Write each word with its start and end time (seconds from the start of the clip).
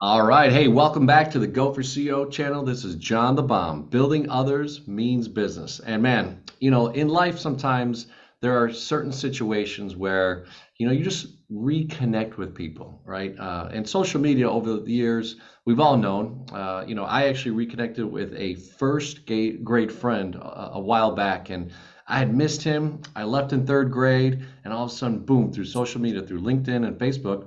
All 0.00 0.24
right. 0.24 0.52
Hey, 0.52 0.68
welcome 0.68 1.06
back 1.06 1.28
to 1.32 1.40
the 1.40 1.46
Go 1.48 1.72
for 1.72 1.82
CEO 1.82 2.30
channel. 2.30 2.62
This 2.62 2.84
is 2.84 2.94
John 2.94 3.34
the 3.34 3.42
Bomb. 3.42 3.82
Building 3.88 4.30
others 4.30 4.86
means 4.86 5.26
business. 5.26 5.80
And 5.80 6.00
man, 6.00 6.40
you 6.60 6.70
know, 6.70 6.86
in 6.86 7.08
life 7.08 7.36
sometimes 7.36 8.06
there 8.40 8.62
are 8.62 8.72
certain 8.72 9.10
situations 9.10 9.96
where, 9.96 10.44
you 10.76 10.86
know, 10.86 10.92
you 10.92 11.02
just 11.02 11.50
reconnect 11.50 12.36
with 12.36 12.54
people, 12.54 13.02
right? 13.04 13.36
Uh, 13.36 13.70
and 13.72 13.88
social 13.88 14.20
media 14.20 14.48
over 14.48 14.76
the 14.76 14.92
years, 14.92 15.34
we've 15.64 15.80
all 15.80 15.96
known. 15.96 16.46
Uh, 16.52 16.84
you 16.86 16.94
know, 16.94 17.02
I 17.02 17.26
actually 17.26 17.56
reconnected 17.56 18.04
with 18.04 18.32
a 18.36 18.54
first 18.54 19.26
grade 19.26 19.90
friend 19.90 20.36
a, 20.36 20.74
a 20.74 20.80
while 20.80 21.10
back, 21.10 21.50
and 21.50 21.72
I 22.06 22.20
had 22.20 22.32
missed 22.32 22.62
him. 22.62 23.00
I 23.16 23.24
left 23.24 23.52
in 23.52 23.66
third 23.66 23.90
grade, 23.90 24.46
and 24.62 24.72
all 24.72 24.84
of 24.84 24.92
a 24.92 24.94
sudden, 24.94 25.24
boom, 25.24 25.52
through 25.52 25.64
social 25.64 26.00
media, 26.00 26.22
through 26.22 26.42
LinkedIn 26.42 26.86
and 26.86 26.96
Facebook, 26.96 27.46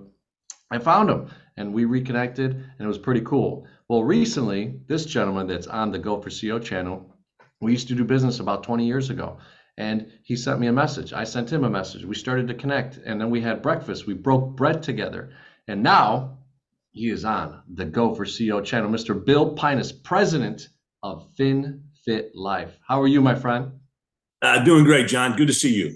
I 0.69 0.79
found 0.79 1.09
him 1.09 1.29
and 1.57 1.73
we 1.73 1.85
reconnected 1.85 2.51
and 2.51 2.79
it 2.79 2.87
was 2.87 2.97
pretty 2.97 3.21
cool. 3.21 3.65
Well, 3.87 4.03
recently, 4.03 4.79
this 4.87 5.05
gentleman 5.05 5.47
that's 5.47 5.67
on 5.67 5.91
the 5.91 5.99
Go 5.99 6.21
for 6.21 6.29
CEO 6.29 6.63
channel, 6.63 7.13
we 7.59 7.71
used 7.71 7.87
to 7.89 7.95
do 7.95 8.03
business 8.03 8.39
about 8.39 8.63
20 8.63 8.85
years 8.85 9.09
ago. 9.09 9.37
And 9.77 10.11
he 10.23 10.35
sent 10.35 10.59
me 10.59 10.67
a 10.67 10.73
message. 10.73 11.13
I 11.13 11.23
sent 11.23 11.51
him 11.51 11.63
a 11.63 11.69
message. 11.69 12.05
We 12.05 12.15
started 12.15 12.47
to 12.47 12.53
connect 12.53 12.97
and 12.97 13.19
then 13.19 13.29
we 13.29 13.41
had 13.41 13.61
breakfast. 13.61 14.07
We 14.07 14.13
broke 14.13 14.55
bread 14.55 14.83
together. 14.83 15.31
And 15.67 15.83
now 15.83 16.39
he 16.91 17.09
is 17.09 17.25
on 17.25 17.61
the 17.73 17.85
Go 17.85 18.13
for 18.13 18.25
CEO 18.25 18.63
channel. 18.63 18.89
Mr. 18.89 19.23
Bill 19.23 19.53
Pinus, 19.53 19.91
president 19.91 20.67
of 21.03 21.27
FinFit 21.35 22.31
Life. 22.33 22.77
How 22.87 23.01
are 23.01 23.07
you, 23.07 23.21
my 23.21 23.35
friend? 23.35 23.71
Uh, 24.41 24.63
doing 24.63 24.83
great, 24.83 25.07
John. 25.07 25.35
Good 25.35 25.47
to 25.47 25.53
see 25.53 25.73
you. 25.73 25.95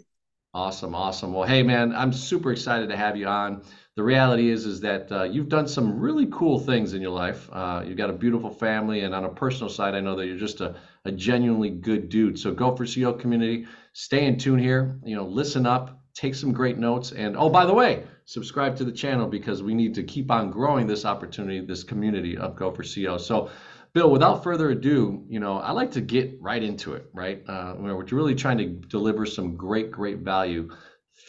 Awesome, 0.54 0.96
awesome. 0.96 1.34
Well, 1.34 1.48
hey, 1.48 1.64
man, 1.64 1.94
I'm 1.94 2.14
super 2.14 2.52
excited 2.52 2.90
to 2.90 2.96
have 2.96 3.18
you 3.18 3.28
on 3.28 3.64
the 3.96 4.04
reality 4.04 4.50
is 4.50 4.66
is 4.66 4.82
that 4.82 5.10
uh, 5.10 5.24
you've 5.24 5.48
done 5.48 5.68
some 5.68 6.00
really 6.00 6.28
cool 6.30 6.60
things 6.60 6.94
in 6.94 7.02
your 7.02 7.12
life. 7.12 7.50
Uh, 7.52 7.82
you've 7.86 7.98
got 7.98 8.10
a 8.10 8.14
beautiful 8.14 8.50
family, 8.50 9.02
and 9.02 9.16
on 9.16 9.24
a 9.24 9.30
personal 9.30 9.70
side, 9.70 9.96
I 9.96 10.02
know 10.02 10.18
that 10.18 10.28
you're 10.28 10.38
just 10.38 10.60
a, 10.60 10.76
a 11.06 11.12
genuinely 11.12 11.70
good 11.70 12.10
dude. 12.10 12.38
So 12.38 12.54
go 12.54 12.76
for 12.76 12.84
CEO 12.84 13.18
community. 13.18 13.68
Stay 13.94 14.26
in 14.26 14.38
tune 14.38 14.60
here. 14.60 15.00
You 15.06 15.16
know, 15.16 15.26
listen 15.26 15.66
up, 15.66 16.02
take 16.14 16.36
some 16.36 16.52
great 16.52 16.78
notes, 16.78 17.14
and 17.14 17.38
oh, 17.38 17.50
by 17.50 17.66
the 17.66 17.74
way, 17.74 18.04
subscribe 18.26 18.76
to 18.78 18.84
the 18.84 18.92
channel 18.92 19.28
because 19.28 19.64
we 19.64 19.74
need 19.74 19.96
to 19.96 20.04
keep 20.04 20.30
on 20.30 20.52
growing 20.52 20.88
this 20.88 21.06
opportunity, 21.06 21.62
this 21.62 21.84
community 21.84 22.38
of 22.38 22.56
Go 22.56 22.72
for 22.72 22.84
CEO. 22.84 23.20
So. 23.20 23.50
Bill, 23.94 24.12
without 24.12 24.44
further 24.44 24.72
ado, 24.72 25.24
you 25.30 25.40
know, 25.40 25.58
I 25.58 25.72
like 25.72 25.92
to 25.92 26.02
get 26.02 26.38
right 26.42 26.62
into 26.62 26.96
it, 26.96 27.10
right? 27.14 27.42
Uh, 27.48 27.76
we're 27.78 28.04
really 28.12 28.36
trying 28.36 28.58
to 28.58 28.66
deliver 28.66 29.26
some 29.26 29.56
great, 29.56 29.90
great 29.90 30.18
value. 30.18 30.70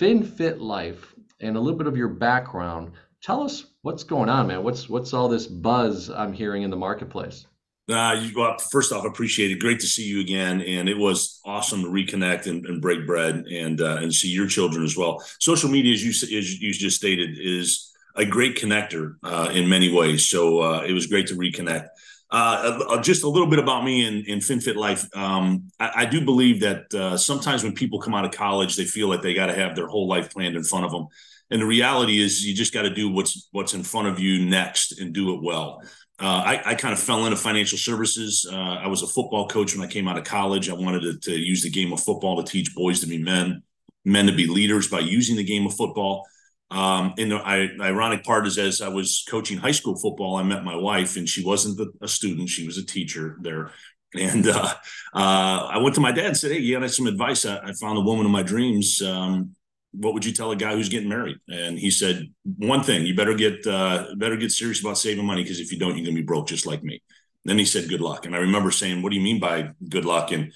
FinFit 0.01 0.61
Life 0.61 1.15
and 1.41 1.57
a 1.57 1.61
little 1.61 1.79
bit 1.79 1.87
of 1.87 1.97
your 1.97 2.09
background. 2.09 2.93
Tell 3.23 3.43
us 3.43 3.67
what's 3.83 4.05
going 4.05 4.29
on, 4.29 4.49
man. 4.49 4.63
What's 4.63 4.89
what's 4.89 5.13
all 5.13 5.29
this 5.29 5.47
buzz 5.47 6.11
I'm 6.11 6.33
hearing 6.33 6.63
in 6.63 6.71
the 6.71 6.77
marketplace? 6.77 7.47
Uh, 7.89 8.19
you, 8.21 8.33
well, 8.37 8.59
first 8.59 8.91
off, 8.91 9.05
appreciate 9.05 9.53
it. 9.53 9.61
Great 9.61 9.79
to 9.79 9.87
see 9.87 10.05
you 10.05 10.21
again, 10.21 10.61
and 10.61 10.89
it 10.89 10.99
was 10.99 11.41
awesome 11.45 11.83
to 11.83 11.89
reconnect 11.89 12.47
and, 12.47 12.67
and 12.67 12.83
break 12.83 13.07
bread 13.07 13.47
and 13.47 13.81
uh, 13.81 13.99
and 14.01 14.13
see 14.13 14.29
your 14.29 14.47
children 14.47 14.85
as 14.85 14.97
well. 14.97 15.25
Social 15.39 15.71
media, 15.71 15.93
as 15.95 16.05
you 16.05 16.11
as 16.39 16.61
you 16.61 16.73
just 16.73 16.97
stated, 16.97 17.39
is 17.41 17.93
a 18.17 18.25
great 18.25 18.57
connector 18.57 19.17
uh, 19.23 19.51
in 19.53 19.69
many 19.69 19.93
ways. 19.93 20.29
So 20.29 20.61
uh, 20.61 20.81
it 20.83 20.93
was 20.93 21.07
great 21.07 21.29
to 21.29 21.37
reconnect. 21.37 21.89
Uh, 22.29 22.81
uh, 22.89 23.01
just 23.01 23.23
a 23.23 23.29
little 23.29 23.47
bit 23.47 23.61
about 23.61 23.85
me 23.85 24.05
in 24.05 24.41
FinFit 24.41 24.75
life. 24.75 25.07
Um, 25.17 25.69
I, 25.79 25.93
I, 25.95 26.05
do 26.07 26.25
believe 26.25 26.61
that 26.61 26.93
uh, 26.93 27.17
sometimes 27.17 27.63
when 27.63 27.73
people 27.73 28.01
come 28.01 28.15
out 28.15 28.25
of 28.25 28.33
college, 28.33 28.75
they 28.75 28.85
feel 28.85 29.09
like 29.09 29.23
they 29.23 29.33
got 29.33 29.47
to 29.47 29.55
have 29.55 29.77
their 29.77 29.87
whole 29.87 30.09
life 30.09 30.33
planned 30.33 30.57
in 30.57 30.65
front 30.65 30.85
of 30.85 30.91
them. 30.91 31.07
And 31.53 31.63
the 31.63 31.67
reality 31.67 32.21
is, 32.21 32.45
you 32.45 32.53
just 32.53 32.75
got 32.75 32.83
to 32.83 32.91
do 32.91 33.09
what's 33.09 33.49
what's 33.53 33.75
in 33.75 33.85
front 33.85 34.09
of 34.09 34.19
you 34.19 34.45
next 34.45 34.99
and 34.99 35.13
do 35.13 35.35
it 35.35 35.43
well. 35.43 35.81
Uh, 36.19 36.43
I, 36.45 36.63
I, 36.71 36.75
kind 36.75 36.95
of 36.95 36.99
fell 36.99 37.27
into 37.27 37.37
financial 37.37 37.77
services. 37.77 38.49
Uh, 38.51 38.57
I 38.57 38.87
was 38.87 39.03
a 39.03 39.07
football 39.07 39.49
coach 39.49 39.77
when 39.77 39.87
I 39.87 39.91
came 39.91 40.09
out 40.09 40.17
of 40.17 40.25
college. 40.25 40.71
I 40.71 40.75
wanted 40.75 41.03
to, 41.03 41.19
to 41.31 41.39
use 41.39 41.63
the 41.63 41.71
game 41.71 41.93
of 41.93 42.01
football 42.01 42.43
to 42.43 42.51
teach 42.51 42.75
boys 42.75 43.01
to 43.01 43.07
be 43.07 43.23
men, 43.23 43.63
men 44.07 44.27
to 44.27 44.33
be 44.33 44.47
leaders 44.47 44.89
by 44.89 45.01
using 45.01 45.37
the 45.37 45.45
game 45.45 45.67
of 45.67 45.75
football. 45.75 46.27
Um, 46.71 47.15
and 47.17 47.31
the 47.31 47.37
ironic 47.81 48.25
part 48.25 48.47
is, 48.47 48.59
as 48.59 48.81
I 48.81 48.89
was 48.89 49.25
coaching 49.29 49.59
high 49.59 49.71
school 49.71 49.97
football, 49.97 50.37
I 50.37 50.43
met 50.43 50.65
my 50.65 50.75
wife, 50.75 51.17
and 51.17 51.29
she 51.29 51.45
wasn't 51.45 51.81
a 52.01 52.09
student; 52.09 52.49
she 52.49 52.67
was 52.67 52.79
a 52.79 52.85
teacher 52.85 53.37
there. 53.41 53.71
And 54.19 54.49
uh, 54.49 54.75
uh, 55.15 55.69
I 55.73 55.79
went 55.79 55.95
to 55.97 56.01
my 56.01 56.13
dad 56.13 56.27
and 56.27 56.37
said, 56.37 56.53
"Hey, 56.53 56.59
you 56.59 56.79
got 56.79 56.91
some 56.91 57.07
advice? 57.07 57.45
I, 57.47 57.59
I 57.59 57.73
found 57.73 57.97
the 57.97 58.03
woman 58.03 58.27
of 58.27 58.33
my 58.33 58.43
dreams. 58.43 59.01
Um, 59.03 59.55
what 59.93 60.13
would 60.15 60.25
you 60.25 60.33
tell 60.33 60.51
a 60.51 60.57
guy 60.57 60.75
who's 60.75 60.89
getting 60.89 61.09
married?" 61.09 61.37
And 61.49 61.79
he 61.79 61.91
said, 61.91 62.33
"One 62.57 62.83
thing: 62.83 63.07
you 63.07 63.15
better 63.15 63.35
get 63.35 63.65
uh, 63.67 64.07
better 64.17 64.37
get 64.37 64.51
serious 64.51 64.81
about 64.81 64.99
saving 64.99 65.25
money 65.25 65.43
because 65.43 65.61
if 65.61 65.71
you 65.71 65.79
don't, 65.79 65.97
you're 65.97 66.07
gonna 66.07 66.17
be 66.17 66.23
broke 66.23 66.49
just 66.49 66.67
like 66.67 66.83
me." 66.83 67.03
then 67.45 67.59
he 67.59 67.65
said, 67.65 67.89
"Good 67.89 68.01
luck." 68.01 68.27
And 68.27 68.35
I 68.35 68.39
remember 68.39 68.73
saying, 68.73 69.03
"What 69.03 69.11
do 69.11 69.17
you 69.17 69.23
mean 69.23 69.39
by 69.39 69.71
good 69.89 70.05
luck?" 70.05 70.33
And 70.33 70.53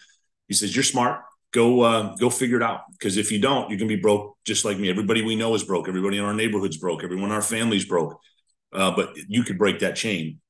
he 0.49 0.54
says, 0.54 0.75
"You're 0.75 0.82
smart 0.82 1.22
go 1.53 1.81
uh, 1.81 2.15
go 2.16 2.31
figure 2.31 2.56
it 2.56 2.62
out. 2.62 2.83
Because 2.93 3.16
if 3.16 3.33
you 3.33 3.41
don't 3.41 3.71
you're 3.71 3.78
gonna 3.78 3.88
be 3.88 3.97
broke 3.97 4.37
just 4.44 4.65
like 4.65 4.78
me. 4.78 4.91
Everybody 4.91 5.22
we 5.22 5.37
know 5.37 5.55
is 5.55 5.65
broke. 5.65 5.88
Everybody 5.88 6.19
in 6.19 6.25
our 6.25 6.34
neighborhood's 6.34 6.77
broke. 6.77 7.05
Everyone 7.05 7.31
in 7.31 7.34
our 7.34 7.43
family's 7.43 7.84
broke. 7.84 8.19
Uh, 8.72 8.94
but 8.94 9.16
you 9.28 9.43
could 9.43 9.59
break 9.59 9.81
that 9.81 9.97
chain. 9.97 10.41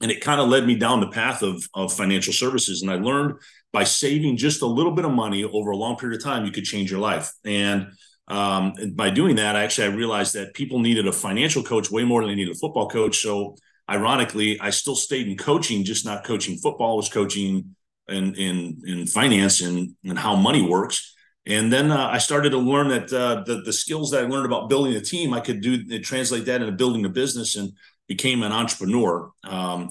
And 0.00 0.10
it 0.10 0.20
kind 0.20 0.40
of 0.40 0.48
led 0.48 0.66
me 0.66 0.76
down 0.76 1.00
the 1.00 1.10
path 1.10 1.42
of, 1.42 1.62
of 1.74 1.92
financial 1.92 2.32
services. 2.32 2.82
And 2.82 2.90
i 2.90 2.94
learned 2.94 3.34
by 3.72 3.84
saving 3.84 4.36
just 4.36 4.62
a 4.62 4.66
little 4.66 4.92
bit 4.92 5.04
of 5.04 5.12
money 5.12 5.44
over 5.44 5.70
a 5.70 5.76
long 5.76 5.96
period 5.96 6.18
of 6.18 6.24
time 6.24 6.44
you 6.44 6.52
could 6.52 6.64
change 6.64 6.90
your 6.90 7.00
life. 7.00 7.32
And 7.44 7.92
um, 8.28 8.74
by 8.94 9.10
doing 9.10 9.36
that 9.36 9.56
actually 9.56 9.88
i 9.88 9.90
realized 9.90 10.34
that 10.34 10.54
people 10.54 10.78
needed 10.78 11.08
a 11.08 11.12
financial 11.12 11.64
coach 11.64 11.90
way 11.90 12.04
more 12.04 12.20
than 12.20 12.30
they 12.30 12.36
needed 12.36 12.54
a 12.54 12.58
football 12.58 12.88
coach. 12.88 13.18
So 13.18 13.56
ironically 13.90 14.60
i 14.60 14.70
still 14.70 14.94
stayed 14.94 15.26
in 15.26 15.36
coaching 15.36 15.84
just 15.84 16.04
not 16.04 16.24
coaching 16.24 16.56
football 16.56 16.92
I 16.92 16.96
was 16.96 17.08
coaching 17.08 17.74
in 18.10 18.34
in 18.34 18.82
in 18.86 19.06
finance 19.06 19.60
and 19.60 19.94
and 20.04 20.18
how 20.18 20.36
money 20.36 20.62
works. 20.62 21.14
And 21.46 21.72
then 21.72 21.90
uh, 21.90 22.08
I 22.08 22.18
started 22.18 22.50
to 22.50 22.58
learn 22.58 22.88
that 22.88 23.12
uh, 23.12 23.42
the 23.46 23.62
the 23.62 23.72
skills 23.72 24.10
that 24.10 24.24
I 24.24 24.26
learned 24.26 24.46
about 24.46 24.68
building 24.68 24.94
a 24.94 25.00
team, 25.00 25.32
I 25.32 25.40
could 25.40 25.60
do 25.60 26.00
translate 26.00 26.44
that 26.46 26.60
into 26.60 26.72
building 26.72 27.04
a 27.04 27.08
business, 27.08 27.56
and 27.56 27.72
became 28.08 28.42
an 28.42 28.52
entrepreneur. 28.52 29.30
Um, 29.44 29.90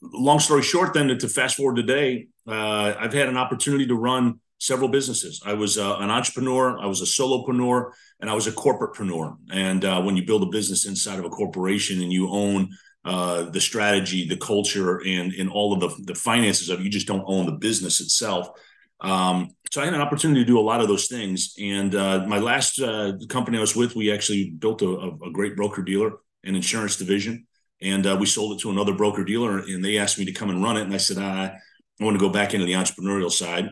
long 0.00 0.40
story 0.40 0.62
short, 0.62 0.94
then 0.94 1.16
to 1.16 1.28
fast 1.28 1.56
forward 1.56 1.76
today, 1.76 2.28
uh, 2.48 2.94
I've 2.98 3.12
had 3.12 3.28
an 3.28 3.36
opportunity 3.36 3.86
to 3.86 3.94
run 3.94 4.40
several 4.58 4.88
businesses. 4.88 5.42
I 5.44 5.54
was 5.54 5.76
uh, 5.76 5.96
an 5.98 6.10
entrepreneur, 6.10 6.78
I 6.78 6.86
was 6.86 7.02
a 7.02 7.04
solopreneur, 7.04 7.90
and 8.20 8.30
I 8.30 8.34
was 8.34 8.46
a 8.46 8.52
corporatepreneur. 8.52 9.36
And 9.52 9.84
uh, 9.84 10.00
when 10.02 10.16
you 10.16 10.24
build 10.24 10.42
a 10.44 10.46
business 10.46 10.86
inside 10.86 11.18
of 11.18 11.24
a 11.24 11.30
corporation 11.30 12.00
and 12.00 12.12
you 12.12 12.30
own 12.30 12.70
uh, 13.04 13.50
the 13.50 13.60
strategy, 13.60 14.28
the 14.28 14.36
culture, 14.36 15.00
and 15.00 15.32
and 15.32 15.50
all 15.50 15.72
of 15.72 15.80
the 15.80 16.12
the 16.12 16.14
finances 16.14 16.68
of 16.68 16.80
it. 16.80 16.84
You 16.84 16.90
just 16.90 17.06
don't 17.06 17.24
own 17.26 17.46
the 17.46 17.52
business 17.52 18.00
itself. 18.00 18.50
Um, 19.00 19.50
so 19.72 19.80
I 19.80 19.86
had 19.86 19.94
an 19.94 20.00
opportunity 20.00 20.40
to 20.40 20.46
do 20.46 20.58
a 20.58 20.60
lot 20.60 20.80
of 20.80 20.86
those 20.86 21.08
things. 21.08 21.54
And 21.60 21.94
uh, 21.94 22.24
my 22.28 22.38
last 22.38 22.80
uh, 22.80 23.14
company 23.28 23.58
I 23.58 23.60
was 23.60 23.74
with, 23.74 23.96
we 23.96 24.12
actually 24.12 24.50
built 24.50 24.82
a, 24.82 25.16
a 25.24 25.32
great 25.32 25.56
broker 25.56 25.82
dealer 25.82 26.12
and 26.44 26.54
insurance 26.54 26.96
division, 26.96 27.46
and 27.80 28.06
uh, 28.06 28.16
we 28.18 28.26
sold 28.26 28.52
it 28.52 28.62
to 28.62 28.70
another 28.70 28.94
broker 28.94 29.24
dealer. 29.24 29.58
And 29.58 29.84
they 29.84 29.98
asked 29.98 30.18
me 30.18 30.24
to 30.26 30.32
come 30.32 30.50
and 30.50 30.62
run 30.62 30.76
it, 30.76 30.82
and 30.82 30.94
I 30.94 30.98
said 30.98 31.18
I, 31.18 31.58
I 32.00 32.04
want 32.04 32.14
to 32.14 32.24
go 32.24 32.32
back 32.32 32.54
into 32.54 32.66
the 32.66 32.74
entrepreneurial 32.74 33.30
side. 33.30 33.70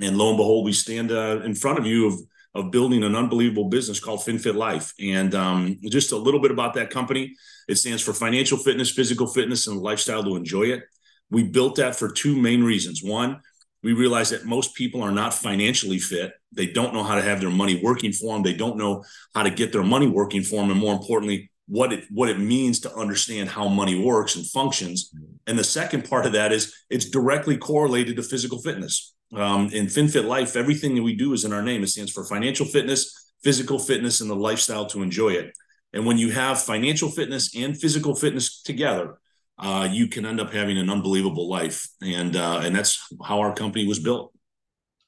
And 0.00 0.16
lo 0.16 0.28
and 0.28 0.36
behold, 0.36 0.64
we 0.64 0.72
stand 0.72 1.10
uh, 1.10 1.40
in 1.44 1.54
front 1.54 1.78
of 1.78 1.86
you 1.86 2.06
of 2.08 2.14
of 2.54 2.70
building 2.70 3.02
an 3.02 3.16
unbelievable 3.16 3.68
business 3.68 3.98
called 3.98 4.20
FinFit 4.20 4.54
Life. 4.54 4.92
And 5.00 5.34
um, 5.34 5.78
just 5.84 6.12
a 6.12 6.16
little 6.16 6.40
bit 6.40 6.50
about 6.50 6.74
that 6.74 6.90
company. 6.90 7.34
It 7.68 7.76
stands 7.76 8.02
for 8.02 8.12
financial 8.12 8.58
fitness, 8.58 8.90
physical 8.90 9.26
fitness, 9.26 9.66
and 9.66 9.80
lifestyle 9.80 10.22
to 10.24 10.36
enjoy 10.36 10.64
it. 10.64 10.82
We 11.30 11.44
built 11.44 11.76
that 11.76 11.96
for 11.96 12.10
two 12.10 12.36
main 12.36 12.62
reasons. 12.62 13.02
One, 13.02 13.40
we 13.82 13.94
realize 13.94 14.30
that 14.30 14.44
most 14.44 14.74
people 14.74 15.02
are 15.02 15.10
not 15.10 15.34
financially 15.34 15.98
fit. 15.98 16.32
They 16.52 16.66
don't 16.66 16.92
know 16.92 17.02
how 17.02 17.14
to 17.14 17.22
have 17.22 17.40
their 17.40 17.50
money 17.50 17.80
working 17.82 18.12
for 18.12 18.34
them. 18.34 18.42
They 18.42 18.52
don't 18.54 18.76
know 18.76 19.02
how 19.34 19.42
to 19.42 19.50
get 19.50 19.72
their 19.72 19.82
money 19.82 20.06
working 20.06 20.42
for 20.42 20.56
them. 20.60 20.70
And 20.70 20.78
more 20.78 20.92
importantly, 20.92 21.50
what 21.66 21.92
it 21.92 22.04
what 22.10 22.28
it 22.28 22.38
means 22.38 22.80
to 22.80 22.94
understand 22.94 23.48
how 23.48 23.68
money 23.68 23.98
works 23.98 24.36
and 24.36 24.46
functions. 24.46 25.10
And 25.46 25.58
the 25.58 25.64
second 25.64 26.08
part 26.08 26.26
of 26.26 26.32
that 26.32 26.52
is 26.52 26.74
it's 26.90 27.08
directly 27.08 27.56
correlated 27.56 28.16
to 28.16 28.22
physical 28.22 28.60
fitness. 28.60 29.14
Um, 29.34 29.68
in 29.72 29.86
FinFit 29.86 30.26
Life, 30.26 30.56
everything 30.56 30.94
that 30.94 31.02
we 31.02 31.14
do 31.14 31.32
is 31.32 31.44
in 31.44 31.52
our 31.52 31.62
name. 31.62 31.82
It 31.82 31.88
stands 31.88 32.12
for 32.12 32.24
financial 32.24 32.66
fitness, 32.66 33.32
physical 33.42 33.78
fitness, 33.78 34.20
and 34.20 34.30
the 34.30 34.36
lifestyle 34.36 34.86
to 34.86 35.02
enjoy 35.02 35.30
it. 35.30 35.52
And 35.92 36.06
when 36.06 36.18
you 36.18 36.30
have 36.30 36.62
financial 36.62 37.10
fitness 37.10 37.54
and 37.56 37.78
physical 37.78 38.14
fitness 38.14 38.62
together, 38.62 39.18
uh, 39.58 39.88
you 39.90 40.08
can 40.08 40.26
end 40.26 40.40
up 40.40 40.52
having 40.52 40.78
an 40.78 40.90
unbelievable 40.90 41.48
life. 41.48 41.86
And 42.02 42.36
uh, 42.36 42.60
and 42.62 42.74
that's 42.74 43.06
how 43.24 43.40
our 43.40 43.54
company 43.54 43.86
was 43.86 43.98
built. 43.98 44.32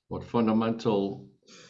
What 0.09 0.25
fundamental 0.25 1.27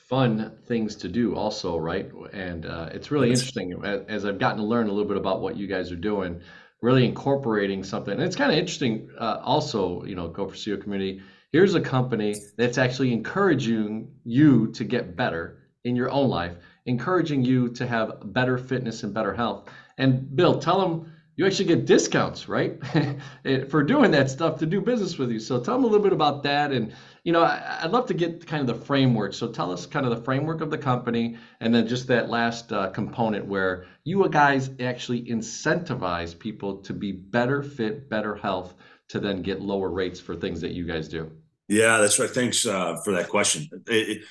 fun 0.09 0.53
things 0.67 0.97
to 0.97 1.09
do 1.09 1.35
also 1.35 1.79
right 1.79 2.11
and 2.33 2.67
uh, 2.67 2.91
it's 2.93 3.11
really 3.11 3.31
interesting 3.31 3.73
as 4.07 4.27
i've 4.27 4.39
gotten 4.39 4.59
to 4.59 4.63
learn 4.63 4.87
a 4.87 4.93
little 4.93 5.09
bit 5.09 5.17
about 5.17 5.41
what 5.41 5.57
you 5.57 5.67
guys 5.67 5.91
are 5.91 5.97
doing 5.97 6.39
really 6.83 7.07
incorporating 7.07 7.83
something 7.83 8.13
and 8.13 8.23
it's 8.23 8.37
kind 8.37 8.53
of 8.53 8.59
interesting 8.59 9.09
uh, 9.19 9.39
also 9.43 10.05
you 10.05 10.15
know 10.15 10.29
go 10.29 10.47
for 10.47 10.55
ceo 10.55 10.81
community 10.81 11.23
here's 11.55 11.77
a 11.77 11.81
company 11.81 12.35
that's 12.57 12.79
actually 12.79 13.13
encouraging 13.13 14.11
you 14.25 14.67
to 14.73 14.83
get 14.83 15.15
better 15.15 15.57
in 15.85 15.95
your 15.95 16.11
own 16.11 16.29
life, 16.29 16.57
encouraging 16.87 17.45
you 17.45 17.69
to 17.69 17.87
have 17.87 18.13
better 18.33 18.59
fitness 18.59 19.05
and 19.05 19.15
better 19.15 19.33
health. 19.33 19.71
And 19.97 20.35
Bill, 20.35 20.59
tell 20.59 20.81
them 20.81 21.13
you 21.37 21.47
actually 21.47 21.67
get 21.67 21.87
discounts, 21.87 22.49
right, 22.49 22.83
for 23.69 23.85
doing 23.85 24.11
that 24.11 24.31
stuff 24.31 24.59
to 24.59 24.67
do 24.67 24.81
business 24.81 25.17
with 25.17 25.31
you. 25.31 25.39
So 25.39 25.61
tell 25.61 25.77
them 25.77 25.85
a 25.85 25.87
little 25.87 26.03
bit 26.03 26.13
about 26.13 26.43
that, 26.43 26.73
and 26.73 26.93
you 27.23 27.33
know, 27.33 27.43
I, 27.43 27.83
would 27.85 27.93
love 27.93 28.07
to 28.07 28.15
get 28.15 28.45
kind 28.49 28.69
of 28.69 28.77
the 28.77 28.85
framework. 28.85 29.33
So 29.33 29.47
tell 29.47 29.71
us 29.71 29.87
kind 29.87 30.05
of 30.05 30.11
the 30.11 30.25
framework 30.25 30.61
of 30.61 30.73
the 30.73 30.79
company, 30.79 31.37
and 31.61 31.73
then 31.73 31.87
just 31.87 32.09
that 32.09 32.29
last 32.29 32.73
uh, 32.73 32.91
component 32.91 33.47
where 33.47 33.87
you 34.03 34.29
guys 34.29 34.71
actually 34.81 35.23
incentivize 35.27 36.37
people 36.37 36.79
to 36.79 36.93
be 36.93 37.13
better 37.13 37.63
fit, 37.63 38.11
better 38.11 38.35
health, 38.35 38.75
to 39.11 39.21
then 39.21 39.43
get 39.43 39.63
lower 39.63 39.91
rates 39.91 40.19
for 40.19 40.35
things 40.35 40.61
that 40.63 40.73
you 40.73 40.85
guys 40.85 41.07
do. 41.07 41.31
Yeah, 41.69 41.99
that's 41.99 42.19
right. 42.19 42.31
Thanks 42.31 42.67
uh, 42.67 42.97
for 43.05 43.13
that 43.13 43.29
question. 43.29 43.69
It, 43.89 44.09
it, 44.09 44.23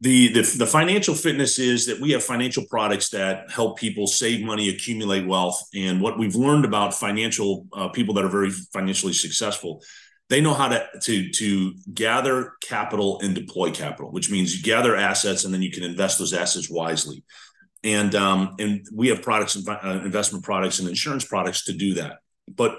the, 0.00 0.28
the 0.28 0.42
the 0.58 0.66
financial 0.66 1.14
fitness 1.14 1.58
is 1.58 1.86
that 1.86 2.00
we 2.00 2.10
have 2.12 2.22
financial 2.22 2.64
products 2.68 3.10
that 3.10 3.50
help 3.50 3.78
people 3.78 4.06
save 4.06 4.44
money, 4.44 4.68
accumulate 4.68 5.26
wealth, 5.26 5.62
and 5.74 6.00
what 6.00 6.18
we've 6.18 6.34
learned 6.34 6.64
about 6.64 6.94
financial 6.94 7.66
uh, 7.72 7.88
people 7.88 8.14
that 8.14 8.24
are 8.24 8.28
very 8.28 8.50
financially 8.50 9.12
successful, 9.12 9.82
they 10.28 10.40
know 10.40 10.52
how 10.52 10.68
to 10.68 10.86
to 11.02 11.30
to 11.30 11.74
gather 11.92 12.52
capital 12.62 13.20
and 13.20 13.34
deploy 13.34 13.70
capital, 13.70 14.10
which 14.10 14.30
means 14.30 14.54
you 14.54 14.62
gather 14.62 14.96
assets 14.96 15.44
and 15.44 15.54
then 15.54 15.62
you 15.62 15.70
can 15.70 15.84
invest 15.84 16.18
those 16.18 16.34
assets 16.34 16.68
wisely. 16.70 17.22
And 17.82 18.14
um, 18.14 18.56
and 18.58 18.84
we 18.92 19.08
have 19.08 19.22
products, 19.22 19.56
uh, 19.66 20.00
investment 20.04 20.44
products, 20.44 20.80
and 20.80 20.88
insurance 20.88 21.24
products 21.24 21.64
to 21.66 21.72
do 21.72 21.94
that. 21.94 22.18
But 22.48 22.78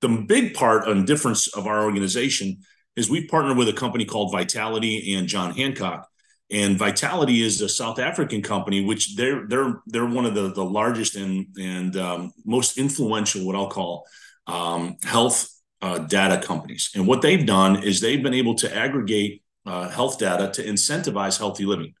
the 0.00 0.08
big 0.08 0.54
part 0.54 0.88
and 0.88 1.06
difference 1.06 1.48
of 1.48 1.66
our 1.66 1.84
organization 1.84 2.58
is 2.98 3.08
we 3.08 3.26
partner 3.26 3.54
with 3.54 3.68
a 3.68 3.72
company 3.72 4.04
called 4.04 4.32
Vitality 4.32 5.14
and 5.14 5.28
John 5.28 5.52
Hancock 5.54 6.08
and 6.50 6.78
Vitality 6.78 7.42
is 7.42 7.60
a 7.60 7.68
South 7.68 7.98
African 7.98 8.42
company, 8.42 8.82
which 8.82 9.16
they're 9.16 9.46
they're 9.46 9.82
they're 9.86 10.06
one 10.06 10.24
of 10.24 10.34
the 10.34 10.52
the 10.52 10.64
largest 10.64 11.14
and 11.14 11.46
and 11.58 11.96
um, 11.96 12.32
most 12.44 12.78
influential, 12.78 13.46
what 13.46 13.54
I'll 13.54 13.68
call 13.68 14.06
um, 14.46 14.96
health 15.02 15.50
uh, 15.82 15.98
data 15.98 16.44
companies. 16.44 16.90
And 16.94 17.06
what 17.06 17.20
they've 17.20 17.44
done 17.44 17.82
is 17.82 18.00
they've 18.00 18.22
been 18.22 18.34
able 18.34 18.54
to 18.56 18.74
aggregate 18.74 19.42
uh, 19.66 19.90
health 19.90 20.18
data 20.18 20.50
to 20.54 20.64
incentivize 20.64 21.38
healthy 21.38 21.66
living. 21.66 21.92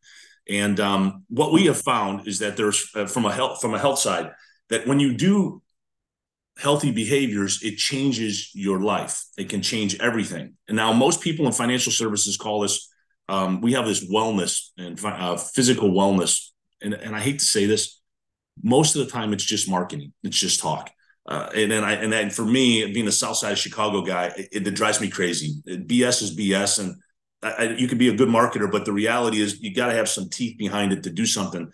And 0.48 0.80
um, 0.80 1.24
what 1.28 1.52
we 1.52 1.66
have 1.66 1.78
found 1.78 2.26
is 2.26 2.38
that 2.38 2.56
there's 2.56 2.90
uh, 2.94 3.06
from 3.06 3.26
a 3.26 3.32
health 3.32 3.60
from 3.60 3.74
a 3.74 3.78
health 3.78 3.98
side 3.98 4.30
that 4.70 4.86
when 4.86 4.98
you 4.98 5.14
do 5.14 5.60
healthy 6.58 6.90
behaviors, 6.90 7.62
it 7.62 7.76
changes 7.76 8.50
your 8.54 8.80
life. 8.80 9.24
It 9.36 9.48
can 9.48 9.62
change 9.62 9.98
everything. 10.00 10.54
And 10.66 10.76
now 10.76 10.92
most 10.92 11.20
people 11.20 11.46
in 11.46 11.52
financial 11.52 11.92
services 11.92 12.36
call 12.36 12.60
this 12.60 12.88
um, 13.28 13.60
we 13.60 13.74
have 13.74 13.86
this 13.86 14.10
wellness 14.10 14.70
and 14.78 14.98
uh, 15.04 15.36
physical 15.36 15.90
wellness, 15.90 16.48
and 16.80 16.94
and 16.94 17.14
I 17.14 17.20
hate 17.20 17.40
to 17.40 17.44
say 17.44 17.66
this, 17.66 18.00
most 18.62 18.96
of 18.96 19.04
the 19.04 19.12
time 19.12 19.32
it's 19.32 19.44
just 19.44 19.68
marketing, 19.68 20.12
it's 20.22 20.38
just 20.38 20.60
talk. 20.60 20.90
Uh, 21.26 21.50
and 21.54 21.70
then 21.70 21.84
I 21.84 21.92
and 21.92 22.10
then 22.10 22.30
for 22.30 22.44
me, 22.44 22.90
being 22.92 23.06
a 23.06 23.12
South 23.12 23.36
Side 23.36 23.52
of 23.52 23.58
Chicago 23.58 24.00
guy, 24.00 24.32
it, 24.36 24.66
it 24.66 24.74
drives 24.74 25.00
me 25.00 25.10
crazy. 25.10 25.60
BS 25.66 26.22
is 26.22 26.36
BS, 26.36 26.80
and 26.80 26.96
I, 27.42 27.76
you 27.78 27.86
can 27.86 27.98
be 27.98 28.08
a 28.08 28.16
good 28.16 28.30
marketer, 28.30 28.70
but 28.70 28.86
the 28.86 28.94
reality 28.94 29.40
is 29.40 29.60
you 29.60 29.74
got 29.74 29.88
to 29.88 29.94
have 29.94 30.08
some 30.08 30.30
teeth 30.30 30.56
behind 30.56 30.92
it 30.92 31.02
to 31.02 31.10
do 31.10 31.26
something. 31.26 31.70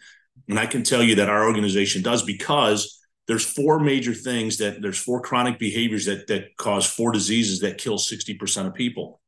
And 0.48 0.58
I 0.58 0.66
can 0.66 0.82
tell 0.82 1.02
you 1.02 1.14
that 1.16 1.30
our 1.30 1.46
organization 1.46 2.02
does 2.02 2.24
because 2.24 3.00
there's 3.26 3.44
four 3.44 3.78
major 3.78 4.12
things 4.12 4.58
that 4.58 4.82
there's 4.82 4.98
four 4.98 5.20
chronic 5.20 5.58
behaviors 5.58 6.04
that 6.06 6.26
that 6.26 6.56
cause 6.56 6.86
four 6.86 7.12
diseases 7.12 7.60
that 7.60 7.78
kill 7.78 7.96
60% 7.96 8.66
of 8.66 8.74
people. 8.74 9.20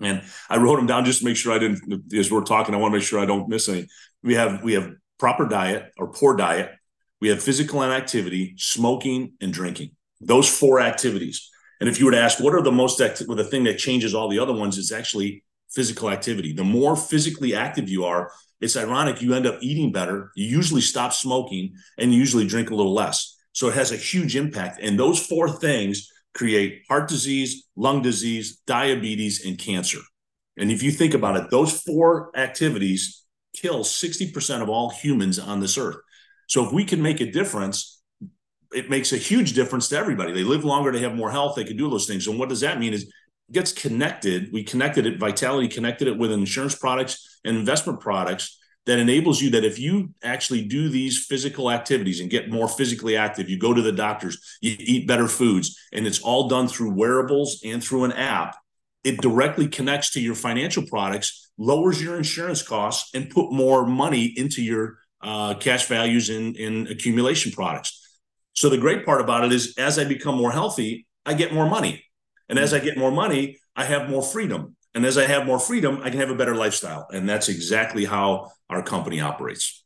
And 0.00 0.22
I 0.48 0.58
wrote 0.58 0.76
them 0.76 0.86
down 0.86 1.04
just 1.04 1.20
to 1.20 1.24
make 1.24 1.36
sure 1.36 1.52
I 1.52 1.58
didn't, 1.58 2.12
as 2.14 2.30
we're 2.30 2.42
talking, 2.42 2.74
I 2.74 2.78
want 2.78 2.92
to 2.92 2.98
make 2.98 3.06
sure 3.06 3.20
I 3.20 3.26
don't 3.26 3.48
miss 3.48 3.68
any. 3.68 3.86
We 4.22 4.34
have, 4.34 4.62
we 4.62 4.72
have 4.74 4.92
proper 5.18 5.46
diet 5.46 5.92
or 5.96 6.08
poor 6.08 6.36
diet. 6.36 6.72
We 7.20 7.28
have 7.28 7.42
physical 7.42 7.82
inactivity, 7.82 8.54
smoking 8.56 9.34
and 9.40 9.52
drinking. 9.52 9.92
Those 10.20 10.48
four 10.48 10.80
activities. 10.80 11.48
And 11.80 11.88
if 11.88 11.98
you 11.98 12.06
were 12.06 12.12
to 12.12 12.20
ask, 12.20 12.40
what 12.40 12.54
are 12.54 12.62
the 12.62 12.72
most 12.72 13.00
active, 13.00 13.28
well, 13.28 13.36
the 13.36 13.44
thing 13.44 13.64
that 13.64 13.78
changes 13.78 14.14
all 14.14 14.28
the 14.28 14.38
other 14.38 14.52
ones 14.52 14.78
is 14.78 14.90
actually 14.90 15.44
physical 15.70 16.10
activity. 16.10 16.52
The 16.52 16.64
more 16.64 16.96
physically 16.96 17.54
active 17.54 17.88
you 17.88 18.04
are, 18.04 18.30
it's 18.60 18.76
ironic, 18.76 19.20
you 19.20 19.34
end 19.34 19.46
up 19.46 19.58
eating 19.60 19.92
better. 19.92 20.30
You 20.34 20.46
usually 20.46 20.80
stop 20.80 21.12
smoking 21.12 21.74
and 21.98 22.12
you 22.12 22.18
usually 22.18 22.46
drink 22.46 22.70
a 22.70 22.74
little 22.74 22.94
less. 22.94 23.33
So 23.54 23.68
it 23.68 23.74
has 23.74 23.92
a 23.92 23.96
huge 23.96 24.36
impact. 24.36 24.80
And 24.82 24.98
those 24.98 25.24
four 25.24 25.48
things 25.48 26.10
create 26.34 26.82
heart 26.88 27.08
disease, 27.08 27.66
lung 27.76 28.02
disease, 28.02 28.60
diabetes, 28.66 29.46
and 29.46 29.56
cancer. 29.56 30.00
And 30.56 30.70
if 30.70 30.82
you 30.82 30.90
think 30.90 31.14
about 31.14 31.36
it, 31.36 31.50
those 31.50 31.80
four 31.80 32.30
activities 32.36 33.24
kill 33.56 33.84
60% 33.84 34.60
of 34.60 34.68
all 34.68 34.90
humans 34.90 35.38
on 35.38 35.60
this 35.60 35.78
earth. 35.78 35.96
So 36.48 36.66
if 36.66 36.72
we 36.72 36.84
can 36.84 37.00
make 37.00 37.20
a 37.20 37.30
difference, 37.30 38.02
it 38.72 38.90
makes 38.90 39.12
a 39.12 39.16
huge 39.16 39.52
difference 39.52 39.88
to 39.88 39.96
everybody. 39.96 40.32
They 40.32 40.42
live 40.42 40.64
longer, 40.64 40.90
they 40.90 41.00
have 41.00 41.14
more 41.14 41.30
health, 41.30 41.54
they 41.54 41.64
can 41.64 41.76
do 41.76 41.88
those 41.88 42.06
things. 42.06 42.26
And 42.26 42.38
what 42.38 42.48
does 42.48 42.60
that 42.60 42.80
mean 42.80 42.92
is 42.92 43.10
gets 43.52 43.72
connected. 43.72 44.52
We 44.52 44.64
connected 44.64 45.06
it, 45.06 45.18
Vitality 45.18 45.68
connected 45.68 46.08
it 46.08 46.18
with 46.18 46.32
insurance 46.32 46.74
products 46.74 47.40
and 47.44 47.56
investment 47.56 48.00
products 48.00 48.58
that 48.86 48.98
enables 48.98 49.40
you 49.40 49.50
that 49.50 49.64
if 49.64 49.78
you 49.78 50.10
actually 50.22 50.66
do 50.66 50.88
these 50.88 51.24
physical 51.24 51.70
activities 51.70 52.20
and 52.20 52.30
get 52.30 52.50
more 52.50 52.68
physically 52.68 53.16
active, 53.16 53.48
you 53.48 53.58
go 53.58 53.72
to 53.72 53.82
the 53.82 53.92
doctors, 53.92 54.58
you 54.60 54.76
eat 54.78 55.08
better 55.08 55.26
foods, 55.26 55.78
and 55.92 56.06
it's 56.06 56.20
all 56.20 56.48
done 56.48 56.68
through 56.68 56.90
wearables 56.90 57.60
and 57.64 57.82
through 57.82 58.04
an 58.04 58.12
app, 58.12 58.56
it 59.02 59.20
directly 59.20 59.68
connects 59.68 60.10
to 60.10 60.20
your 60.20 60.34
financial 60.34 60.82
products, 60.86 61.50
lowers 61.56 62.02
your 62.02 62.16
insurance 62.16 62.62
costs, 62.62 63.14
and 63.14 63.30
put 63.30 63.52
more 63.52 63.86
money 63.86 64.32
into 64.36 64.62
your 64.62 64.98
uh, 65.22 65.54
cash 65.54 65.86
values 65.86 66.28
in, 66.28 66.54
in 66.56 66.86
accumulation 66.88 67.52
products. 67.52 68.18
So 68.52 68.68
the 68.68 68.78
great 68.78 69.04
part 69.04 69.20
about 69.20 69.44
it 69.44 69.52
is 69.52 69.74
as 69.78 69.98
I 69.98 70.04
become 70.04 70.36
more 70.36 70.52
healthy, 70.52 71.06
I 71.26 71.34
get 71.34 71.52
more 71.52 71.68
money. 71.68 72.04
And 72.48 72.58
as 72.58 72.74
I 72.74 72.78
get 72.78 72.98
more 72.98 73.10
money, 73.10 73.58
I 73.74 73.84
have 73.84 74.10
more 74.10 74.22
freedom. 74.22 74.76
And 74.94 75.04
as 75.04 75.18
I 75.18 75.26
have 75.26 75.44
more 75.44 75.58
freedom, 75.58 76.00
I 76.02 76.10
can 76.10 76.20
have 76.20 76.30
a 76.30 76.36
better 76.36 76.54
lifestyle. 76.54 77.08
And 77.12 77.28
that's 77.28 77.48
exactly 77.48 78.04
how 78.04 78.52
our 78.70 78.82
company 78.82 79.20
operates. 79.20 79.84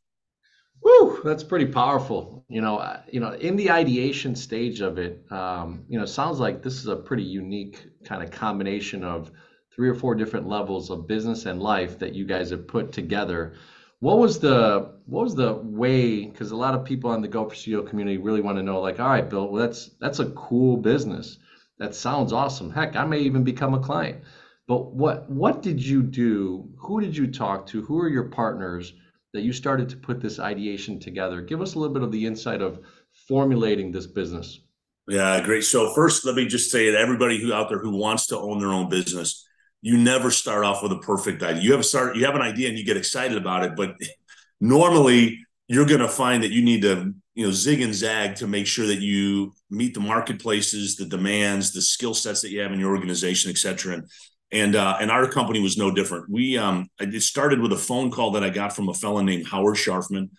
Woo, 0.83 1.21
that's 1.25 1.43
pretty 1.43 1.67
powerful. 1.67 2.45
You 2.49 2.61
know, 2.61 2.79
uh, 2.79 3.01
you 3.11 3.21
know, 3.21 3.33
in 3.33 3.57
the 3.57 3.71
ideation 3.71 4.37
stage 4.37 4.81
of 4.81 4.99
it, 4.99 5.25
um, 5.33 5.85
you 5.89 5.99
know, 5.99 6.05
sounds 6.05 6.39
like 6.39 6.63
this 6.63 6.75
is 6.75 6.87
a 6.87 6.97
pretty 6.97 7.23
unique 7.23 7.87
kind 8.05 8.23
of 8.23 8.31
combination 8.31 9.03
of 9.03 9.31
three 9.75 9.89
or 9.89 9.95
four 9.95 10.15
different 10.15 10.49
levels 10.49 10.91
of 10.91 11.07
business 11.07 11.47
and 11.47 11.63
life 11.63 11.99
that 11.99 12.15
you 12.15 12.27
guys 12.27 12.51
have 12.51 12.67
put 12.69 12.93
together. 12.93 13.55
What 14.01 14.19
was 14.19 14.39
the 14.39 14.95
what 15.07 15.25
was 15.25 15.35
the 15.35 15.55
way? 15.55 16.27
Because 16.27 16.53
a 16.53 16.57
lot 16.57 16.75
of 16.75 16.85
people 16.85 17.13
in 17.15 17.23
the 17.23 17.29
Go 17.29 17.49
for 17.49 17.55
CEO 17.57 17.89
community 17.89 18.19
really 18.19 18.41
want 18.41 18.59
to 18.59 18.63
know, 18.63 18.81
like, 18.81 19.01
all 19.01 19.09
right, 19.09 19.29
Bill, 19.29 19.49
well, 19.49 19.61
that's 19.61 19.91
that's 20.00 20.21
a 20.21 20.31
cool 20.31 20.77
business. 20.77 21.38
That 21.79 21.95
sounds 21.95 22.33
awesome. 22.33 22.71
Heck, 22.71 22.95
I 22.97 23.05
may 23.05 23.21
even 23.21 23.43
become 23.43 23.75
a 23.75 23.81
client. 23.81 24.23
But 24.69 24.93
what 24.93 25.29
what 25.31 25.63
did 25.63 25.85
you 25.85 26.03
do? 26.03 26.69
Who 26.77 27.01
did 27.01 27.17
you 27.17 27.27
talk 27.27 27.67
to? 27.69 27.83
Who 27.83 27.99
are 27.99 28.09
your 28.09 28.25
partners 28.29 28.93
that 29.33 29.41
you 29.41 29.53
started 29.53 29.89
to 29.89 29.97
put 29.97 30.21
this 30.21 30.39
ideation 30.39 31.01
together? 31.01 31.41
Give 31.41 31.63
us 31.63 31.75
a 31.75 31.79
little 31.79 31.95
bit 31.95 32.03
of 32.03 32.13
the 32.13 32.25
insight 32.25 32.61
of 32.61 32.79
formulating 33.27 33.91
this 33.91 34.07
business. 34.07 34.61
Yeah, 35.09 35.41
great. 35.43 35.65
So 35.65 35.95
first, 35.95 36.27
let 36.27 36.35
me 36.35 36.47
just 36.47 36.71
say 36.71 36.91
that 36.91 37.01
everybody 37.01 37.41
who 37.41 37.53
out 37.53 37.71
there 37.71 37.79
who 37.79 37.97
wants 37.97 38.27
to 38.27 38.39
own 38.39 38.59
their 38.59 38.69
own 38.69 38.91
business, 38.91 39.47
you 39.81 39.97
never 39.97 40.31
start 40.31 40.65
off 40.65 40.83
with 40.83 40.93
a 40.93 40.99
perfect 40.99 41.43
idea. 41.43 41.63
You 41.63 41.73
have 41.73 41.81
a 41.81 41.85
start, 41.85 42.17
you 42.17 42.27
have 42.27 42.35
an 42.35 42.43
idea 42.43 42.69
and 42.69 42.79
you 42.79 42.85
get 42.85 42.99
excited 42.99 43.39
about 43.39 43.65
it, 43.65 43.73
but 43.75 43.97
normally 44.61 45.39
you're 45.67 45.87
going 45.87 46.01
to 46.01 46.09
find 46.09 46.43
that 46.43 46.51
you 46.51 46.63
need 46.63 46.83
to 46.83 47.15
you 47.35 47.47
know 47.47 47.53
zig 47.53 47.81
and 47.81 47.95
zag 47.95 48.35
to 48.35 48.47
make 48.47 48.67
sure 48.67 48.87
that 48.87 49.01
you 49.01 49.55
meet 49.71 49.95
the 49.95 50.01
marketplaces 50.01 50.97
the 50.97 51.05
demands 51.05 51.73
the 51.73 51.81
skill 51.81 52.13
sets 52.13 52.41
that 52.41 52.51
you 52.51 52.59
have 52.59 52.73
in 52.73 52.81
your 52.81 52.91
organization 52.97 53.49
et 53.49 53.57
cetera 53.57 53.95
and 53.95 54.11
and 54.50 54.76
uh, 54.76 54.97
and 55.00 55.11
our 55.11 55.28
company 55.28 55.61
was 55.61 55.76
no 55.76 55.90
different. 55.90 56.28
We 56.28 56.57
um, 56.57 56.88
it 56.99 57.23
started 57.23 57.61
with 57.61 57.73
a 57.73 57.76
phone 57.76 58.11
call 58.11 58.33
that 58.33 58.45
I 58.45 58.50
got 58.50 58.75
from 58.75 58.88
a 58.88 58.95
fellow 58.95 59.21
named 59.21 59.47
Howard 59.47 59.76
Sharfman. 59.76 60.31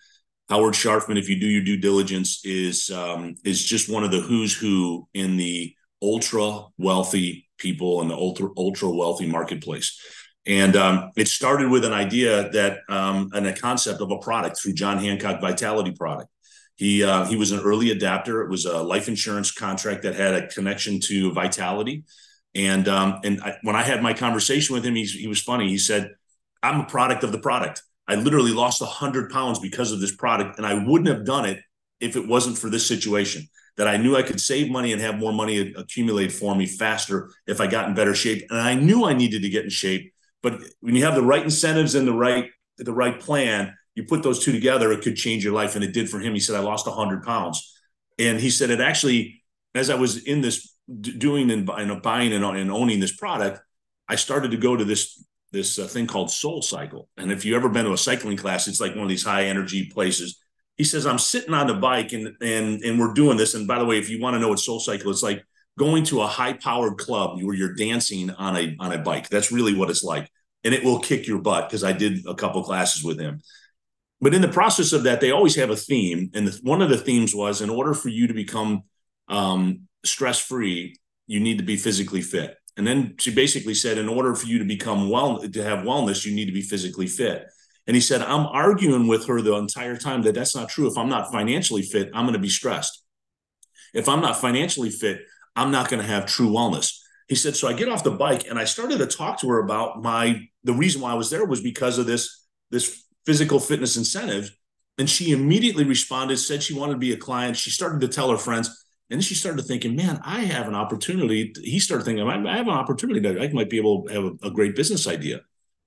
Howard 0.48 0.74
Sharfman, 0.74 1.16
if 1.16 1.28
you 1.28 1.38
do 1.38 1.46
your 1.46 1.62
due 1.62 1.76
diligence, 1.76 2.40
is 2.44 2.90
um, 2.90 3.36
is 3.44 3.64
just 3.64 3.88
one 3.88 4.02
of 4.02 4.10
the 4.10 4.20
who's 4.20 4.56
who 4.56 5.06
in 5.14 5.36
the 5.36 5.74
ultra 6.02 6.64
wealthy 6.78 7.48
people 7.58 8.00
in 8.00 8.08
the 8.08 8.14
ultra 8.14 8.48
ultra 8.56 8.90
wealthy 8.90 9.26
marketplace. 9.26 9.98
And 10.46 10.74
um, 10.74 11.10
it 11.16 11.28
started 11.28 11.70
with 11.70 11.84
an 11.84 11.92
idea 11.92 12.50
that 12.50 12.78
um, 12.88 13.30
and 13.32 13.46
a 13.46 13.56
concept 13.56 14.00
of 14.00 14.10
a 14.10 14.18
product 14.18 14.58
through 14.58 14.72
John 14.72 14.98
Hancock 14.98 15.40
Vitality 15.40 15.92
product. 15.92 16.30
He 16.74 17.04
uh, 17.04 17.26
he 17.26 17.36
was 17.36 17.52
an 17.52 17.60
early 17.60 17.92
adapter. 17.92 18.42
It 18.42 18.50
was 18.50 18.64
a 18.64 18.82
life 18.82 19.06
insurance 19.06 19.52
contract 19.52 20.02
that 20.02 20.16
had 20.16 20.34
a 20.34 20.48
connection 20.48 20.98
to 21.00 21.32
Vitality 21.32 22.04
and 22.54 22.88
um, 22.88 23.20
and 23.24 23.40
I, 23.42 23.56
when 23.62 23.76
I 23.76 23.82
had 23.82 24.02
my 24.02 24.14
conversation 24.14 24.74
with 24.74 24.84
him, 24.84 24.94
he, 24.94 25.04
he 25.04 25.28
was 25.28 25.40
funny. 25.40 25.68
He 25.68 25.78
said, 25.78 26.10
"I'm 26.62 26.80
a 26.80 26.86
product 26.86 27.22
of 27.24 27.32
the 27.32 27.38
product. 27.38 27.82
I 28.08 28.16
literally 28.16 28.52
lost 28.52 28.82
hundred 28.82 29.30
pounds 29.30 29.58
because 29.58 29.92
of 29.92 30.00
this 30.00 30.14
product, 30.14 30.58
and 30.58 30.66
I 30.66 30.84
wouldn't 30.84 31.08
have 31.08 31.24
done 31.24 31.46
it 31.46 31.60
if 32.00 32.16
it 32.16 32.26
wasn't 32.26 32.58
for 32.58 32.68
this 32.68 32.86
situation. 32.86 33.46
That 33.76 33.86
I 33.86 33.96
knew 33.96 34.16
I 34.16 34.22
could 34.22 34.40
save 34.40 34.70
money 34.70 34.92
and 34.92 35.00
have 35.00 35.18
more 35.18 35.32
money 35.32 35.72
accumulate 35.76 36.32
for 36.32 36.54
me 36.54 36.66
faster 36.66 37.30
if 37.46 37.60
I 37.60 37.66
got 37.66 37.88
in 37.88 37.94
better 37.94 38.14
shape, 38.14 38.46
and 38.50 38.58
I 38.58 38.74
knew 38.74 39.04
I 39.04 39.12
needed 39.12 39.42
to 39.42 39.48
get 39.48 39.64
in 39.64 39.70
shape. 39.70 40.12
But 40.42 40.60
when 40.80 40.96
you 40.96 41.04
have 41.04 41.14
the 41.14 41.22
right 41.22 41.42
incentives 41.42 41.94
and 41.94 42.06
the 42.06 42.12
right 42.12 42.50
the 42.78 42.92
right 42.92 43.18
plan, 43.20 43.74
you 43.94 44.04
put 44.04 44.22
those 44.22 44.44
two 44.44 44.52
together, 44.52 44.90
it 44.90 45.02
could 45.02 45.16
change 45.16 45.44
your 45.44 45.52
life, 45.52 45.76
and 45.76 45.84
it 45.84 45.92
did 45.92 46.10
for 46.10 46.18
him. 46.18 46.34
He 46.34 46.40
said, 46.40 46.56
"I 46.56 46.60
lost 46.60 46.88
hundred 46.88 47.22
pounds." 47.22 47.76
And 48.18 48.40
he 48.40 48.50
said 48.50 48.70
it 48.70 48.80
actually, 48.80 49.42
as 49.74 49.88
I 49.88 49.94
was 49.94 50.24
in 50.24 50.40
this 50.40 50.74
doing 51.00 51.50
and 51.50 51.66
buying 52.02 52.32
and, 52.32 52.44
and 52.44 52.70
owning 52.70 53.00
this 53.00 53.14
product, 53.14 53.60
I 54.08 54.16
started 54.16 54.50
to 54.50 54.56
go 54.56 54.76
to 54.76 54.84
this 54.84 55.24
this 55.52 55.78
uh, 55.78 55.86
thing 55.86 56.06
called 56.06 56.30
Soul 56.30 56.62
Cycle. 56.62 57.08
And 57.16 57.32
if 57.32 57.44
you 57.44 57.56
ever 57.56 57.68
been 57.68 57.84
to 57.84 57.92
a 57.92 57.98
cycling 57.98 58.36
class, 58.36 58.68
it's 58.68 58.80
like 58.80 58.94
one 58.94 59.02
of 59.02 59.08
these 59.08 59.24
high 59.24 59.44
energy 59.44 59.90
places. 59.92 60.40
He 60.76 60.84
says, 60.84 61.06
I'm 61.06 61.18
sitting 61.18 61.54
on 61.54 61.66
the 61.66 61.74
bike 61.74 62.12
and 62.12 62.34
and 62.40 62.82
and 62.82 62.98
we're 62.98 63.14
doing 63.14 63.36
this. 63.36 63.54
And 63.54 63.66
by 63.66 63.78
the 63.78 63.84
way, 63.84 63.98
if 63.98 64.08
you 64.08 64.20
want 64.20 64.34
to 64.34 64.40
know 64.40 64.48
what 64.48 64.58
Soul 64.58 64.80
Cycle, 64.80 65.10
it's 65.10 65.22
like 65.22 65.44
going 65.78 66.04
to 66.04 66.22
a 66.22 66.26
high 66.26 66.54
powered 66.54 66.98
club 66.98 67.42
where 67.42 67.54
you're 67.54 67.74
dancing 67.74 68.30
on 68.30 68.56
a 68.56 68.76
on 68.78 68.92
a 68.92 68.98
bike. 68.98 69.28
That's 69.28 69.52
really 69.52 69.74
what 69.74 69.90
it's 69.90 70.02
like. 70.02 70.30
And 70.64 70.74
it 70.74 70.84
will 70.84 71.00
kick 71.00 71.26
your 71.26 71.40
butt 71.40 71.68
because 71.68 71.84
I 71.84 71.92
did 71.92 72.26
a 72.26 72.34
couple 72.34 72.62
classes 72.62 73.02
with 73.02 73.18
him. 73.18 73.40
But 74.20 74.34
in 74.34 74.42
the 74.42 74.48
process 74.48 74.92
of 74.92 75.04
that, 75.04 75.20
they 75.20 75.30
always 75.30 75.56
have 75.56 75.70
a 75.70 75.76
theme. 75.76 76.30
And 76.34 76.46
the, 76.46 76.60
one 76.62 76.82
of 76.82 76.90
the 76.90 76.98
themes 76.98 77.34
was 77.34 77.62
in 77.62 77.70
order 77.70 77.94
for 77.94 78.10
you 78.10 78.26
to 78.26 78.34
become 78.34 78.82
um, 79.28 79.88
stress 80.04 80.38
free, 80.38 80.96
you 81.26 81.40
need 81.40 81.58
to 81.58 81.64
be 81.64 81.76
physically 81.76 82.22
fit. 82.22 82.56
And 82.76 82.86
then 82.86 83.16
she 83.18 83.34
basically 83.34 83.74
said, 83.74 83.98
in 83.98 84.08
order 84.08 84.34
for 84.34 84.46
you 84.46 84.58
to 84.58 84.64
become 84.64 85.10
well, 85.10 85.38
to 85.38 85.62
have 85.62 85.84
wellness, 85.84 86.24
you 86.24 86.34
need 86.34 86.46
to 86.46 86.52
be 86.52 86.62
physically 86.62 87.06
fit. 87.06 87.46
And 87.86 87.94
he 87.94 88.00
said, 88.00 88.22
I'm 88.22 88.46
arguing 88.46 89.08
with 89.08 89.26
her 89.26 89.42
the 89.42 89.54
entire 89.54 89.96
time 89.96 90.22
that 90.22 90.34
that's 90.34 90.54
not 90.54 90.68
true. 90.68 90.86
If 90.86 90.96
I'm 90.96 91.08
not 91.08 91.32
financially 91.32 91.82
fit, 91.82 92.10
I'm 92.14 92.24
going 92.24 92.34
to 92.34 92.38
be 92.38 92.48
stressed. 92.48 93.02
If 93.92 94.08
I'm 94.08 94.20
not 94.20 94.40
financially 94.40 94.90
fit, 94.90 95.22
I'm 95.56 95.70
not 95.70 95.88
going 95.88 96.00
to 96.00 96.08
have 96.08 96.26
true 96.26 96.48
wellness. 96.48 96.96
He 97.28 97.34
said, 97.34 97.56
so 97.56 97.68
I 97.68 97.72
get 97.72 97.88
off 97.88 98.04
the 98.04 98.10
bike 98.10 98.46
and 98.48 98.58
I 98.58 98.64
started 98.64 98.98
to 98.98 99.06
talk 99.06 99.40
to 99.40 99.48
her 99.48 99.58
about 99.58 100.02
my, 100.02 100.48
the 100.64 100.72
reason 100.72 101.00
why 101.00 101.10
I 101.12 101.14
was 101.14 101.30
there 101.30 101.44
was 101.44 101.60
because 101.60 101.98
of 101.98 102.06
this, 102.06 102.46
this 102.70 103.04
physical 103.26 103.58
fitness 103.58 103.96
incentive. 103.96 104.50
And 104.98 105.08
she 105.08 105.32
immediately 105.32 105.84
responded, 105.84 106.38
said 106.38 106.62
she 106.62 106.74
wanted 106.74 106.94
to 106.94 106.98
be 106.98 107.12
a 107.12 107.16
client. 107.16 107.56
She 107.56 107.70
started 107.70 108.00
to 108.02 108.08
tell 108.08 108.30
her 108.30 108.36
friends, 108.36 108.84
and 109.10 109.18
then 109.18 109.22
she 109.22 109.34
started 109.34 109.62
thinking, 109.62 109.96
man, 109.96 110.20
I 110.24 110.42
have 110.42 110.68
an 110.68 110.76
opportunity. 110.76 111.52
He 111.64 111.80
started 111.80 112.04
thinking, 112.04 112.24
I 112.28 112.56
have 112.56 112.68
an 112.68 112.74
opportunity 112.74 113.18
that 113.20 113.42
I 113.42 113.48
might 113.48 113.68
be 113.68 113.76
able 113.76 114.04
to 114.04 114.14
have 114.14 114.32
a, 114.44 114.50
great 114.50 114.76
business 114.76 115.08
idea. 115.08 115.40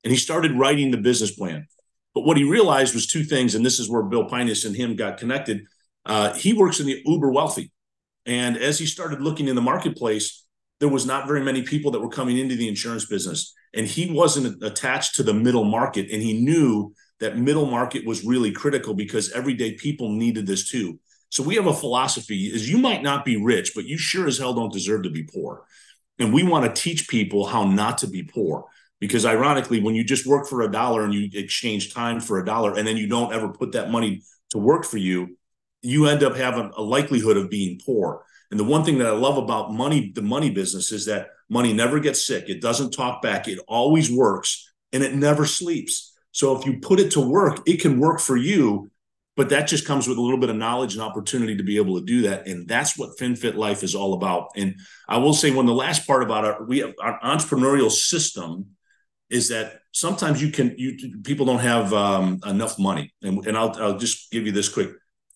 And 0.04 0.12
he 0.12 0.18
started 0.18 0.52
writing 0.60 0.92
the 0.92 0.98
business 0.98 1.32
plan. 1.32 1.66
But 2.14 2.26
what 2.26 2.36
he 2.36 2.44
realized 2.44 2.94
was 2.94 3.08
two 3.08 3.24
things, 3.24 3.56
and 3.56 3.66
this 3.66 3.80
is 3.80 3.90
where 3.90 4.04
Bill 4.04 4.26
Pinus 4.26 4.66
and 4.66 4.76
him 4.76 4.98
got 4.98 5.18
connected. 5.18 5.62
Uh, 6.06 6.34
he 6.34 6.52
works 6.52 6.82
in 6.82 6.86
the 6.86 7.02
uber 7.06 7.32
wealthy. 7.32 7.72
And 8.26 8.58
as 8.58 8.78
he 8.78 8.86
started 8.86 9.22
looking 9.22 9.48
in 9.48 9.56
the 9.56 9.62
marketplace, 9.62 10.46
there 10.82 10.90
was 10.90 11.06
not 11.06 11.26
very 11.26 11.42
many 11.42 11.62
people 11.62 11.92
that 11.92 12.02
were 12.02 12.10
coming 12.10 12.38
into 12.38 12.58
the 12.58 12.68
insurance 12.68 13.06
business. 13.06 13.54
And 13.74 13.88
he 13.88 14.12
wasn't 14.12 14.62
attached 14.62 15.16
to 15.16 15.24
the 15.24 15.34
middle 15.34 15.64
market. 15.64 16.12
And 16.12 16.22
he 16.22 16.44
knew 16.44 16.94
that 17.22 17.38
middle 17.38 17.68
market 17.68 18.06
was 18.06 18.26
really 18.26 18.52
critical 18.52 18.94
because 18.94 19.32
everyday 19.32 19.76
people 19.76 20.12
needed 20.12 20.46
this 20.46 20.70
too. 20.70 21.00
So 21.34 21.42
we 21.42 21.56
have 21.56 21.66
a 21.66 21.74
philosophy 21.74 22.46
is 22.46 22.70
you 22.70 22.78
might 22.78 23.02
not 23.02 23.26
be 23.26 23.38
rich, 23.38 23.72
but 23.74 23.86
you 23.86 23.98
sure 23.98 24.28
as 24.28 24.38
hell 24.38 24.54
don't 24.54 24.72
deserve 24.72 25.02
to 25.02 25.10
be 25.10 25.24
poor. 25.24 25.66
And 26.20 26.32
we 26.32 26.44
want 26.44 26.64
to 26.64 26.80
teach 26.80 27.08
people 27.08 27.48
how 27.48 27.66
not 27.66 27.98
to 27.98 28.08
be 28.08 28.22
poor. 28.22 28.66
Because 29.00 29.26
ironically, 29.26 29.82
when 29.82 29.96
you 29.96 30.04
just 30.04 30.28
work 30.28 30.46
for 30.46 30.62
a 30.62 30.72
dollar 30.72 31.04
and 31.04 31.12
you 31.12 31.32
exchange 31.34 31.92
time 31.92 32.20
for 32.20 32.38
a 32.38 32.46
dollar 32.46 32.76
and 32.76 32.88
then 32.88 32.98
you 32.98 33.08
don't 33.08 33.34
ever 33.34 33.50
put 33.50 33.72
that 33.72 33.90
money 33.90 34.22
to 34.52 34.60
work 34.60 34.86
for 34.86 34.98
you, 34.98 35.36
you 35.82 36.06
end 36.06 36.22
up 36.22 36.36
having 36.36 36.72
a 36.78 36.84
likelihood 36.84 37.36
of 37.36 37.50
being 37.50 37.82
poor. 37.84 38.24
And 38.52 38.60
the 38.60 38.64
one 38.64 38.86
thing 38.86 39.00
that 39.00 39.08
I 39.08 39.18
love 39.18 39.40
about 39.40 39.74
money, 39.74 40.12
the 40.14 40.22
money 40.22 40.52
business, 40.52 40.92
is 40.92 41.08
that 41.08 41.30
money 41.50 41.74
never 41.74 42.00
gets 42.00 42.28
sick. 42.28 42.48
It 42.48 42.62
doesn't 42.62 42.92
talk 42.92 43.24
back. 43.24 43.48
It 43.48 43.58
always 43.68 44.12
works 44.12 44.72
and 44.92 45.02
it 45.02 45.16
never 45.16 45.48
sleeps. 45.48 46.14
So 46.32 46.56
if 46.60 46.68
you 46.68 46.80
put 46.80 47.00
it 47.00 47.10
to 47.14 47.28
work, 47.28 47.64
it 47.66 47.82
can 47.82 48.00
work 48.00 48.20
for 48.20 48.38
you 48.38 48.92
but 49.36 49.50
that 49.50 49.68
just 49.68 49.86
comes 49.86 50.08
with 50.08 50.18
a 50.18 50.22
little 50.22 50.40
bit 50.40 50.50
of 50.50 50.56
knowledge 50.56 50.94
and 50.94 51.02
opportunity 51.02 51.56
to 51.56 51.64
be 51.64 51.78
able 51.78 52.00
to 52.00 52.06
do 52.06 52.22
that. 52.24 52.48
And 52.48 52.68
that's 52.68 52.98
what 52.98 53.18
finfit 53.18 53.56
life 53.56 53.84
is 53.84 53.96
all 53.96 54.14
about. 54.14 54.50
And 54.56 54.76
i 55.08 55.18
will 55.18 55.34
say 55.34 55.52
one 55.52 55.66
the 55.66 55.74
last 55.74 56.06
part 56.06 56.24
about 56.24 56.46
our 56.46 56.64
we 56.64 56.80
have 56.80 56.94
our 57.02 57.20
entrepreneurial 57.22 57.92
system 57.92 58.68
is 59.30 59.50
that 59.50 59.80
sometimes 59.92 60.42
you 60.42 60.52
can 60.52 60.76
you 60.78 61.22
people 61.24 61.46
don't 61.46 61.60
have 61.60 61.94
um, 61.94 62.40
enough 62.46 62.78
money. 62.78 63.14
And, 63.24 63.46
and 63.48 63.58
I'll, 63.58 63.76
I'll 63.82 63.98
just 63.98 64.32
give 64.32 64.46
you 64.46 64.52
this 64.52 64.70
quick. 64.70 64.92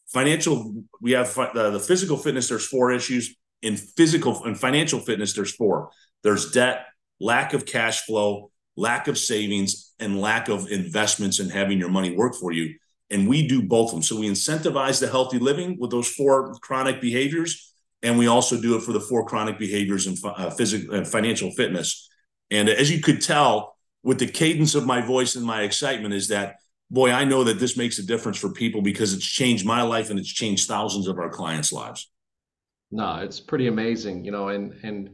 Financial 0.07 0.83
we 1.01 1.11
have 1.11 1.35
uh, 1.37 1.71
the 1.71 1.79
physical 1.79 2.17
fitness 2.17 2.49
there's 2.49 2.67
four 2.67 2.91
issues. 2.91 3.35
In 3.63 3.75
physical 3.75 4.43
and 4.43 4.57
financial 4.57 4.99
fitness 4.99 5.33
there's 5.33 5.55
four. 5.55 5.89
There's 6.21 6.51
debt 6.51 6.85
lack 7.19 7.53
of 7.53 7.65
cash 7.65 8.01
flow 8.05 8.51
lack 8.75 9.07
of 9.07 9.17
savings 9.17 9.95
and 9.99 10.21
lack 10.21 10.49
of 10.49 10.71
investments 10.71 11.39
in 11.39 11.49
having 11.49 11.79
your 11.79 11.89
money 11.89 12.15
work 12.15 12.35
for 12.35 12.51
you 12.51 12.75
and 13.09 13.27
we 13.27 13.47
do 13.47 13.61
both 13.61 13.89
of 13.89 13.95
them. 13.95 14.03
So 14.03 14.19
we 14.19 14.29
incentivize 14.29 14.99
the 14.99 15.07
healthy 15.07 15.39
living 15.39 15.77
with 15.79 15.91
those 15.91 16.09
four 16.09 16.53
chronic 16.55 17.01
behaviors, 17.01 17.73
and 18.03 18.17
we 18.17 18.27
also 18.27 18.59
do 18.59 18.75
it 18.75 18.83
for 18.83 18.93
the 18.93 18.99
four 18.99 19.25
chronic 19.25 19.57
behaviors 19.57 20.07
and 20.07 20.17
uh, 20.23 20.49
physical 20.49 20.95
and 20.95 21.07
financial 21.07 21.51
fitness. 21.51 22.09
And 22.51 22.69
as 22.69 22.91
you 22.91 23.01
could 23.01 23.21
tell 23.21 23.75
with 24.03 24.19
the 24.19 24.27
cadence 24.27 24.75
of 24.75 24.85
my 24.85 25.01
voice 25.01 25.35
and 25.35 25.45
my 25.45 25.63
excitement, 25.63 26.13
is 26.13 26.27
that 26.29 26.57
boy, 26.89 27.11
I 27.11 27.25
know 27.25 27.43
that 27.43 27.59
this 27.59 27.77
makes 27.77 27.99
a 27.99 28.05
difference 28.05 28.37
for 28.37 28.49
people 28.49 28.81
because 28.81 29.13
it's 29.13 29.25
changed 29.25 29.65
my 29.65 29.81
life 29.81 30.09
and 30.09 30.19
it's 30.19 30.31
changed 30.31 30.67
thousands 30.67 31.07
of 31.07 31.17
our 31.17 31.29
clients' 31.29 31.73
lives. 31.73 32.09
No, 32.91 33.17
it's 33.17 33.39
pretty 33.39 33.67
amazing, 33.67 34.23
you 34.23 34.31
know, 34.31 34.49
and 34.49 34.73
and 34.83 35.09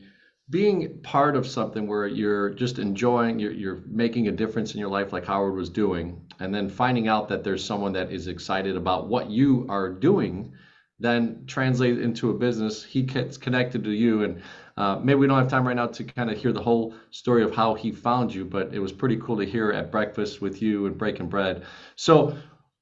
being 0.50 1.00
part 1.02 1.36
of 1.36 1.48
something 1.48 1.88
where 1.88 2.06
you're 2.06 2.50
just 2.50 2.78
enjoying, 2.78 3.40
you're, 3.40 3.54
you're 3.54 3.84
making 3.88 4.28
a 4.28 4.32
difference 4.32 4.74
in 4.74 4.80
your 4.80 4.90
life, 4.90 5.14
like 5.14 5.26
Howard 5.26 5.56
was 5.56 5.70
doing, 5.70 6.22
and 6.40 6.54
then 6.54 6.70
finding 6.70 7.08
out 7.08 7.30
that 7.30 7.44
there's 7.44 7.64
someone 7.64 7.94
that 7.94 8.12
is 8.12 8.28
excited 8.28 8.76
about 8.76 9.08
what 9.08 9.30
you 9.30 9.66
are 9.70 9.90
doing, 9.90 10.54
then 11.00 11.44
translate 11.48 12.00
into 12.00 12.30
a 12.30 12.34
business. 12.34 12.84
He 12.84 13.04
gets 13.04 13.38
connected 13.38 13.86
to 13.86 13.92
you, 13.92 14.24
and 14.24 14.42
uh, 14.76 15.00
maybe 15.02 15.20
we 15.20 15.28
don't 15.28 15.40
have 15.40 15.50
time 15.50 15.66
right 15.66 15.76
now 15.76 15.88
to 15.88 16.04
kind 16.04 16.30
of 16.30 16.38
hear 16.38 16.52
the 16.52 16.62
whole 16.62 16.94
story 17.12 17.44
of 17.44 17.56
how 17.56 17.74
he 17.74 17.92
found 17.92 18.34
you, 18.34 18.44
but 18.44 18.74
it 18.74 18.80
was 18.80 18.92
pretty 18.92 19.18
cool 19.18 19.38
to 19.38 19.46
hear 19.46 19.72
at 19.72 19.92
breakfast 19.92 20.42
with 20.42 20.62
you 20.62 20.88
and 20.88 20.98
breaking 20.98 21.30
bread. 21.30 21.66
So, 21.96 22.36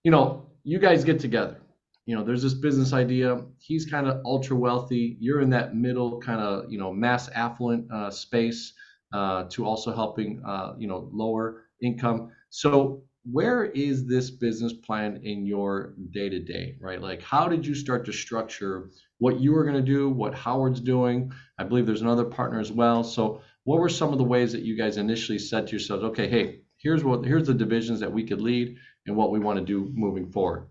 you 0.04 0.10
know, 0.10 0.48
you 0.64 0.80
guys 0.80 1.04
get 1.04 1.20
together 1.20 1.61
you 2.06 2.16
know 2.16 2.24
there's 2.24 2.42
this 2.42 2.54
business 2.54 2.94
idea. 2.94 3.44
He's 3.60 3.86
kind 3.86 4.08
of 4.08 4.22
ultra 4.26 4.56
wealthy. 4.56 5.18
You're 5.20 5.42
in 5.42 5.50
that 5.52 5.76
middle 5.76 6.20
kind 6.20 6.42
of 6.42 6.72
you 6.72 6.78
know 6.78 6.92
mass 6.92 7.30
affluent 7.30 7.92
uh, 7.92 8.10
space 8.10 8.74
uh, 9.14 9.46
to 9.50 9.66
also 9.66 9.94
helping 9.94 10.42
uh, 10.46 10.74
you 10.78 10.88
know 10.88 11.10
lower 11.12 11.64
income. 11.82 12.32
So 12.50 13.04
where 13.32 13.66
is 13.66 14.08
this 14.08 14.32
business 14.32 14.74
plan 14.74 15.22
in 15.24 15.46
your 15.46 15.94
day 16.12 16.28
to 16.28 16.40
day 16.40 16.76
right? 16.80 17.02
Like 17.02 17.22
how 17.22 17.48
did 17.48 17.66
you 17.66 17.76
start 17.76 18.06
to 18.06 18.12
structure 18.12 18.90
what 19.20 19.40
you 19.40 19.54
were 19.54 19.64
going 19.64 19.76
to 19.76 19.82
do 19.82 20.10
what 20.10 20.34
howard's 20.34 20.80
doing? 20.80 21.32
I 21.60 21.64
believe 21.64 21.86
there's 21.86 22.02
another 22.02 22.26
partner 22.26 22.60
as 22.60 22.72
well. 22.72 23.04
So 23.04 23.42
what 23.64 23.80
were 23.80 23.90
some 23.90 24.12
of 24.12 24.18
the 24.18 24.24
ways 24.24 24.52
that 24.52 24.64
you 24.64 24.76
guys 24.76 24.98
initially 24.98 25.38
said 25.38 25.68
to 25.68 25.72
yourselves 25.72 26.04
okay 26.04 26.28
hey 26.28 26.62
here's 26.78 27.04
what 27.04 27.24
here's 27.24 27.48
the 27.48 27.54
divisions 27.54 28.00
that 28.00 28.12
we 28.12 28.24
could 28.24 28.42
lead 28.42 28.76
and 29.06 29.16
what 29.16 29.32
we 29.32 29.40
want 29.40 29.58
to 29.60 29.66
do 29.66 29.92
moving 29.94 30.32
forward 30.32 30.68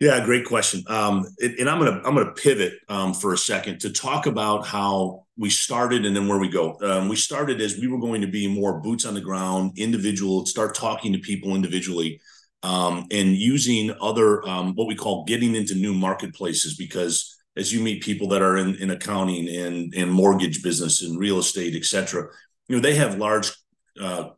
yeah, 0.00 0.24
great 0.24 0.46
question. 0.46 0.82
Um, 0.86 1.26
and 1.42 1.68
I'm 1.68 1.78
gonna 1.78 2.00
I'm 2.06 2.14
gonna 2.14 2.32
pivot 2.32 2.78
um, 2.88 3.12
for 3.12 3.34
a 3.34 3.38
second 3.38 3.80
to 3.80 3.90
talk 3.90 4.24
about 4.24 4.66
how 4.66 5.26
we 5.36 5.50
started 5.50 6.06
and 6.06 6.16
then 6.16 6.26
where 6.26 6.38
we 6.38 6.48
go. 6.48 6.78
Um, 6.82 7.08
we 7.08 7.16
started 7.16 7.60
as 7.60 7.76
we 7.76 7.86
were 7.86 8.00
going 8.00 8.22
to 8.22 8.26
be 8.26 8.48
more 8.48 8.80
boots 8.80 9.04
on 9.04 9.12
the 9.12 9.20
ground, 9.20 9.72
individual, 9.76 10.46
start 10.46 10.74
talking 10.74 11.12
to 11.12 11.18
people 11.18 11.54
individually, 11.54 12.18
um, 12.62 13.06
and 13.10 13.36
using 13.36 13.94
other 14.00 14.46
um, 14.48 14.74
what 14.74 14.88
we 14.88 14.94
call 14.94 15.24
getting 15.26 15.54
into 15.54 15.74
new 15.74 15.92
marketplaces 15.92 16.76
because 16.76 17.36
as 17.58 17.70
you 17.70 17.80
meet 17.80 18.02
people 18.02 18.28
that 18.28 18.40
are 18.40 18.56
in, 18.56 18.76
in 18.76 18.90
accounting 18.90 19.48
and 19.54 19.92
and 19.94 20.10
mortgage 20.10 20.62
business 20.62 21.02
and 21.02 21.18
real 21.18 21.38
estate, 21.38 21.74
et 21.76 21.84
cetera, 21.84 22.26
you 22.68 22.76
know 22.76 22.80
they 22.80 22.94
have 22.94 23.18
large 23.18 23.52
uh, 24.00 24.30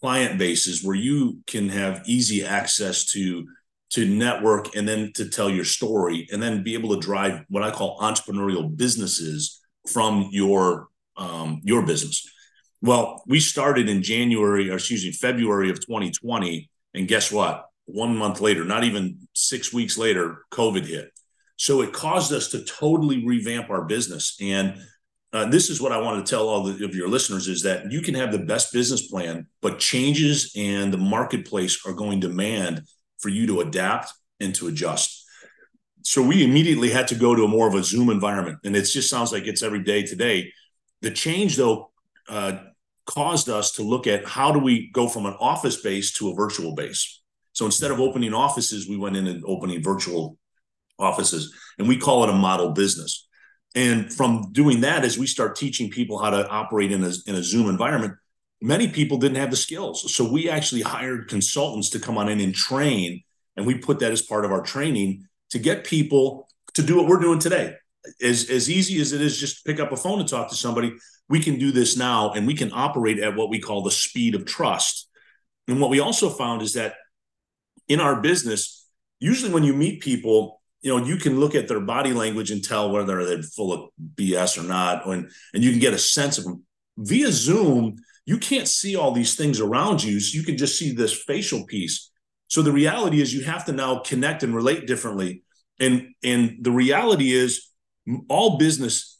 client 0.00 0.38
bases 0.38 0.84
where 0.84 0.94
you 0.94 1.40
can 1.48 1.68
have 1.68 2.02
easy 2.06 2.44
access 2.44 3.06
to 3.06 3.48
to 3.90 4.06
network 4.06 4.76
and 4.76 4.88
then 4.88 5.12
to 5.14 5.28
tell 5.28 5.50
your 5.50 5.64
story 5.64 6.28
and 6.32 6.42
then 6.42 6.62
be 6.62 6.74
able 6.74 6.94
to 6.94 7.00
drive 7.00 7.44
what 7.48 7.62
I 7.62 7.70
call 7.70 7.98
entrepreneurial 8.00 8.74
businesses 8.74 9.60
from 9.88 10.28
your 10.30 10.88
um, 11.16 11.60
your 11.64 11.84
business. 11.84 12.26
Well, 12.82 13.22
we 13.26 13.40
started 13.40 13.88
in 13.88 14.02
January, 14.02 14.70
or 14.70 14.74
excuse 14.74 15.04
me, 15.04 15.12
February 15.12 15.68
of 15.68 15.80
2020, 15.80 16.70
and 16.94 17.08
guess 17.08 17.30
what? 17.30 17.66
One 17.84 18.16
month 18.16 18.40
later, 18.40 18.64
not 18.64 18.84
even 18.84 19.18
six 19.34 19.72
weeks 19.72 19.98
later, 19.98 20.44
COVID 20.50 20.86
hit. 20.86 21.10
So 21.56 21.82
it 21.82 21.92
caused 21.92 22.32
us 22.32 22.48
to 22.52 22.64
totally 22.64 23.26
revamp 23.26 23.68
our 23.68 23.84
business. 23.84 24.36
And 24.40 24.80
uh, 25.32 25.44
this 25.46 25.68
is 25.68 25.80
what 25.80 25.92
I 25.92 25.98
want 25.98 26.24
to 26.24 26.30
tell 26.30 26.48
all 26.48 26.64
the, 26.64 26.84
of 26.84 26.94
your 26.94 27.08
listeners 27.08 27.48
is 27.48 27.62
that 27.64 27.92
you 27.92 28.00
can 28.00 28.14
have 28.14 28.32
the 28.32 28.38
best 28.38 28.72
business 28.72 29.08
plan, 29.08 29.46
but 29.60 29.78
changes 29.78 30.52
and 30.56 30.90
the 30.90 30.98
marketplace 30.98 31.84
are 31.84 31.92
going 31.92 32.20
to 32.22 32.28
demand 32.28 32.82
for 33.20 33.28
you 33.28 33.46
to 33.46 33.60
adapt 33.60 34.12
and 34.40 34.54
to 34.56 34.68
adjust. 34.68 35.24
So 36.02 36.22
we 36.22 36.42
immediately 36.42 36.90
had 36.90 37.08
to 37.08 37.14
go 37.14 37.34
to 37.34 37.44
a 37.44 37.48
more 37.48 37.68
of 37.68 37.74
a 37.74 37.82
Zoom 37.82 38.10
environment, 38.10 38.58
and 38.64 38.74
it 38.74 38.82
just 38.82 39.10
sounds 39.10 39.32
like 39.32 39.46
it's 39.46 39.62
every 39.62 39.82
day 39.82 40.02
today. 40.02 40.52
The 41.02 41.10
change, 41.10 41.56
though, 41.56 41.90
uh, 42.28 42.58
caused 43.06 43.48
us 43.48 43.72
to 43.72 43.82
look 43.82 44.06
at 44.06 44.26
how 44.26 44.52
do 44.52 44.58
we 44.58 44.90
go 44.92 45.08
from 45.08 45.26
an 45.26 45.34
office 45.40 45.82
base 45.82 46.12
to 46.14 46.30
a 46.30 46.34
virtual 46.34 46.74
base. 46.74 47.22
So 47.52 47.66
instead 47.66 47.90
of 47.90 48.00
opening 48.00 48.32
offices, 48.32 48.88
we 48.88 48.96
went 48.96 49.16
in 49.16 49.26
and 49.26 49.42
opening 49.46 49.82
virtual 49.82 50.38
offices, 50.98 51.54
and 51.78 51.88
we 51.88 51.96
call 51.96 52.24
it 52.24 52.30
a 52.30 52.34
model 52.34 52.70
business. 52.70 53.26
And 53.74 54.12
from 54.12 54.52
doing 54.52 54.80
that, 54.80 55.04
as 55.04 55.18
we 55.18 55.26
start 55.26 55.56
teaching 55.56 55.90
people 55.90 56.18
how 56.18 56.30
to 56.30 56.48
operate 56.48 56.92
in 56.92 57.04
a, 57.04 57.12
in 57.26 57.34
a 57.34 57.42
Zoom 57.42 57.68
environment, 57.68 58.14
many 58.60 58.88
people 58.88 59.18
didn't 59.18 59.38
have 59.38 59.50
the 59.50 59.56
skills. 59.56 60.14
So 60.14 60.30
we 60.30 60.50
actually 60.50 60.82
hired 60.82 61.28
consultants 61.28 61.90
to 61.90 61.98
come 61.98 62.18
on 62.18 62.28
in 62.28 62.40
and 62.40 62.54
train. 62.54 63.22
And 63.56 63.66
we 63.66 63.78
put 63.78 64.00
that 64.00 64.12
as 64.12 64.22
part 64.22 64.44
of 64.44 64.52
our 64.52 64.62
training 64.62 65.26
to 65.50 65.58
get 65.58 65.84
people 65.84 66.48
to 66.74 66.82
do 66.82 66.96
what 66.96 67.06
we're 67.06 67.20
doing 67.20 67.38
today. 67.38 67.74
As, 68.22 68.48
as 68.48 68.70
easy 68.70 69.00
as 69.00 69.12
it 69.12 69.20
is 69.20 69.38
just 69.38 69.58
to 69.58 69.70
pick 69.70 69.80
up 69.80 69.92
a 69.92 69.96
phone 69.96 70.20
and 70.20 70.28
talk 70.28 70.48
to 70.50 70.56
somebody, 70.56 70.94
we 71.28 71.40
can 71.40 71.58
do 71.58 71.70
this 71.70 71.96
now 71.96 72.32
and 72.32 72.46
we 72.46 72.54
can 72.54 72.72
operate 72.72 73.18
at 73.18 73.36
what 73.36 73.50
we 73.50 73.60
call 73.60 73.82
the 73.82 73.90
speed 73.90 74.34
of 74.34 74.44
trust. 74.44 75.08
And 75.68 75.80
what 75.80 75.90
we 75.90 76.00
also 76.00 76.28
found 76.28 76.62
is 76.62 76.74
that 76.74 76.94
in 77.88 78.00
our 78.00 78.20
business, 78.20 78.86
usually 79.20 79.52
when 79.52 79.64
you 79.64 79.74
meet 79.74 80.00
people, 80.00 80.60
you 80.80 80.90
know, 80.90 81.04
you 81.04 81.16
can 81.16 81.38
look 81.38 81.54
at 81.54 81.68
their 81.68 81.80
body 81.80 82.12
language 82.12 82.50
and 82.50 82.64
tell 82.64 82.90
whether 82.90 83.24
they're 83.24 83.42
full 83.42 83.72
of 83.72 83.90
BS 84.14 84.58
or 84.58 84.66
not, 84.66 85.06
and, 85.06 85.30
and 85.52 85.62
you 85.62 85.70
can 85.70 85.80
get 85.80 85.92
a 85.92 85.98
sense 85.98 86.38
of 86.38 86.44
them. 86.44 86.64
Via 86.96 87.30
Zoom, 87.30 87.96
you 88.26 88.38
can't 88.38 88.68
see 88.68 88.96
all 88.96 89.12
these 89.12 89.34
things 89.34 89.60
around 89.60 90.02
you. 90.02 90.20
So 90.20 90.38
you 90.38 90.44
can 90.44 90.56
just 90.56 90.78
see 90.78 90.92
this 90.92 91.12
facial 91.12 91.64
piece. 91.66 92.10
So 92.48 92.62
the 92.62 92.72
reality 92.72 93.20
is 93.20 93.34
you 93.34 93.44
have 93.44 93.64
to 93.66 93.72
now 93.72 94.00
connect 94.00 94.42
and 94.42 94.54
relate 94.54 94.86
differently. 94.86 95.42
And 95.78 96.08
and 96.22 96.58
the 96.60 96.72
reality 96.72 97.32
is 97.32 97.70
all 98.28 98.58
business 98.58 99.18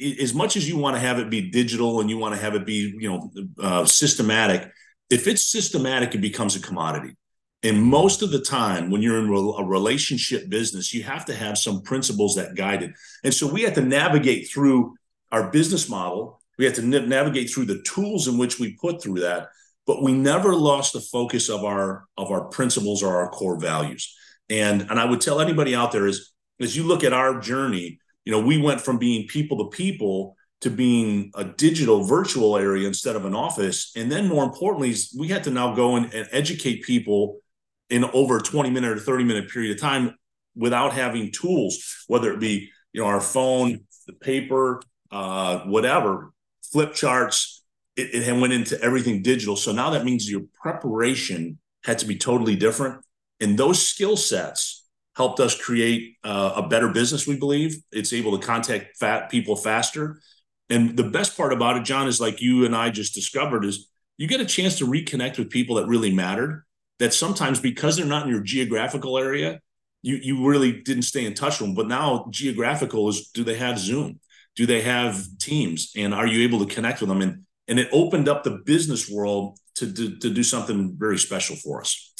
as 0.00 0.34
much 0.34 0.56
as 0.56 0.68
you 0.68 0.78
want 0.78 0.96
to 0.96 1.00
have 1.00 1.18
it 1.18 1.30
be 1.30 1.50
digital 1.50 2.00
and 2.00 2.08
you 2.08 2.16
want 2.16 2.34
to 2.34 2.40
have 2.40 2.54
it 2.54 2.64
be 2.64 2.94
you 2.98 3.08
know 3.08 3.30
uh, 3.60 3.84
systematic 3.84 4.70
if 5.10 5.26
it's 5.26 5.44
systematic 5.44 6.14
it 6.14 6.20
becomes 6.20 6.56
a 6.56 6.60
commodity 6.60 7.14
and 7.62 7.82
most 7.82 8.22
of 8.22 8.30
the 8.30 8.40
time 8.40 8.90
when 8.90 9.02
you're 9.02 9.18
in 9.18 9.28
a 9.28 9.64
relationship 9.64 10.48
business 10.48 10.94
you 10.94 11.02
have 11.02 11.24
to 11.24 11.34
have 11.34 11.58
some 11.58 11.82
principles 11.82 12.34
that 12.36 12.54
guide 12.54 12.82
it 12.82 12.92
and 13.24 13.34
so 13.34 13.46
we 13.52 13.62
have 13.62 13.74
to 13.74 13.82
navigate 13.82 14.48
through 14.50 14.94
our 15.30 15.50
business 15.50 15.88
model 15.88 16.39
we 16.60 16.66
have 16.66 16.74
to 16.74 16.82
navigate 16.82 17.50
through 17.50 17.64
the 17.64 17.82
tools 17.82 18.28
in 18.28 18.38
which 18.38 18.60
we 18.60 18.76
put 18.76 19.02
through 19.02 19.20
that 19.20 19.48
but 19.86 20.02
we 20.02 20.12
never 20.12 20.54
lost 20.54 20.92
the 20.92 21.00
focus 21.00 21.48
of 21.48 21.64
our 21.64 22.04
of 22.16 22.30
our 22.30 22.44
principles 22.44 23.02
or 23.02 23.16
our 23.16 23.28
core 23.30 23.58
values. 23.58 24.14
And 24.48 24.82
and 24.82 25.00
i 25.00 25.04
would 25.04 25.20
tell 25.20 25.40
anybody 25.40 25.74
out 25.74 25.90
there 25.90 26.06
is 26.06 26.32
as 26.60 26.76
you 26.76 26.84
look 26.84 27.02
at 27.02 27.12
our 27.12 27.40
journey 27.40 27.98
you 28.24 28.32
know 28.32 28.40
we 28.40 28.58
went 28.58 28.80
from 28.80 28.98
being 28.98 29.26
people 29.26 29.58
to 29.58 29.76
people 29.76 30.36
to 30.60 30.70
being 30.70 31.32
a 31.34 31.44
digital 31.44 32.04
virtual 32.04 32.56
area 32.56 32.86
instead 32.86 33.16
of 33.16 33.24
an 33.24 33.34
office. 33.34 33.92
And 33.96 34.12
then 34.12 34.28
more 34.28 34.44
importantly 34.44 34.94
we 35.18 35.28
had 35.28 35.44
to 35.44 35.50
now 35.50 35.74
go 35.74 35.96
and, 35.96 36.12
and 36.12 36.28
educate 36.32 36.82
people 36.82 37.40
in 37.88 38.04
over 38.04 38.36
a 38.36 38.42
20 38.42 38.68
minute 38.68 38.90
or 38.90 39.00
30 39.00 39.24
minute 39.24 39.50
period 39.50 39.74
of 39.74 39.80
time 39.80 40.14
without 40.54 40.92
having 40.92 41.32
tools 41.32 42.04
whether 42.08 42.32
it 42.32 42.40
be 42.40 42.70
you 42.92 43.00
know 43.00 43.06
our 43.06 43.20
phone 43.20 43.80
the 44.06 44.12
paper 44.12 44.82
uh, 45.10 45.60
whatever 45.60 46.32
flip 46.72 46.94
charts. 46.94 47.62
It, 47.96 48.28
it 48.28 48.40
went 48.40 48.52
into 48.52 48.80
everything 48.80 49.22
digital. 49.22 49.56
So 49.56 49.72
now 49.72 49.90
that 49.90 50.04
means 50.04 50.30
your 50.30 50.42
preparation 50.62 51.58
had 51.84 51.98
to 51.98 52.06
be 52.06 52.16
totally 52.16 52.56
different. 52.56 53.04
And 53.40 53.58
those 53.58 53.86
skill 53.86 54.16
sets 54.16 54.86
helped 55.16 55.40
us 55.40 55.60
create 55.60 56.16
uh, 56.24 56.52
a 56.56 56.68
better 56.68 56.88
business, 56.88 57.26
we 57.26 57.36
believe. 57.36 57.76
It's 57.90 58.12
able 58.12 58.38
to 58.38 58.46
contact 58.46 58.96
fat 58.98 59.30
people 59.30 59.56
faster. 59.56 60.20
And 60.68 60.96
the 60.96 61.04
best 61.04 61.36
part 61.36 61.52
about 61.52 61.76
it, 61.76 61.84
John, 61.84 62.06
is 62.06 62.20
like 62.20 62.40
you 62.40 62.64
and 62.64 62.76
I 62.76 62.90
just 62.90 63.14
discovered, 63.14 63.64
is 63.64 63.88
you 64.18 64.28
get 64.28 64.40
a 64.40 64.46
chance 64.46 64.78
to 64.78 64.86
reconnect 64.86 65.38
with 65.38 65.50
people 65.50 65.76
that 65.76 65.86
really 65.86 66.12
mattered. 66.14 66.64
That 67.00 67.14
sometimes 67.14 67.60
because 67.60 67.96
they're 67.96 68.04
not 68.04 68.24
in 68.26 68.32
your 68.32 68.42
geographical 68.42 69.16
area, 69.16 69.60
you 70.02 70.16
you 70.16 70.46
really 70.46 70.82
didn't 70.82 71.04
stay 71.04 71.24
in 71.24 71.32
touch 71.32 71.58
with 71.58 71.68
them. 71.68 71.74
But 71.74 71.88
now 71.88 72.26
geographical 72.30 73.08
is 73.08 73.30
do 73.30 73.42
they 73.42 73.56
have 73.56 73.78
Zoom? 73.78 74.20
Do 74.60 74.66
they 74.66 74.82
have 74.82 75.26
teams? 75.38 75.90
And 75.96 76.12
are 76.12 76.26
you 76.26 76.42
able 76.42 76.58
to 76.58 76.74
connect 76.74 77.00
with 77.00 77.08
them? 77.08 77.22
And 77.22 77.46
and 77.66 77.78
it 77.78 77.88
opened 77.92 78.28
up 78.28 78.44
the 78.44 78.60
business 78.66 79.08
world 79.08 79.58
to 79.76 79.90
to, 79.90 80.18
to 80.18 80.28
do 80.28 80.42
something 80.42 80.96
very 80.98 81.16
special 81.16 81.56
for 81.56 81.80
us. 81.80 82.12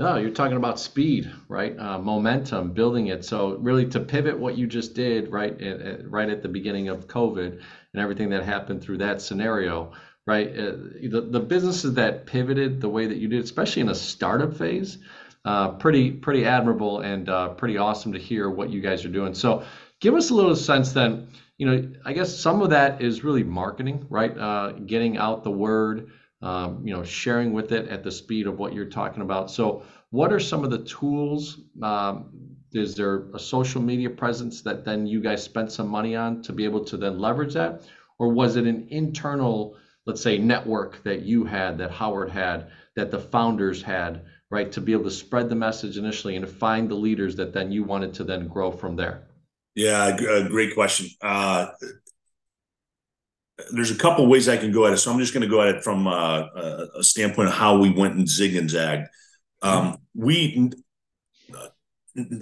No 0.00 0.16
you're 0.16 0.32
talking 0.32 0.56
about 0.56 0.80
speed 0.80 1.30
right? 1.46 1.78
Uh, 1.78 2.00
momentum 2.00 2.72
building 2.72 3.06
it. 3.06 3.24
So 3.24 3.54
really 3.58 3.86
to 3.90 4.00
pivot 4.00 4.36
what 4.36 4.58
you 4.58 4.66
just 4.66 4.94
did 4.94 5.30
right 5.30 5.52
at, 5.62 5.80
at, 5.80 6.10
right 6.10 6.28
at 6.28 6.42
the 6.42 6.48
beginning 6.48 6.88
of 6.88 7.06
covid 7.06 7.52
and 7.92 8.02
everything 8.02 8.30
that 8.30 8.42
happened 8.42 8.82
through 8.82 8.98
that 8.98 9.22
scenario 9.22 9.92
right? 10.26 10.48
Uh, 10.48 10.72
the, 11.14 11.28
the 11.30 11.40
businesses 11.40 11.94
that 11.94 12.26
pivoted 12.26 12.80
the 12.80 12.88
way 12.88 13.06
that 13.06 13.18
you 13.18 13.28
did 13.28 13.44
especially 13.44 13.82
in 13.82 13.90
a 13.90 13.94
startup 13.94 14.56
phase 14.56 14.98
uh, 15.44 15.68
pretty 15.68 16.10
pretty 16.10 16.44
admirable 16.44 17.00
and 17.00 17.28
uh, 17.28 17.50
pretty 17.50 17.76
awesome 17.76 18.12
to 18.12 18.18
hear 18.18 18.50
what 18.50 18.70
you 18.70 18.80
guys 18.80 19.04
are 19.04 19.14
doing. 19.20 19.34
So 19.34 19.62
give 20.00 20.14
us 20.14 20.30
a 20.30 20.34
little 20.34 20.56
sense 20.56 20.92
then 20.92 21.28
you 21.58 21.66
know, 21.66 21.92
I 22.04 22.12
guess 22.12 22.36
some 22.36 22.62
of 22.62 22.70
that 22.70 23.00
is 23.00 23.22
really 23.22 23.44
marketing, 23.44 24.06
right? 24.10 24.36
Uh, 24.36 24.72
getting 24.72 25.16
out 25.16 25.44
the 25.44 25.50
word, 25.50 26.10
um, 26.42 26.86
you 26.86 26.92
know, 26.92 27.04
sharing 27.04 27.52
with 27.52 27.72
it 27.72 27.88
at 27.88 28.02
the 28.02 28.10
speed 28.10 28.46
of 28.46 28.58
what 28.58 28.72
you're 28.74 28.86
talking 28.86 29.22
about. 29.22 29.50
So, 29.50 29.84
what 30.10 30.32
are 30.32 30.40
some 30.40 30.64
of 30.64 30.70
the 30.70 30.84
tools? 30.84 31.60
Um, 31.82 32.54
is 32.72 32.96
there 32.96 33.30
a 33.32 33.38
social 33.38 33.80
media 33.80 34.10
presence 34.10 34.62
that 34.62 34.84
then 34.84 35.06
you 35.06 35.20
guys 35.20 35.42
spent 35.42 35.70
some 35.70 35.88
money 35.88 36.16
on 36.16 36.42
to 36.42 36.52
be 36.52 36.64
able 36.64 36.84
to 36.86 36.96
then 36.96 37.20
leverage 37.20 37.54
that? 37.54 37.82
Or 38.18 38.28
was 38.28 38.56
it 38.56 38.66
an 38.66 38.88
internal, 38.90 39.76
let's 40.06 40.22
say, 40.22 40.38
network 40.38 41.02
that 41.04 41.22
you 41.22 41.44
had, 41.44 41.78
that 41.78 41.92
Howard 41.92 42.30
had, 42.30 42.70
that 42.96 43.10
the 43.10 43.18
founders 43.18 43.82
had, 43.82 44.24
right, 44.50 44.70
to 44.72 44.80
be 44.80 44.92
able 44.92 45.04
to 45.04 45.10
spread 45.10 45.48
the 45.48 45.54
message 45.54 45.98
initially 45.98 46.36
and 46.36 46.44
to 46.44 46.52
find 46.52 46.88
the 46.88 46.96
leaders 46.96 47.36
that 47.36 47.52
then 47.52 47.70
you 47.70 47.84
wanted 47.84 48.14
to 48.14 48.24
then 48.24 48.48
grow 48.48 48.72
from 48.72 48.96
there? 48.96 49.22
Yeah, 49.74 50.16
a 50.16 50.48
great 50.48 50.74
question. 50.74 51.08
Uh, 51.20 51.66
there's 53.72 53.90
a 53.90 53.96
couple 53.96 54.26
ways 54.26 54.48
I 54.48 54.56
can 54.56 54.72
go 54.72 54.86
at 54.86 54.92
it, 54.92 54.98
so 54.98 55.12
I'm 55.12 55.18
just 55.18 55.34
going 55.34 55.42
to 55.42 55.48
go 55.48 55.62
at 55.62 55.74
it 55.74 55.84
from 55.84 56.06
uh, 56.06 56.42
a 56.96 57.02
standpoint 57.02 57.48
of 57.48 57.54
how 57.54 57.78
we 57.78 57.90
went 57.90 58.14
and 58.14 58.28
zig 58.28 58.56
and 58.56 58.68
zagged. 58.70 59.08
Um, 59.62 59.98
we, 60.14 60.70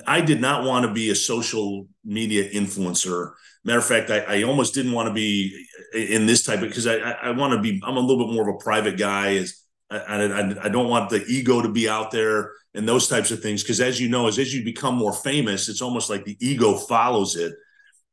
I 0.06 0.20
did 0.20 0.40
not 0.40 0.64
want 0.64 0.86
to 0.86 0.92
be 0.92 1.10
a 1.10 1.14
social 1.14 1.86
media 2.04 2.50
influencer. 2.50 3.32
Matter 3.64 3.78
of 3.78 3.86
fact, 3.86 4.10
I, 4.10 4.18
I 4.20 4.42
almost 4.42 4.74
didn't 4.74 4.92
want 4.92 5.08
to 5.08 5.14
be 5.14 5.66
in 5.94 6.26
this 6.26 6.44
type 6.44 6.60
because 6.60 6.86
I, 6.86 6.96
I, 6.96 7.10
I 7.10 7.30
want 7.30 7.52
to 7.52 7.60
be. 7.60 7.80
I'm 7.84 7.96
a 7.96 8.00
little 8.00 8.26
bit 8.26 8.34
more 8.34 8.48
of 8.48 8.54
a 8.54 8.58
private 8.58 8.98
guy. 8.98 9.30
Is 9.30 9.61
I, 9.96 10.24
I, 10.24 10.64
I 10.64 10.68
don't 10.68 10.88
want 10.88 11.10
the 11.10 11.24
ego 11.26 11.62
to 11.62 11.68
be 11.68 11.88
out 11.88 12.10
there 12.10 12.52
and 12.74 12.88
those 12.88 13.08
types 13.08 13.30
of 13.30 13.40
things. 13.40 13.62
Because 13.62 13.80
as 13.80 14.00
you 14.00 14.08
know, 14.08 14.28
as, 14.28 14.38
as 14.38 14.54
you 14.54 14.64
become 14.64 14.94
more 14.94 15.12
famous, 15.12 15.68
it's 15.68 15.82
almost 15.82 16.10
like 16.10 16.24
the 16.24 16.36
ego 16.40 16.76
follows 16.76 17.36
it. 17.36 17.54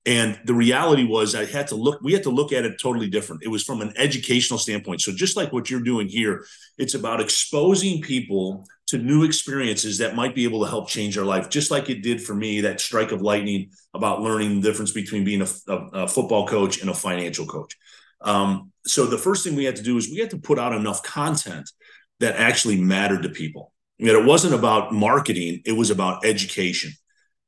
And 0.05 0.39
the 0.45 0.53
reality 0.53 1.03
was, 1.03 1.35
I 1.35 1.45
had 1.45 1.67
to 1.67 1.75
look, 1.75 1.99
we 2.01 2.13
had 2.13 2.23
to 2.23 2.29
look 2.29 2.53
at 2.53 2.65
it 2.65 2.79
totally 2.81 3.09
different. 3.09 3.43
It 3.43 3.49
was 3.49 3.63
from 3.63 3.81
an 3.81 3.93
educational 3.97 4.57
standpoint. 4.57 5.01
So, 5.01 5.11
just 5.11 5.35
like 5.35 5.51
what 5.51 5.69
you're 5.69 5.81
doing 5.81 6.07
here, 6.07 6.45
it's 6.77 6.93
about 6.93 7.19
exposing 7.19 8.01
people 8.01 8.65
to 8.87 8.97
new 8.97 9.23
experiences 9.23 9.99
that 9.99 10.15
might 10.15 10.33
be 10.33 10.45
able 10.45 10.63
to 10.63 10.69
help 10.69 10.87
change 10.87 11.15
their 11.15 11.25
life, 11.25 11.49
just 11.49 11.69
like 11.69 11.89
it 11.89 12.01
did 12.01 12.23
for 12.23 12.33
me, 12.33 12.61
that 12.61 12.79
strike 12.79 13.11
of 13.11 13.21
lightning 13.21 13.69
about 13.93 14.21
learning 14.21 14.61
the 14.61 14.67
difference 14.67 14.91
between 14.91 15.23
being 15.23 15.41
a, 15.41 15.47
a, 15.67 15.75
a 15.93 16.07
football 16.07 16.47
coach 16.47 16.81
and 16.81 16.89
a 16.89 16.93
financial 16.93 17.45
coach. 17.45 17.75
Um, 18.21 18.71
so, 18.85 19.05
the 19.05 19.17
first 19.17 19.43
thing 19.43 19.55
we 19.55 19.65
had 19.65 19.75
to 19.77 19.83
do 19.83 19.97
is 19.97 20.09
we 20.09 20.17
had 20.17 20.31
to 20.31 20.37
put 20.37 20.59
out 20.59 20.73
enough 20.73 21.03
content 21.03 21.69
that 22.19 22.35
actually 22.35 22.81
mattered 22.81 23.23
to 23.23 23.29
people. 23.29 23.73
That 23.99 24.15
it 24.15 24.25
wasn't 24.25 24.53
about 24.53 24.93
marketing 24.93 25.61
it 25.65 25.73
was 25.73 25.89
about 25.89 26.25
education. 26.25 26.93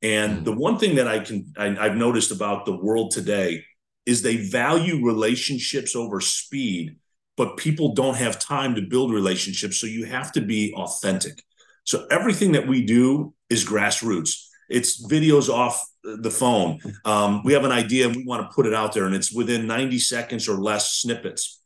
And 0.02 0.40
mm. 0.40 0.44
the 0.44 0.52
one 0.52 0.78
thing 0.78 0.96
that 0.96 1.08
i 1.08 1.20
can 1.20 1.52
I, 1.56 1.76
i've 1.78 1.96
noticed 1.96 2.32
about 2.32 2.66
the 2.66 2.76
world 2.76 3.12
today 3.12 3.64
is 4.04 4.20
they 4.20 4.36
value 4.36 5.06
relationships 5.06 5.94
over 5.94 6.20
speed 6.20 6.96
but 7.36 7.56
people 7.56 7.94
don't 7.94 8.16
have 8.16 8.38
time 8.38 8.74
to 8.74 8.82
build 8.82 9.12
relationships 9.12 9.78
so 9.78 9.86
you 9.86 10.04
have 10.04 10.32
to 10.32 10.40
be 10.40 10.72
authentic. 10.74 11.42
So 11.84 12.06
everything 12.10 12.52
that 12.52 12.68
we 12.68 12.84
do 12.84 13.34
is 13.48 13.64
grassroots 13.64 14.46
it's 14.72 15.06
videos 15.06 15.48
off 15.48 15.84
the 16.02 16.30
phone 16.30 16.80
um, 17.04 17.42
we 17.44 17.52
have 17.52 17.64
an 17.64 17.72
idea 17.72 18.06
and 18.06 18.16
we 18.16 18.24
want 18.24 18.42
to 18.42 18.54
put 18.54 18.66
it 18.66 18.74
out 18.74 18.92
there 18.92 19.04
and 19.04 19.14
it's 19.14 19.32
within 19.32 19.66
90 19.66 19.98
seconds 19.98 20.48
or 20.48 20.56
less 20.56 20.94
snippets 20.94 21.62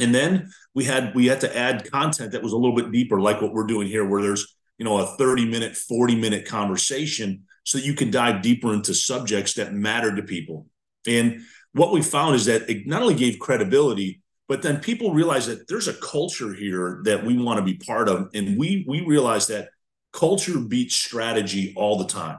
and 0.00 0.14
then 0.14 0.50
we 0.74 0.84
had 0.84 1.14
we 1.14 1.26
had 1.26 1.40
to 1.42 1.56
add 1.56 1.90
content 1.90 2.32
that 2.32 2.42
was 2.42 2.52
a 2.52 2.56
little 2.56 2.74
bit 2.74 2.90
deeper, 2.90 3.20
like 3.20 3.40
what 3.40 3.52
we're 3.52 3.66
doing 3.66 3.86
here, 3.86 4.04
where 4.04 4.22
there's 4.22 4.56
you 4.78 4.84
know 4.84 4.98
a 4.98 5.06
30 5.06 5.44
minute, 5.46 5.76
40 5.76 6.16
minute 6.16 6.46
conversation, 6.46 7.44
so 7.64 7.78
you 7.78 7.94
can 7.94 8.10
dive 8.10 8.42
deeper 8.42 8.72
into 8.72 8.94
subjects 8.94 9.54
that 9.54 9.74
matter 9.74 10.14
to 10.16 10.22
people. 10.22 10.66
And 11.06 11.40
what 11.72 11.92
we 11.92 12.02
found 12.02 12.34
is 12.34 12.46
that 12.46 12.68
it 12.68 12.86
not 12.86 13.02
only 13.02 13.14
gave 13.14 13.38
credibility, 13.38 14.22
but 14.48 14.62
then 14.62 14.80
people 14.80 15.12
realize 15.12 15.46
that 15.46 15.68
there's 15.68 15.88
a 15.88 15.94
culture 15.94 16.52
here 16.54 17.02
that 17.04 17.24
we 17.24 17.36
want 17.36 17.58
to 17.58 17.64
be 17.64 17.74
part 17.74 18.08
of, 18.08 18.30
and 18.34 18.58
we 18.58 18.84
we 18.88 19.02
realize 19.02 19.46
that 19.48 19.68
culture 20.12 20.58
beats 20.58 20.96
strategy 20.96 21.72
all 21.76 21.98
the 21.98 22.06
time. 22.06 22.38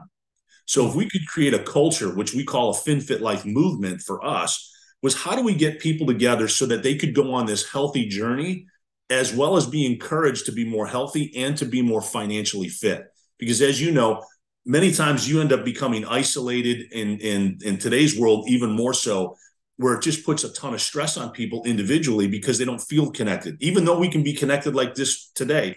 So 0.66 0.88
if 0.88 0.94
we 0.94 1.08
could 1.08 1.26
create 1.26 1.54
a 1.54 1.62
culture, 1.62 2.14
which 2.14 2.34
we 2.34 2.44
call 2.44 2.70
a 2.70 2.74
FinFit 2.74 3.20
Life 3.20 3.44
movement 3.44 4.00
for 4.00 4.24
us, 4.24 4.72
was 5.02 5.20
how 5.20 5.34
do 5.34 5.42
we 5.42 5.54
get 5.54 5.80
people 5.80 6.06
together 6.06 6.48
so 6.48 6.66
that 6.66 6.82
they 6.82 6.94
could 6.94 7.14
go 7.14 7.34
on 7.34 7.46
this 7.46 7.70
healthy 7.70 8.08
journey 8.08 8.66
as 9.10 9.34
well 9.34 9.56
as 9.56 9.66
be 9.66 9.84
encouraged 9.84 10.46
to 10.46 10.52
be 10.52 10.64
more 10.64 10.86
healthy 10.86 11.32
and 11.36 11.56
to 11.58 11.66
be 11.66 11.82
more 11.82 12.00
financially 12.00 12.68
fit 12.68 13.04
because 13.38 13.60
as 13.60 13.80
you 13.80 13.90
know 13.90 14.22
many 14.64 14.92
times 14.92 15.28
you 15.28 15.40
end 15.40 15.52
up 15.52 15.64
becoming 15.64 16.04
isolated 16.06 16.90
in 16.92 17.18
in 17.18 17.58
in 17.62 17.76
today's 17.76 18.18
world 18.18 18.48
even 18.48 18.70
more 18.70 18.94
so 18.94 19.36
where 19.76 19.94
it 19.94 20.02
just 20.02 20.24
puts 20.24 20.44
a 20.44 20.52
ton 20.52 20.72
of 20.72 20.80
stress 20.80 21.16
on 21.16 21.30
people 21.30 21.62
individually 21.64 22.28
because 22.28 22.58
they 22.58 22.64
don't 22.64 22.80
feel 22.80 23.10
connected 23.10 23.56
even 23.60 23.84
though 23.84 23.98
we 23.98 24.08
can 24.08 24.22
be 24.22 24.32
connected 24.32 24.74
like 24.74 24.94
this 24.94 25.30
today 25.34 25.76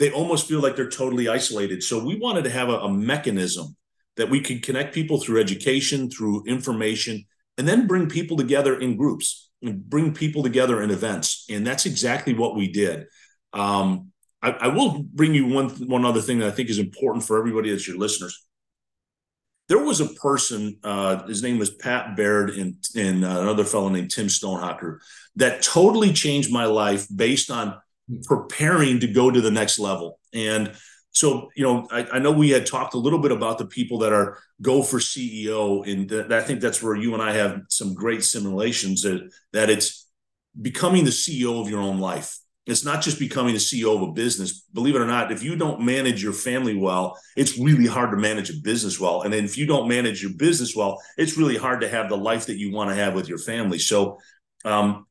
they 0.00 0.10
almost 0.10 0.48
feel 0.48 0.60
like 0.60 0.74
they're 0.74 0.88
totally 0.88 1.28
isolated. 1.28 1.82
So 1.82 2.02
we 2.02 2.16
wanted 2.16 2.44
to 2.44 2.50
have 2.50 2.70
a, 2.70 2.78
a 2.78 2.92
mechanism 2.92 3.76
that 4.16 4.30
we 4.30 4.40
could 4.40 4.62
connect 4.62 4.94
people 4.94 5.20
through 5.20 5.40
education 5.40 6.10
through 6.10 6.44
information 6.46 7.26
and 7.58 7.68
then 7.68 7.86
bring 7.86 8.08
people 8.08 8.36
together 8.36 8.80
in 8.80 8.96
groups 8.96 9.50
and 9.62 9.88
bring 9.88 10.14
people 10.14 10.42
together 10.42 10.82
in 10.82 10.90
events. 10.90 11.44
And 11.50 11.66
that's 11.66 11.84
exactly 11.84 12.32
what 12.32 12.56
we 12.56 12.72
did. 12.72 13.06
Um, 13.52 14.10
I, 14.42 14.52
I, 14.52 14.68
will 14.68 15.02
bring 15.02 15.34
you 15.34 15.46
one 15.46 15.68
one 15.68 16.06
other 16.06 16.22
thing 16.22 16.38
that 16.38 16.48
I 16.48 16.50
think 16.50 16.70
is 16.70 16.78
important 16.78 17.24
for 17.24 17.38
everybody 17.38 17.70
that's 17.70 17.86
your 17.86 17.98
listeners. 17.98 18.46
There 19.68 19.84
was 19.84 20.00
a 20.00 20.06
person, 20.06 20.78
uh, 20.82 21.26
his 21.26 21.42
name 21.42 21.58
was 21.58 21.70
Pat 21.70 22.16
Baird, 22.16 22.50
and, 22.50 22.74
and 22.96 23.24
uh, 23.24 23.40
another 23.40 23.64
fellow 23.64 23.88
named 23.88 24.10
Tim 24.10 24.28
Stonehocker, 24.28 24.98
that 25.36 25.62
totally 25.62 26.12
changed 26.12 26.50
my 26.50 26.64
life 26.64 27.06
based 27.14 27.50
on 27.50 27.76
preparing 28.24 29.00
to 29.00 29.06
go 29.06 29.30
to 29.30 29.40
the 29.40 29.50
next 29.50 29.78
level. 29.78 30.18
And 30.32 30.72
so, 31.12 31.50
you 31.56 31.64
know, 31.64 31.88
I, 31.90 32.06
I, 32.12 32.18
know 32.20 32.30
we 32.30 32.50
had 32.50 32.66
talked 32.66 32.94
a 32.94 32.98
little 32.98 33.18
bit 33.18 33.32
about 33.32 33.58
the 33.58 33.66
people 33.66 33.98
that 33.98 34.12
are 34.12 34.38
go 34.62 34.80
for 34.80 34.98
CEO, 34.98 35.86
and 35.90 36.08
th- 36.08 36.30
I 36.30 36.40
think 36.40 36.60
that's 36.60 36.82
where 36.82 36.94
you 36.94 37.14
and 37.14 37.22
I 37.22 37.32
have 37.32 37.62
some 37.68 37.94
great 37.94 38.22
simulations 38.22 39.02
that 39.02 39.28
that 39.52 39.70
it's 39.70 40.08
becoming 40.60 41.04
the 41.04 41.10
CEO 41.10 41.60
of 41.60 41.68
your 41.68 41.80
own 41.80 41.98
life 41.98 42.38
it's 42.70 42.84
not 42.84 43.02
just 43.02 43.18
becoming 43.18 43.54
the 43.54 43.60
CEO 43.60 43.96
of 43.96 44.02
a 44.02 44.12
business. 44.12 44.60
Believe 44.72 44.94
it 44.94 45.00
or 45.00 45.06
not, 45.06 45.32
if 45.32 45.42
you 45.42 45.56
don't 45.56 45.80
manage 45.80 46.22
your 46.22 46.32
family 46.32 46.76
well, 46.76 47.18
it's 47.36 47.58
really 47.58 47.86
hard 47.86 48.10
to 48.10 48.16
manage 48.16 48.50
a 48.50 48.60
business 48.62 49.00
well. 49.00 49.22
And 49.22 49.32
then 49.32 49.44
if 49.44 49.58
you 49.58 49.66
don't 49.66 49.88
manage 49.88 50.22
your 50.22 50.32
business 50.34 50.76
well, 50.76 51.02
it's 51.16 51.36
really 51.36 51.56
hard 51.56 51.80
to 51.80 51.88
have 51.88 52.08
the 52.08 52.16
life 52.16 52.46
that 52.46 52.58
you 52.58 52.72
want 52.72 52.90
to 52.90 52.94
have 52.94 53.14
with 53.14 53.28
your 53.28 53.38
family. 53.38 53.78
So, 53.78 54.18
um, 54.64 55.06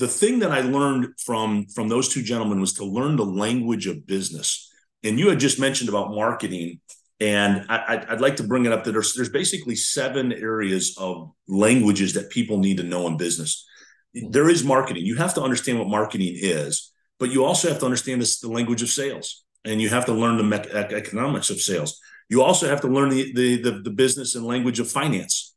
the 0.00 0.08
thing 0.08 0.40
that 0.40 0.50
I 0.50 0.60
learned 0.60 1.14
from 1.24 1.66
from 1.74 1.88
those 1.88 2.08
two 2.08 2.22
gentlemen 2.22 2.60
was 2.60 2.74
to 2.74 2.84
learn 2.84 3.16
the 3.16 3.24
language 3.24 3.86
of 3.86 4.06
business. 4.06 4.68
And 5.02 5.18
you 5.18 5.28
had 5.28 5.40
just 5.40 5.58
mentioned 5.58 5.88
about 5.88 6.10
marketing, 6.10 6.80
and 7.20 7.64
I, 7.68 8.04
would 8.10 8.20
like 8.20 8.36
to 8.36 8.42
bring 8.42 8.66
it 8.66 8.72
up 8.72 8.84
that 8.84 8.92
there's, 8.92 9.14
there's 9.14 9.30
basically 9.30 9.74
seven 9.74 10.30
areas 10.32 10.94
of 10.98 11.32
languages 11.48 12.14
that 12.14 12.28
people 12.28 12.58
need 12.58 12.76
to 12.78 12.82
know 12.82 13.06
in 13.06 13.16
business. 13.16 13.66
Hmm. 14.14 14.30
There 14.30 14.50
is 14.50 14.62
marketing. 14.62 15.06
You 15.06 15.16
have 15.16 15.34
to 15.34 15.42
understand 15.42 15.78
what 15.78 15.88
marketing 15.88 16.34
is 16.36 16.90
but 17.20 17.30
you 17.30 17.44
also 17.44 17.68
have 17.68 17.78
to 17.78 17.84
understand 17.84 18.20
this, 18.20 18.40
the 18.40 18.48
language 18.48 18.82
of 18.82 18.88
sales 18.88 19.44
and 19.64 19.80
you 19.80 19.90
have 19.90 20.06
to 20.06 20.12
learn 20.12 20.38
the 20.38 20.42
me- 20.42 20.96
economics 20.96 21.50
of 21.50 21.60
sales. 21.60 22.00
You 22.30 22.42
also 22.42 22.66
have 22.66 22.80
to 22.80 22.88
learn 22.88 23.10
the, 23.10 23.32
the, 23.34 23.62
the, 23.62 23.70
the 23.82 23.90
business 23.90 24.34
and 24.34 24.44
language 24.44 24.80
of 24.80 24.90
finance. 24.90 25.54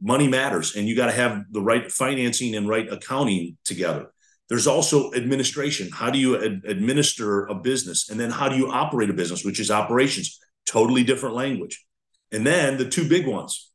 Money 0.00 0.28
matters, 0.28 0.76
and 0.76 0.88
you 0.88 0.96
got 0.96 1.06
to 1.06 1.12
have 1.12 1.44
the 1.50 1.60
right 1.60 1.90
financing 1.90 2.54
and 2.54 2.68
right 2.68 2.90
accounting 2.92 3.56
together. 3.64 4.10
There's 4.48 4.66
also 4.66 5.12
administration. 5.14 5.88
How 5.92 6.10
do 6.10 6.18
you 6.18 6.36
ad- 6.36 6.62
administer 6.66 7.46
a 7.46 7.54
business? 7.54 8.10
And 8.10 8.20
then 8.20 8.30
how 8.30 8.48
do 8.48 8.56
you 8.56 8.70
operate 8.70 9.08
a 9.08 9.14
business, 9.14 9.44
which 9.44 9.60
is 9.60 9.70
operations? 9.70 10.38
Totally 10.66 11.04
different 11.04 11.34
language. 11.34 11.84
And 12.32 12.46
then 12.46 12.76
the 12.76 12.88
two 12.88 13.08
big 13.08 13.26
ones 13.26 13.70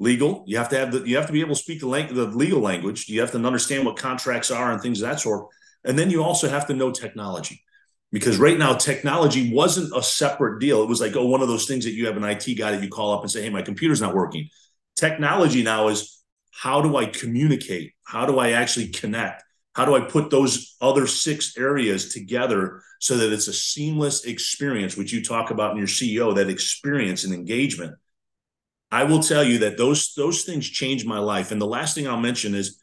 legal 0.00 0.44
you 0.46 0.56
have 0.56 0.68
to 0.68 0.78
have 0.78 0.92
the 0.92 1.00
you 1.00 1.16
have 1.16 1.26
to 1.26 1.32
be 1.32 1.40
able 1.40 1.56
to 1.56 1.60
speak 1.60 1.80
the, 1.80 1.88
lang- 1.88 2.14
the 2.14 2.24
legal 2.24 2.60
language 2.60 3.08
you 3.08 3.20
have 3.20 3.32
to 3.32 3.44
understand 3.44 3.84
what 3.84 3.96
contracts 3.96 4.48
are 4.48 4.70
and 4.70 4.80
things 4.80 5.02
of 5.02 5.08
that 5.08 5.18
sort 5.18 5.48
and 5.84 5.98
then 5.98 6.08
you 6.08 6.22
also 6.22 6.48
have 6.48 6.68
to 6.68 6.72
know 6.72 6.92
technology 6.92 7.64
because 8.10 8.38
right 8.38 8.58
now 8.58 8.74
technology 8.74 9.52
wasn't 9.52 9.92
a 9.96 10.02
separate 10.02 10.60
deal. 10.60 10.82
It 10.82 10.88
was 10.88 11.00
like, 11.00 11.14
oh, 11.16 11.26
one 11.26 11.42
of 11.42 11.48
those 11.48 11.66
things 11.66 11.84
that 11.84 11.92
you 11.92 12.06
have 12.06 12.16
an 12.16 12.24
IT 12.24 12.46
guy 12.56 12.72
that 12.72 12.82
you 12.82 12.88
call 12.88 13.12
up 13.12 13.22
and 13.22 13.30
say, 13.30 13.42
hey, 13.42 13.50
my 13.50 13.62
computer's 13.62 14.00
not 14.00 14.14
working. 14.14 14.48
Technology 14.98 15.62
now 15.62 15.88
is 15.88 16.22
how 16.50 16.82
do 16.82 16.96
I 16.96 17.06
communicate? 17.06 17.92
How 18.02 18.26
do 18.26 18.40
I 18.40 18.50
actually 18.50 18.88
connect? 18.88 19.44
How 19.74 19.84
do 19.84 19.94
I 19.94 20.00
put 20.00 20.28
those 20.28 20.76
other 20.80 21.06
six 21.06 21.56
areas 21.56 22.12
together 22.12 22.82
so 22.98 23.16
that 23.16 23.32
it's 23.32 23.46
a 23.46 23.52
seamless 23.52 24.24
experience, 24.24 24.96
which 24.96 25.12
you 25.12 25.22
talk 25.22 25.52
about 25.52 25.70
in 25.70 25.78
your 25.78 25.86
CEO, 25.86 26.34
that 26.34 26.48
experience 26.48 27.22
and 27.22 27.32
engagement? 27.32 27.94
I 28.90 29.04
will 29.04 29.20
tell 29.20 29.44
you 29.44 29.58
that 29.60 29.76
those 29.76 30.14
those 30.16 30.42
things 30.42 30.68
changed 30.68 31.06
my 31.06 31.18
life. 31.20 31.52
And 31.52 31.60
the 31.60 31.66
last 31.66 31.94
thing 31.94 32.08
I'll 32.08 32.16
mention 32.16 32.56
is 32.56 32.82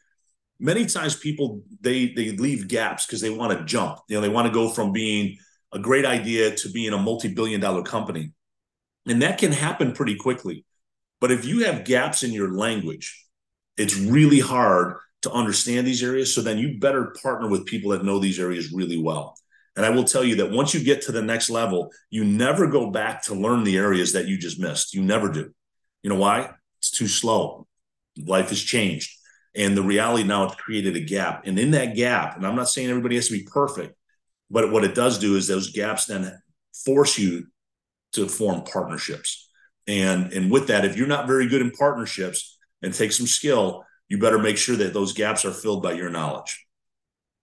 many 0.58 0.86
times 0.86 1.16
people 1.16 1.62
they 1.82 2.14
they 2.14 2.30
leave 2.30 2.66
gaps 2.66 3.04
because 3.04 3.20
they 3.20 3.28
want 3.28 3.58
to 3.58 3.64
jump 3.66 3.98
you 4.08 4.16
know 4.16 4.22
they 4.22 4.28
want 4.30 4.46
to 4.46 4.54
go 4.54 4.70
from 4.70 4.90
being 4.90 5.36
a 5.72 5.78
great 5.78 6.06
idea 6.06 6.54
to 6.56 6.70
being 6.70 6.94
a 6.94 6.98
multi-billion 6.98 7.60
dollar 7.60 7.82
company 7.82 8.32
and 9.06 9.20
that 9.20 9.36
can 9.36 9.52
happen 9.52 9.92
pretty 9.92 10.16
quickly 10.16 10.64
but 11.20 11.32
if 11.32 11.44
you 11.44 11.64
have 11.64 11.84
gaps 11.84 12.22
in 12.22 12.32
your 12.32 12.52
language 12.52 13.26
it's 13.76 13.96
really 13.96 14.40
hard 14.40 14.96
to 15.22 15.30
understand 15.30 15.86
these 15.86 16.02
areas. 16.02 16.34
So 16.34 16.40
then 16.40 16.58
you 16.58 16.78
better 16.78 17.14
partner 17.22 17.48
with 17.48 17.66
people 17.66 17.90
that 17.90 18.04
know 18.04 18.18
these 18.18 18.38
areas 18.38 18.72
really 18.72 18.98
well. 18.98 19.36
And 19.76 19.84
i 19.84 19.90
will 19.90 20.04
tell 20.04 20.24
you 20.24 20.36
that 20.36 20.50
once 20.50 20.72
you 20.72 20.82
get 20.82 21.02
to 21.02 21.12
the 21.12 21.20
next 21.20 21.50
level 21.50 21.92
you 22.08 22.24
never 22.24 22.66
go 22.66 22.90
back 22.90 23.22
to 23.24 23.34
learn 23.34 23.62
the 23.62 23.76
areas 23.76 24.14
that 24.14 24.26
you 24.26 24.38
just 24.38 24.58
missed. 24.58 24.94
You 24.94 25.02
never 25.02 25.28
do. 25.28 25.52
You 26.02 26.10
know 26.10 26.16
why? 26.16 26.50
It's 26.78 26.90
too 26.90 27.08
slow. 27.08 27.66
Life 28.16 28.48
has 28.48 28.62
changed. 28.62 29.12
And 29.54 29.76
the 29.76 29.82
reality 29.82 30.24
now 30.24 30.44
it's 30.44 30.54
created 30.54 30.96
a 30.96 31.00
gap. 31.00 31.46
And 31.46 31.58
in 31.58 31.72
that 31.72 31.96
gap, 31.96 32.36
and 32.36 32.46
I'm 32.46 32.56
not 32.56 32.68
saying 32.68 32.88
everybody 32.88 33.16
has 33.16 33.28
to 33.28 33.38
be 33.38 33.48
perfect, 33.50 33.94
but 34.50 34.70
what 34.70 34.84
it 34.84 34.94
does 34.94 35.18
do 35.18 35.36
is 35.36 35.46
those 35.46 35.72
gaps 35.72 36.06
then 36.06 36.40
force 36.84 37.18
you 37.18 37.46
to 38.12 38.28
form 38.28 38.62
partnerships. 38.62 39.45
And 39.88 40.32
and 40.32 40.50
with 40.50 40.66
that, 40.68 40.84
if 40.84 40.96
you're 40.96 41.06
not 41.06 41.26
very 41.26 41.48
good 41.48 41.60
in 41.60 41.70
partnerships 41.70 42.58
and 42.82 42.92
take 42.92 43.12
some 43.12 43.26
skill, 43.26 43.84
you 44.08 44.18
better 44.18 44.38
make 44.38 44.56
sure 44.56 44.76
that 44.76 44.92
those 44.92 45.12
gaps 45.12 45.44
are 45.44 45.52
filled 45.52 45.82
by 45.82 45.92
your 45.92 46.10
knowledge. 46.10 46.64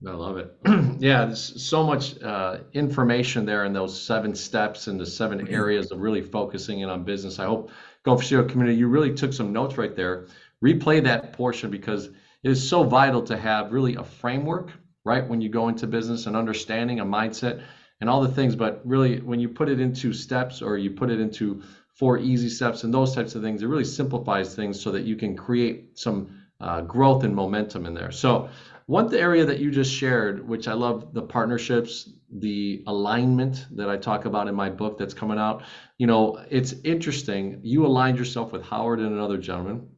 I 0.06 0.10
love 0.10 0.36
it. 0.36 0.54
yeah, 0.98 1.24
there's 1.24 1.62
so 1.62 1.82
much 1.82 2.20
uh, 2.22 2.58
information 2.74 3.46
there 3.46 3.64
in 3.64 3.72
those 3.72 3.98
seven 3.98 4.34
steps 4.34 4.86
and 4.86 5.00
the 5.00 5.06
7 5.06 5.38
mm-hmm. 5.38 5.54
areas 5.54 5.90
of 5.92 6.00
really 6.00 6.20
focusing 6.20 6.80
in 6.80 6.90
on 6.90 7.04
business. 7.04 7.38
I 7.38 7.46
hope 7.46 7.70
Go 8.04 8.18
for 8.18 8.22
CEO 8.22 8.46
community, 8.46 8.76
you 8.76 8.86
really 8.86 9.14
took 9.14 9.32
some 9.32 9.52
notes 9.52 9.78
right 9.78 9.96
there 9.96 10.26
replay 10.62 11.02
that 11.04 11.32
portion 11.32 11.70
because 11.70 12.06
it 12.06 12.50
is 12.50 12.66
so 12.66 12.84
vital 12.84 13.22
to 13.22 13.36
have 13.36 13.72
really 13.72 13.96
a 13.96 14.04
framework, 14.04 14.70
right? 15.04 15.26
When 15.26 15.40
you 15.40 15.48
go 15.48 15.68
into 15.68 15.86
business 15.86 16.26
and 16.26 16.36
understanding 16.36 17.00
a 17.00 17.04
mindset 17.04 17.62
and 18.00 18.08
all 18.08 18.22
the 18.22 18.28
things. 18.28 18.56
But 18.56 18.80
really, 18.84 19.20
when 19.20 19.40
you 19.40 19.48
put 19.48 19.68
it 19.68 19.80
into 19.80 20.12
steps 20.12 20.62
or 20.62 20.78
you 20.78 20.90
put 20.90 21.10
it 21.10 21.20
into 21.20 21.62
four 21.94 22.18
easy 22.18 22.48
steps 22.48 22.84
and 22.84 22.92
those 22.92 23.14
types 23.14 23.34
of 23.34 23.42
things, 23.42 23.62
it 23.62 23.66
really 23.66 23.84
simplifies 23.84 24.54
things 24.54 24.80
so 24.80 24.90
that 24.90 25.04
you 25.04 25.16
can 25.16 25.36
create 25.36 25.98
some 25.98 26.40
uh, 26.60 26.80
growth 26.82 27.24
and 27.24 27.34
momentum 27.34 27.86
in 27.86 27.94
there. 27.94 28.10
So, 28.10 28.48
one 28.86 29.08
the 29.08 29.18
area 29.18 29.46
that 29.46 29.60
you 29.60 29.70
just 29.70 29.92
shared, 29.92 30.46
which 30.46 30.68
I 30.68 30.74
love 30.74 31.14
the 31.14 31.22
partnerships, 31.22 32.10
the 32.30 32.84
alignment 32.86 33.66
that 33.76 33.88
I 33.88 33.96
talk 33.96 34.26
about 34.26 34.46
in 34.46 34.54
my 34.54 34.68
book 34.68 34.98
that's 34.98 35.14
coming 35.14 35.38
out. 35.38 35.62
You 35.96 36.06
know, 36.06 36.44
it's 36.50 36.74
interesting. 36.84 37.60
You 37.62 37.86
aligned 37.86 38.18
yourself 38.18 38.52
with 38.52 38.62
Howard 38.64 38.98
and 38.98 39.10
another 39.10 39.38
gentleman 39.38 39.88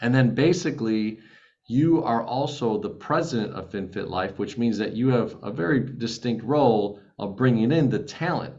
and 0.00 0.14
then 0.14 0.34
basically, 0.34 1.20
you 1.66 2.02
are 2.02 2.22
also 2.22 2.78
the 2.78 2.90
president 2.90 3.54
of 3.54 3.70
FinFit 3.70 4.08
Life, 4.08 4.38
which 4.38 4.58
means 4.58 4.76
that 4.78 4.94
you 4.94 5.08
have 5.08 5.36
a 5.42 5.50
very 5.50 5.80
distinct 5.80 6.44
role 6.44 7.00
of 7.18 7.36
bringing 7.36 7.72
in 7.72 7.88
the 7.88 8.00
talent. 8.00 8.54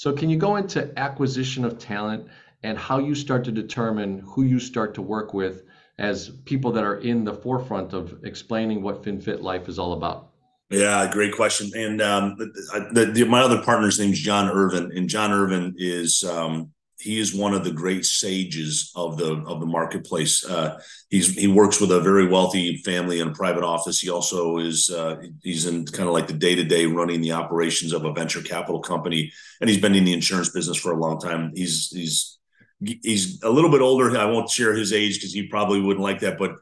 So, 0.00 0.14
can 0.14 0.30
you 0.30 0.38
go 0.38 0.56
into 0.56 0.90
acquisition 0.98 1.62
of 1.62 1.78
talent 1.78 2.26
and 2.62 2.78
how 2.78 2.96
you 3.00 3.14
start 3.14 3.44
to 3.44 3.52
determine 3.52 4.20
who 4.20 4.44
you 4.44 4.58
start 4.58 4.94
to 4.94 5.02
work 5.02 5.34
with 5.34 5.64
as 5.98 6.30
people 6.46 6.72
that 6.72 6.84
are 6.84 7.00
in 7.00 7.22
the 7.22 7.34
forefront 7.34 7.92
of 7.92 8.18
explaining 8.24 8.80
what 8.80 9.02
FinFit 9.02 9.42
Life 9.42 9.68
is 9.68 9.78
all 9.78 9.92
about? 9.92 10.30
Yeah, 10.70 11.06
great 11.12 11.34
question. 11.34 11.70
And 11.74 12.00
um, 12.00 12.36
the, 12.38 13.12
the, 13.12 13.24
my 13.26 13.42
other 13.42 13.60
partner's 13.60 14.00
name's 14.00 14.18
John 14.18 14.48
Irvin, 14.48 14.90
and 14.96 15.06
John 15.06 15.32
Irvin 15.32 15.74
is 15.76 16.24
um, 16.24 16.72
he 17.00 17.18
is 17.18 17.34
one 17.34 17.54
of 17.54 17.64
the 17.64 17.70
great 17.70 18.04
sages 18.04 18.92
of 18.94 19.16
the 19.16 19.42
of 19.46 19.60
the 19.60 19.66
marketplace. 19.66 20.44
Uh, 20.44 20.80
he's 21.08 21.34
he 21.34 21.48
works 21.48 21.80
with 21.80 21.90
a 21.90 22.00
very 22.00 22.28
wealthy 22.28 22.76
family 22.78 23.20
in 23.20 23.28
a 23.28 23.32
private 23.32 23.64
office. 23.64 23.98
He 23.98 24.10
also 24.10 24.58
is 24.58 24.90
uh, 24.90 25.22
he's 25.42 25.66
in 25.66 25.86
kind 25.86 26.08
of 26.08 26.14
like 26.14 26.26
the 26.26 26.34
day 26.34 26.54
to 26.54 26.64
day 26.64 26.86
running 26.86 27.20
the 27.20 27.32
operations 27.32 27.92
of 27.92 28.04
a 28.04 28.12
venture 28.12 28.42
capital 28.42 28.80
company, 28.80 29.32
and 29.60 29.70
he's 29.70 29.80
been 29.80 29.94
in 29.94 30.04
the 30.04 30.12
insurance 30.12 30.50
business 30.50 30.76
for 30.76 30.92
a 30.92 31.00
long 31.00 31.18
time. 31.18 31.52
He's 31.54 31.88
he's 31.90 32.38
he's 32.80 33.42
a 33.42 33.50
little 33.50 33.70
bit 33.70 33.80
older. 33.80 34.16
I 34.16 34.26
won't 34.26 34.50
share 34.50 34.74
his 34.74 34.92
age 34.92 35.16
because 35.16 35.32
he 35.32 35.48
probably 35.48 35.80
wouldn't 35.80 36.04
like 36.04 36.20
that, 36.20 36.38
but 36.38 36.52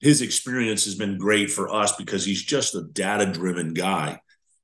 his 0.00 0.22
experience 0.22 0.84
has 0.84 0.94
been 0.94 1.18
great 1.18 1.50
for 1.50 1.68
us 1.68 1.96
because 1.96 2.24
he's 2.24 2.42
just 2.42 2.74
a 2.74 2.82
data 2.82 3.26
driven 3.26 3.74
guy 3.74 4.20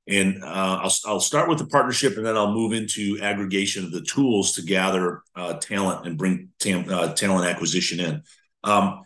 and 0.07 0.43
uh, 0.43 0.79
I'll, 0.83 0.93
I'll 1.05 1.19
start 1.19 1.49
with 1.49 1.59
the 1.59 1.67
partnership 1.67 2.17
and 2.17 2.25
then 2.25 2.37
I'll 2.37 2.53
move 2.53 2.73
into 2.73 3.19
aggregation 3.21 3.83
of 3.83 3.91
the 3.91 4.01
tools 4.01 4.53
to 4.53 4.61
gather 4.61 5.21
uh, 5.35 5.53
talent 5.53 6.07
and 6.07 6.17
bring 6.17 6.49
tam- 6.59 6.89
uh, 6.89 7.13
talent 7.13 7.47
acquisition 7.47 7.99
in. 7.99 8.23
Um, 8.63 9.03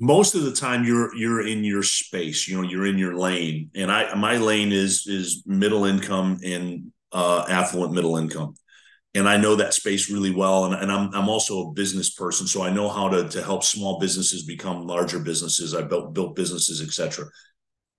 most 0.00 0.34
of 0.34 0.44
the 0.44 0.52
time 0.52 0.84
you're 0.84 1.14
you're 1.16 1.44
in 1.44 1.64
your 1.64 1.82
space 1.82 2.46
you 2.46 2.56
know 2.56 2.62
you're 2.62 2.86
in 2.86 2.98
your 2.98 3.16
lane 3.16 3.68
and 3.74 3.90
i 3.90 4.14
my 4.14 4.36
lane 4.36 4.70
is 4.70 5.08
is 5.08 5.42
middle 5.44 5.86
income 5.86 6.38
and 6.44 6.92
uh 7.10 7.44
affluent 7.48 7.92
middle 7.92 8.16
income 8.16 8.54
and 9.14 9.28
I 9.28 9.36
know 9.36 9.56
that 9.56 9.74
space 9.74 10.10
really 10.10 10.34
well. 10.34 10.66
And, 10.66 10.74
and 10.74 10.92
I'm 10.92 11.12
I'm 11.14 11.28
also 11.28 11.62
a 11.68 11.72
business 11.72 12.10
person, 12.10 12.46
so 12.46 12.62
I 12.62 12.70
know 12.70 12.88
how 12.88 13.08
to 13.08 13.28
to 13.28 13.42
help 13.42 13.64
small 13.64 13.98
businesses 13.98 14.44
become 14.44 14.86
larger 14.86 15.18
businesses. 15.18 15.74
I 15.74 15.82
built 15.82 16.14
built 16.14 16.36
businesses, 16.36 16.82
etc. 16.82 17.26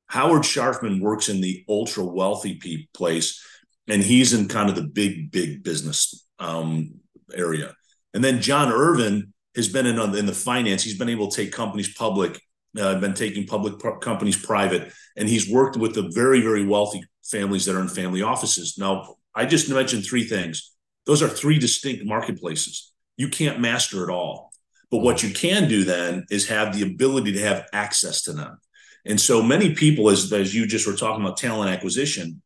Howard 0.10 0.42
Scharfman 0.42 1.02
works 1.02 1.30
in 1.30 1.40
the 1.40 1.64
ultra 1.70 2.04
wealthy 2.04 2.90
place, 2.94 3.44
and 3.88 4.02
he's 4.02 4.34
in 4.34 4.48
kind 4.48 4.70
of 4.70 4.76
the 4.76 4.84
big 4.84 5.32
big 5.32 5.64
business 5.64 6.26
um, 6.40 6.96
area. 7.34 7.74
And 8.14 8.24
then 8.24 8.42
John 8.42 8.72
Irvin 8.72 9.34
has 9.56 9.70
been 9.70 9.86
in 9.86 10.00
in 10.16 10.26
the 10.26 10.34
finance. 10.34 10.84
He's 10.84 10.98
been 10.98 11.10
able 11.10 11.30
to 11.30 11.36
take 11.36 11.54
companies 11.54 11.94
public, 11.94 12.42
uh, 12.78 13.00
been 13.00 13.14
taking 13.14 13.46
public 13.46 13.76
companies 14.02 14.44
private, 14.44 14.92
and 15.16 15.30
he's 15.30 15.50
worked 15.50 15.78
with 15.78 15.94
the 15.94 16.10
very 16.14 16.42
very 16.42 16.66
wealthy 16.66 17.04
families 17.24 17.66
that 17.66 17.76
are 17.76 17.82
in 17.82 17.88
family 17.88 18.24
offices. 18.24 18.78
Now, 18.78 19.16
I 19.36 19.46
just 19.46 19.70
mentioned 19.70 20.06
three 20.06 20.24
things 20.24 20.76
those 21.06 21.24
are 21.24 21.28
three 21.28 21.58
distinct 21.58 22.06
marketplaces. 22.06 22.92
You 23.18 23.30
can't 23.30 23.60
master 23.60 24.04
it 24.04 24.12
all. 24.12 24.52
But 24.92 25.00
what 25.00 25.24
you 25.24 25.34
can 25.34 25.68
do 25.68 25.84
then 25.84 26.26
is 26.30 26.48
have 26.50 26.76
the 26.76 26.84
ability 26.84 27.34
to 27.34 27.42
have 27.42 27.68
access 27.74 28.24
to 28.24 28.34
them. 28.34 28.60
And 29.06 29.20
so 29.20 29.42
many 29.42 29.74
people, 29.74 30.10
as, 30.10 30.32
as 30.32 30.54
you 30.54 30.68
just 30.68 30.88
were 30.88 30.96
talking 30.96 31.24
about 31.24 31.38
talent 31.38 31.72
acquisition, 31.72 32.42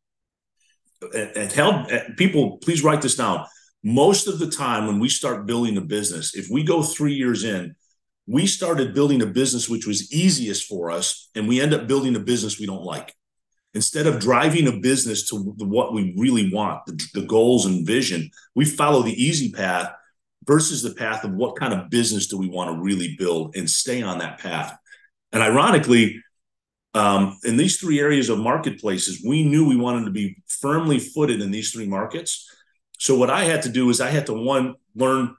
and 1.14 1.52
help 1.52 1.88
people, 2.16 2.58
please 2.58 2.82
write 2.82 3.02
this 3.02 3.16
down. 3.16 3.44
Most 3.82 4.26
of 4.26 4.38
the 4.38 4.50
time, 4.50 4.86
when 4.86 4.98
we 4.98 5.10
start 5.10 5.44
building 5.44 5.76
a 5.76 5.82
business, 5.82 6.34
if 6.34 6.48
we 6.50 6.64
go 6.64 6.82
three 6.82 7.12
years 7.12 7.44
in, 7.44 7.76
we 8.26 8.46
started 8.46 8.94
building 8.94 9.20
a 9.20 9.26
business 9.26 9.68
which 9.68 9.86
was 9.86 10.10
easiest 10.12 10.66
for 10.66 10.90
us, 10.90 11.28
and 11.34 11.46
we 11.46 11.60
end 11.60 11.74
up 11.74 11.86
building 11.86 12.16
a 12.16 12.20
business 12.20 12.58
we 12.58 12.64
don't 12.64 12.84
like 12.84 13.14
instead 13.74 14.06
of 14.06 14.20
driving 14.20 14.68
a 14.68 14.80
business 14.80 15.28
to 15.28 15.36
what 15.36 15.92
we 15.92 16.14
really 16.16 16.52
want, 16.52 16.86
the, 16.86 17.06
the, 17.14 17.26
goals 17.26 17.66
and 17.66 17.86
vision, 17.86 18.30
we 18.54 18.64
follow 18.64 19.02
the 19.02 19.22
easy 19.22 19.50
path 19.50 19.92
versus 20.46 20.82
the 20.82 20.94
path 20.94 21.24
of 21.24 21.32
what 21.32 21.56
kind 21.56 21.74
of 21.74 21.90
business 21.90 22.28
do 22.28 22.38
we 22.38 22.48
want 22.48 22.70
to 22.70 22.80
really 22.80 23.16
build 23.18 23.56
and 23.56 23.68
stay 23.68 24.00
on 24.00 24.18
that 24.18 24.38
path. 24.38 24.76
And 25.32 25.42
ironically, 25.42 26.22
um, 26.94 27.38
in 27.44 27.56
these 27.56 27.78
three 27.78 28.00
areas 28.00 28.28
of 28.28 28.38
marketplaces, 28.38 29.22
we 29.26 29.44
knew 29.44 29.68
we 29.68 29.76
wanted 29.76 30.04
to 30.04 30.10
be 30.10 30.42
firmly 30.46 30.98
footed 30.98 31.40
in 31.40 31.50
these 31.50 31.72
three 31.72 31.86
markets. 31.86 32.48
So 32.98 33.18
what 33.18 33.30
I 33.30 33.44
had 33.44 33.62
to 33.62 33.68
do 33.68 33.90
is 33.90 34.00
I 34.00 34.10
had 34.10 34.26
to 34.26 34.34
one 34.34 34.74
learn 34.94 35.34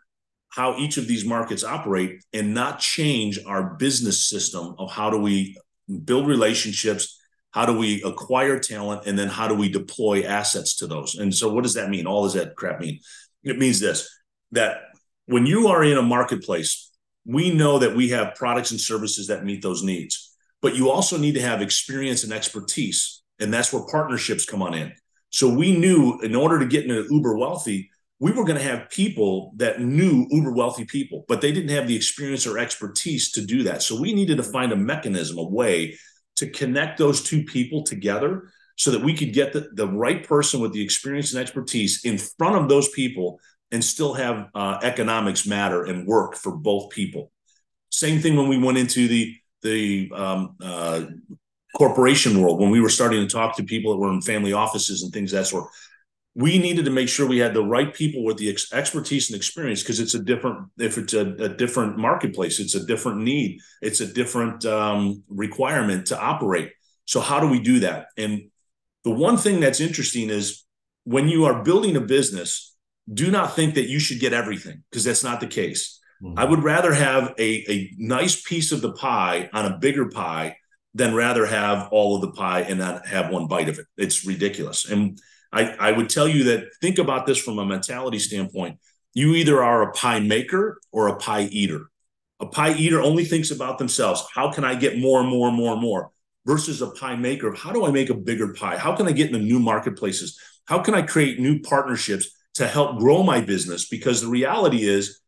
how 0.49 0.77
each 0.77 0.97
of 0.97 1.07
these 1.07 1.25
markets 1.25 1.63
operate 1.63 2.23
and 2.33 2.53
not 2.53 2.79
change 2.79 3.39
our 3.45 3.75
business 3.75 4.27
system 4.29 4.75
of 4.77 4.91
how 4.91 5.09
do 5.09 5.17
we 5.17 5.57
build 6.03 6.27
relationships 6.27 7.19
how 7.55 7.65
do 7.65 7.71
we 7.71 8.03
acquire 8.03 8.59
talent 8.59 9.03
and 9.05 9.17
then 9.17 9.29
how 9.29 9.47
do 9.47 9.55
we 9.55 9.69
deploy 9.69 10.23
assets 10.23 10.75
to 10.75 10.87
those. 10.87 11.15
And 11.15 11.33
so 11.33 11.53
what 11.53 11.63
does 11.63 11.75
that 11.75 11.89
mean? 11.89 12.05
All 12.05 12.23
does 12.23 12.33
that 12.33 12.53
crap 12.57 12.81
mean? 12.81 12.99
It 13.45 13.57
means 13.57 13.79
this 13.79 14.09
that 14.51 14.81
when 15.25 15.45
you 15.45 15.67
are 15.67 15.81
in 15.83 15.97
a 15.97 16.01
marketplace 16.01 16.91
we 17.25 17.51
know 17.51 17.79
that 17.79 17.95
we 17.95 18.09
have 18.09 18.35
products 18.35 18.71
and 18.71 18.79
services 18.79 19.27
that 19.27 19.45
meet 19.45 19.61
those 19.61 19.83
needs 19.83 20.24
but 20.65 20.75
you 20.75 20.89
also 20.89 21.15
need 21.15 21.35
to 21.35 21.41
have 21.41 21.61
experience 21.61 22.23
and 22.23 22.33
expertise 22.33 23.21
and 23.39 23.53
that's 23.53 23.71
where 23.71 23.85
partnerships 23.85 24.45
come 24.45 24.63
on 24.63 24.73
in 24.73 24.91
so 25.29 25.47
we 25.47 25.77
knew 25.77 26.19
in 26.21 26.35
order 26.35 26.57
to 26.57 26.65
get 26.65 26.83
into 26.83 27.05
uber 27.11 27.37
wealthy 27.37 27.91
we 28.19 28.31
were 28.31 28.45
going 28.45 28.57
to 28.57 28.63
have 28.63 28.89
people 28.89 29.53
that 29.57 29.79
knew 29.79 30.25
uber 30.31 30.51
wealthy 30.51 30.83
people 30.83 31.23
but 31.27 31.39
they 31.39 31.51
didn't 31.51 31.69
have 31.69 31.87
the 31.87 31.95
experience 31.95 32.47
or 32.47 32.57
expertise 32.57 33.31
to 33.31 33.45
do 33.45 33.61
that 33.61 33.83
so 33.83 34.01
we 34.01 34.11
needed 34.11 34.37
to 34.37 34.43
find 34.43 34.71
a 34.71 34.75
mechanism 34.75 35.37
a 35.37 35.47
way 35.47 35.95
to 36.35 36.49
connect 36.49 36.97
those 36.97 37.21
two 37.21 37.43
people 37.43 37.83
together 37.83 38.49
so 38.75 38.89
that 38.89 39.03
we 39.03 39.13
could 39.13 39.33
get 39.33 39.53
the, 39.53 39.69
the 39.73 39.87
right 39.87 40.27
person 40.27 40.59
with 40.59 40.73
the 40.73 40.83
experience 40.83 41.31
and 41.31 41.39
expertise 41.39 42.03
in 42.05 42.17
front 42.17 42.55
of 42.55 42.67
those 42.67 42.89
people 42.89 43.39
and 43.71 43.83
still 43.83 44.15
have 44.15 44.47
uh, 44.55 44.79
economics 44.81 45.45
matter 45.45 45.85
and 45.85 46.07
work 46.07 46.35
for 46.35 46.55
both 46.55 46.89
people. 46.89 47.31
Same 47.89 48.19
thing 48.19 48.35
when 48.35 48.49
we 48.49 48.57
went 48.57 48.77
into 48.77 49.07
the 49.07 49.35
the 49.65 50.11
um, 50.15 50.55
uh, 50.63 51.01
corporation 51.75 52.41
world 52.41 52.59
when 52.59 52.69
we 52.69 52.79
were 52.79 52.89
starting 52.89 53.21
to 53.21 53.27
talk 53.27 53.57
to 53.57 53.63
people 53.63 53.91
that 53.91 53.97
were 53.97 54.11
in 54.11 54.21
family 54.21 54.53
offices 54.53 55.03
and 55.03 55.11
things 55.11 55.31
that 55.31 55.45
sort 55.45 55.69
we 56.37 56.57
needed 56.59 56.83
to 56.83 56.91
make 56.91 57.07
sure 57.07 57.25
we 57.25 57.37
had 57.37 57.53
the 57.53 57.63
right 57.63 57.93
people 57.93 58.23
with 58.23 58.37
the 58.37 58.49
ex- 58.49 58.73
expertise 58.73 59.29
and 59.29 59.37
experience 59.37 59.81
because 59.81 60.01
it's 60.01 60.13
a 60.13 60.19
different 60.19 60.67
if 60.77 60.97
it's 60.97 61.13
a, 61.13 61.21
a, 61.21 61.49
different 61.49 61.97
marketplace 61.97 62.59
it's 62.59 62.75
a 62.75 62.85
different 62.85 63.19
need 63.19 63.59
it's 63.81 64.01
a 64.01 64.13
different 64.13 64.65
um, 64.65 65.23
requirement 65.29 66.07
to 66.07 66.19
operate. 66.19 66.71
So 67.05 67.19
how 67.19 67.39
do 67.39 67.47
we 67.47 67.59
do 67.59 67.79
that? 67.81 68.07
And 68.17 68.49
the 69.03 69.11
one 69.11 69.37
thing 69.37 69.59
that's 69.59 69.79
interesting 69.79 70.29
is 70.29 70.65
when 71.03 71.29
you 71.29 71.45
are 71.45 71.63
building 71.63 71.95
a 71.95 72.01
business 72.01 72.75
do 73.11 73.29
not 73.31 73.55
think 73.55 73.75
that 73.75 73.87
you 73.87 73.99
should 73.99 74.19
get 74.19 74.33
everything 74.33 74.83
because 74.89 75.03
that's 75.03 75.23
not 75.23 75.39
the 75.39 75.47
case 75.47 75.99
mm-hmm. 76.25 76.39
i 76.39 76.43
would 76.43 76.63
rather 76.63 76.93
have 76.93 77.33
a, 77.37 77.71
a 77.71 77.91
nice 77.97 78.41
piece 78.41 78.71
of 78.71 78.81
the 78.81 78.91
pie 78.93 79.49
on 79.53 79.65
a 79.65 79.77
bigger 79.77 80.09
pie 80.09 80.57
than 80.93 81.13
rather 81.13 81.45
have 81.45 81.89
all 81.91 82.15
of 82.15 82.21
the 82.21 82.31
pie 82.31 82.61
and 82.61 82.79
not 82.79 83.05
have 83.05 83.29
one 83.29 83.47
bite 83.47 83.69
of 83.69 83.79
it 83.79 83.85
it's 83.97 84.25
ridiculous 84.25 84.89
and 84.89 85.19
I, 85.55 85.73
I 85.79 85.91
would 85.93 86.09
tell 86.09 86.27
you 86.27 86.43
that 86.45 86.75
think 86.81 86.99
about 86.99 87.25
this 87.25 87.37
from 87.37 87.59
a 87.59 87.65
mentality 87.65 88.19
standpoint. 88.19 88.77
You 89.13 89.33
either 89.35 89.63
are 89.63 89.83
a 89.83 89.93
pie 89.93 90.19
maker 90.19 90.81
or 90.91 91.07
a 91.07 91.15
pie 91.15 91.43
eater. 91.43 91.89
A 92.41 92.45
pie 92.45 92.73
eater 92.73 93.01
only 93.01 93.23
thinks 93.23 93.51
about 93.51 93.77
themselves. 93.77 94.25
How 94.33 94.51
can 94.51 94.65
I 94.65 94.75
get 94.75 94.99
more 94.99 95.21
and 95.21 95.29
more 95.29 95.47
and 95.47 95.55
more 95.55 95.71
and 95.71 95.81
more? 95.81 96.11
Versus 96.45 96.81
a 96.81 96.91
pie 96.91 97.15
maker. 97.15 97.53
How 97.53 97.71
do 97.71 97.85
I 97.85 97.91
make 97.91 98.09
a 98.09 98.13
bigger 98.13 98.53
pie? 98.53 98.77
How 98.77 98.93
can 98.95 99.07
I 99.07 99.13
get 99.13 99.27
into 99.27 99.39
new 99.39 99.59
marketplaces? 99.59 100.37
How 100.65 100.79
can 100.79 100.93
I 100.93 101.01
create 101.01 101.39
new 101.39 101.61
partnerships 101.61 102.29
to 102.55 102.67
help 102.67 102.99
grow 102.99 103.23
my 103.23 103.39
business? 103.39 103.87
Because 103.87 104.21
the 104.21 104.27
reality 104.27 104.83
is, 104.83 105.21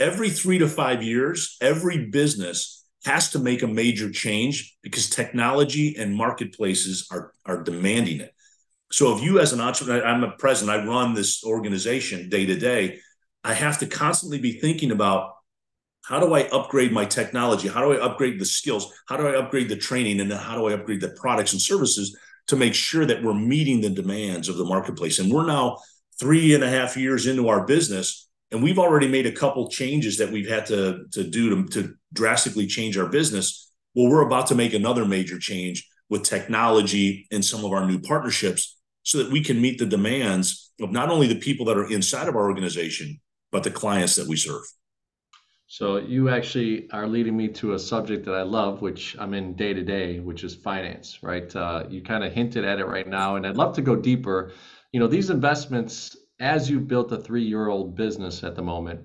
every 0.00 0.30
three 0.30 0.58
to 0.58 0.68
five 0.68 1.02
years, 1.02 1.56
every 1.60 2.06
business 2.06 2.86
has 3.04 3.30
to 3.30 3.38
make 3.38 3.62
a 3.62 3.66
major 3.66 4.10
change 4.10 4.76
because 4.82 5.08
technology 5.08 5.96
and 5.96 6.14
marketplaces 6.14 7.06
are, 7.10 7.32
are 7.46 7.62
demanding 7.62 8.20
it. 8.20 8.34
So 8.90 9.16
if 9.16 9.22
you 9.22 9.38
as 9.38 9.52
an 9.52 9.60
entrepreneur, 9.60 10.04
I'm 10.04 10.24
a 10.24 10.32
president, 10.32 10.80
I 10.80 10.86
run 10.86 11.14
this 11.14 11.44
organization 11.44 12.28
day 12.28 12.46
to 12.46 12.56
day, 12.56 13.00
I 13.44 13.54
have 13.54 13.78
to 13.80 13.86
constantly 13.86 14.38
be 14.38 14.52
thinking 14.52 14.90
about 14.90 15.32
how 16.04 16.20
do 16.20 16.34
I 16.34 16.48
upgrade 16.48 16.92
my 16.92 17.04
technology? 17.04 17.68
How 17.68 17.82
do 17.82 17.92
I 17.92 18.02
upgrade 18.02 18.40
the 18.40 18.46
skills? 18.46 18.90
How 19.08 19.16
do 19.18 19.26
I 19.26 19.36
upgrade 19.36 19.68
the 19.68 19.76
training? 19.76 20.20
And 20.20 20.30
then 20.30 20.38
how 20.38 20.56
do 20.56 20.66
I 20.66 20.72
upgrade 20.72 21.02
the 21.02 21.10
products 21.10 21.52
and 21.52 21.60
services 21.60 22.16
to 22.46 22.56
make 22.56 22.74
sure 22.74 23.04
that 23.04 23.22
we're 23.22 23.34
meeting 23.34 23.80
the 23.80 23.90
demands 23.90 24.48
of 24.48 24.56
the 24.56 24.64
marketplace? 24.64 25.18
And 25.18 25.30
we're 25.30 25.46
now 25.46 25.78
three 26.18 26.54
and 26.54 26.64
a 26.64 26.68
half 26.68 26.96
years 26.96 27.26
into 27.26 27.48
our 27.48 27.66
business, 27.66 28.27
and 28.50 28.62
we've 28.62 28.78
already 28.78 29.08
made 29.08 29.26
a 29.26 29.32
couple 29.32 29.68
changes 29.68 30.18
that 30.18 30.30
we've 30.30 30.48
had 30.48 30.66
to, 30.66 31.04
to 31.12 31.24
do 31.24 31.50
to, 31.50 31.68
to 31.82 31.94
drastically 32.12 32.66
change 32.66 32.96
our 32.96 33.08
business. 33.08 33.70
Well, 33.94 34.10
we're 34.10 34.26
about 34.26 34.46
to 34.48 34.54
make 34.54 34.74
another 34.74 35.04
major 35.04 35.38
change 35.38 35.88
with 36.08 36.22
technology 36.22 37.26
and 37.30 37.44
some 37.44 37.64
of 37.64 37.72
our 37.72 37.86
new 37.86 38.00
partnerships 38.00 38.76
so 39.02 39.18
that 39.18 39.30
we 39.30 39.42
can 39.42 39.60
meet 39.60 39.78
the 39.78 39.86
demands 39.86 40.72
of 40.80 40.90
not 40.92 41.10
only 41.10 41.26
the 41.26 41.38
people 41.38 41.66
that 41.66 41.76
are 41.76 41.90
inside 41.90 42.28
of 42.28 42.36
our 42.36 42.48
organization, 42.48 43.20
but 43.50 43.64
the 43.64 43.70
clients 43.70 44.16
that 44.16 44.26
we 44.26 44.36
serve. 44.36 44.62
So 45.66 45.98
you 45.98 46.30
actually 46.30 46.90
are 46.92 47.06
leading 47.06 47.36
me 47.36 47.48
to 47.48 47.74
a 47.74 47.78
subject 47.78 48.24
that 48.24 48.34
I 48.34 48.42
love, 48.42 48.80
which 48.80 49.14
I'm 49.18 49.34
in 49.34 49.54
day 49.54 49.74
to 49.74 49.82
day, 49.82 50.18
which 50.18 50.42
is 50.42 50.54
finance, 50.54 51.22
right? 51.22 51.54
Uh, 51.54 51.84
you 51.90 52.00
kind 52.00 52.24
of 52.24 52.32
hinted 52.32 52.64
at 52.64 52.78
it 52.78 52.86
right 52.86 53.06
now, 53.06 53.36
and 53.36 53.46
I'd 53.46 53.56
love 53.56 53.74
to 53.74 53.82
go 53.82 53.94
deeper. 53.94 54.52
You 54.92 55.00
know, 55.00 55.06
these 55.06 55.28
investments, 55.28 56.16
as 56.40 56.70
you've 56.70 56.88
built 56.88 57.12
a 57.12 57.18
three-year-old 57.18 57.96
business 57.96 58.44
at 58.44 58.54
the 58.54 58.62
moment, 58.62 59.00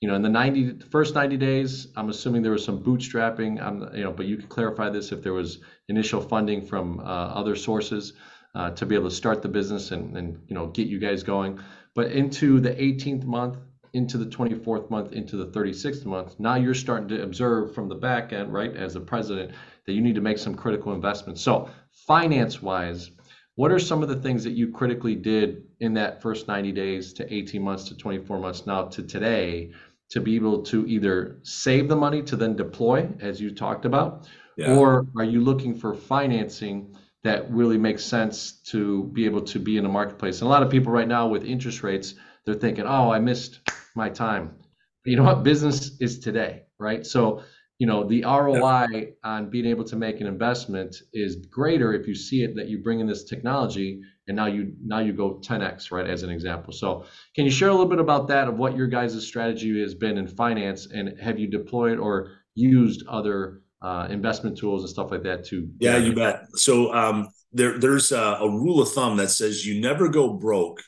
you 0.00 0.08
know, 0.08 0.16
in 0.16 0.22
the 0.22 0.28
90 0.28 0.80
first 0.90 1.14
90 1.14 1.36
days, 1.38 1.88
I'm 1.96 2.10
assuming 2.10 2.42
there 2.42 2.52
was 2.52 2.64
some 2.64 2.82
bootstrapping. 2.82 3.62
I'm, 3.62 3.88
you 3.96 4.04
know, 4.04 4.12
but 4.12 4.26
you 4.26 4.36
can 4.36 4.48
clarify 4.48 4.90
this 4.90 5.12
if 5.12 5.22
there 5.22 5.32
was 5.32 5.60
initial 5.88 6.20
funding 6.20 6.66
from 6.66 7.00
uh, 7.00 7.02
other 7.02 7.56
sources 7.56 8.12
uh, 8.54 8.70
to 8.70 8.86
be 8.86 8.94
able 8.94 9.08
to 9.08 9.14
start 9.14 9.40
the 9.40 9.48
business 9.48 9.92
and, 9.92 10.16
and 10.16 10.40
you 10.46 10.54
know 10.54 10.66
get 10.66 10.88
you 10.88 10.98
guys 10.98 11.22
going. 11.22 11.58
But 11.94 12.12
into 12.12 12.60
the 12.60 12.70
18th 12.70 13.24
month, 13.24 13.56
into 13.94 14.18
the 14.18 14.26
24th 14.26 14.90
month, 14.90 15.12
into 15.12 15.36
the 15.36 15.46
36th 15.46 16.04
month, 16.04 16.38
now 16.38 16.56
you're 16.56 16.74
starting 16.74 17.08
to 17.08 17.22
observe 17.22 17.74
from 17.74 17.88
the 17.88 17.94
back 17.94 18.32
end, 18.32 18.52
right, 18.52 18.76
as 18.76 18.96
a 18.96 19.00
president, 19.00 19.52
that 19.86 19.92
you 19.92 20.00
need 20.00 20.16
to 20.16 20.20
make 20.20 20.38
some 20.38 20.54
critical 20.54 20.92
investments. 20.92 21.40
So 21.40 21.70
finance 21.92 22.60
wise, 22.60 23.10
what 23.56 23.70
are 23.70 23.78
some 23.78 24.02
of 24.02 24.08
the 24.08 24.16
things 24.16 24.44
that 24.44 24.52
you 24.52 24.70
critically 24.70 25.14
did 25.14 25.64
in 25.80 25.94
that 25.94 26.20
first 26.22 26.48
90 26.48 26.72
days 26.72 27.12
to 27.14 27.32
18 27.32 27.62
months 27.62 27.84
to 27.84 27.96
24 27.96 28.38
months 28.38 28.66
now 28.66 28.84
to 28.84 29.02
today 29.02 29.70
to 30.10 30.20
be 30.20 30.36
able 30.36 30.62
to 30.62 30.86
either 30.86 31.38
save 31.42 31.88
the 31.88 31.96
money 31.96 32.22
to 32.22 32.36
then 32.36 32.56
deploy, 32.56 33.08
as 33.20 33.40
you 33.40 33.54
talked 33.54 33.84
about, 33.84 34.28
yeah. 34.56 34.74
or 34.74 35.06
are 35.16 35.24
you 35.24 35.40
looking 35.40 35.74
for 35.74 35.94
financing? 35.94 36.94
that 37.24 37.50
really 37.50 37.78
makes 37.78 38.04
sense 38.04 38.52
to 38.52 39.04
be 39.14 39.24
able 39.24 39.40
to 39.40 39.58
be 39.58 39.78
in 39.78 39.86
a 39.86 39.88
marketplace. 39.88 40.40
And 40.40 40.46
a 40.46 40.50
lot 40.50 40.62
of 40.62 40.70
people 40.70 40.92
right 40.92 41.08
now 41.08 41.26
with 41.26 41.42
interest 41.42 41.82
rates, 41.82 42.14
they're 42.44 42.54
thinking, 42.54 42.84
oh, 42.86 43.10
I 43.10 43.18
missed 43.18 43.60
my 43.96 44.10
time. 44.10 44.54
But 45.02 45.10
you 45.10 45.16
know 45.16 45.24
what? 45.24 45.42
Business 45.42 45.96
is 46.00 46.18
today, 46.18 46.64
right? 46.78 47.04
So 47.04 47.42
you 47.78 47.86
know 47.86 48.04
the 48.04 48.22
ROI 48.22 49.14
on 49.24 49.50
being 49.50 49.66
able 49.66 49.84
to 49.84 49.96
make 49.96 50.20
an 50.20 50.26
investment 50.26 50.96
is 51.12 51.36
greater 51.36 51.92
if 51.92 52.06
you 52.06 52.14
see 52.14 52.42
it 52.42 52.54
that 52.54 52.68
you 52.68 52.78
bring 52.78 53.00
in 53.00 53.06
this 53.06 53.24
technology 53.24 54.00
and 54.28 54.36
now 54.36 54.46
you 54.46 54.72
now 54.82 55.00
you 55.00 55.12
go 55.12 55.34
10x 55.34 55.90
right 55.90 56.08
as 56.08 56.22
an 56.22 56.30
example. 56.30 56.72
So 56.72 57.04
can 57.34 57.44
you 57.44 57.50
share 57.50 57.68
a 57.68 57.72
little 57.72 57.88
bit 57.88 57.98
about 57.98 58.28
that 58.28 58.48
of 58.48 58.56
what 58.56 58.76
your 58.76 58.86
guys' 58.86 59.26
strategy 59.26 59.80
has 59.80 59.94
been 59.94 60.16
in 60.18 60.26
finance 60.28 60.86
and 60.86 61.18
have 61.20 61.38
you 61.38 61.46
deployed 61.48 61.98
or 61.98 62.32
used 62.54 63.06
other 63.08 63.62
uh, 63.82 64.06
investment 64.08 64.56
tools 64.56 64.82
and 64.82 64.88
stuff 64.88 65.10
like 65.10 65.22
that 65.24 65.44
to 65.46 65.68
yeah 65.78 65.98
you 65.98 66.14
bet. 66.14 66.46
So 66.54 66.94
um, 66.94 67.28
there, 67.52 67.78
there's 67.78 68.12
a, 68.12 68.38
a 68.40 68.48
rule 68.48 68.80
of 68.80 68.90
thumb 68.92 69.16
that 69.18 69.28
says 69.28 69.66
you 69.66 69.80
never 69.80 70.08
go 70.08 70.32
broke 70.32 70.80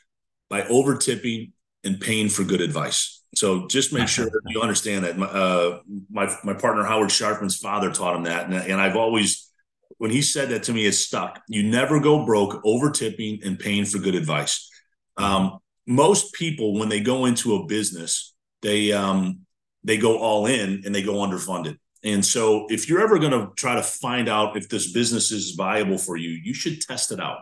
by 0.49 0.63
over 0.63 0.95
tipping 0.97 1.51
and 1.83 1.99
paying 1.99 2.29
for 2.29 2.43
good 2.43 2.61
advice 2.61 3.16
so 3.35 3.67
just 3.67 3.93
make 3.93 4.07
sure 4.07 4.25
that 4.25 4.41
you 4.47 4.61
understand 4.61 5.05
that. 5.05 5.17
My, 5.17 5.27
uh, 5.27 5.79
my, 6.09 6.33
my 6.43 6.53
partner 6.53 6.83
Howard 6.83 7.09
Sharpman's 7.09 7.57
father 7.57 7.91
taught 7.91 8.15
him 8.15 8.23
that, 8.23 8.45
and, 8.45 8.55
and 8.55 8.81
I've 8.81 8.95
always, 8.95 9.49
when 9.97 10.11
he 10.11 10.21
said 10.21 10.49
that 10.49 10.63
to 10.63 10.73
me, 10.73 10.85
it 10.85 10.93
stuck. 10.93 11.41
You 11.47 11.63
never 11.63 11.99
go 11.99 12.25
broke 12.25 12.61
over 12.63 12.91
tipping 12.91 13.39
and 13.43 13.59
paying 13.59 13.85
for 13.85 13.99
good 13.99 14.15
advice. 14.15 14.69
Um, 15.17 15.59
most 15.87 16.33
people, 16.33 16.77
when 16.77 16.89
they 16.89 16.99
go 16.99 17.25
into 17.25 17.55
a 17.55 17.65
business, 17.65 18.33
they 18.61 18.91
um, 18.91 19.41
they 19.83 19.97
go 19.97 20.17
all 20.17 20.45
in 20.45 20.83
and 20.85 20.93
they 20.93 21.01
go 21.01 21.15
underfunded. 21.15 21.77
And 22.03 22.23
so, 22.23 22.67
if 22.69 22.87
you're 22.87 23.01
ever 23.01 23.17
going 23.17 23.31
to 23.31 23.51
try 23.55 23.75
to 23.75 23.81
find 23.81 24.29
out 24.29 24.57
if 24.57 24.69
this 24.69 24.91
business 24.91 25.31
is 25.31 25.51
viable 25.51 25.97
for 25.97 26.17
you, 26.17 26.29
you 26.29 26.53
should 26.53 26.81
test 26.81 27.11
it 27.11 27.19
out. 27.19 27.39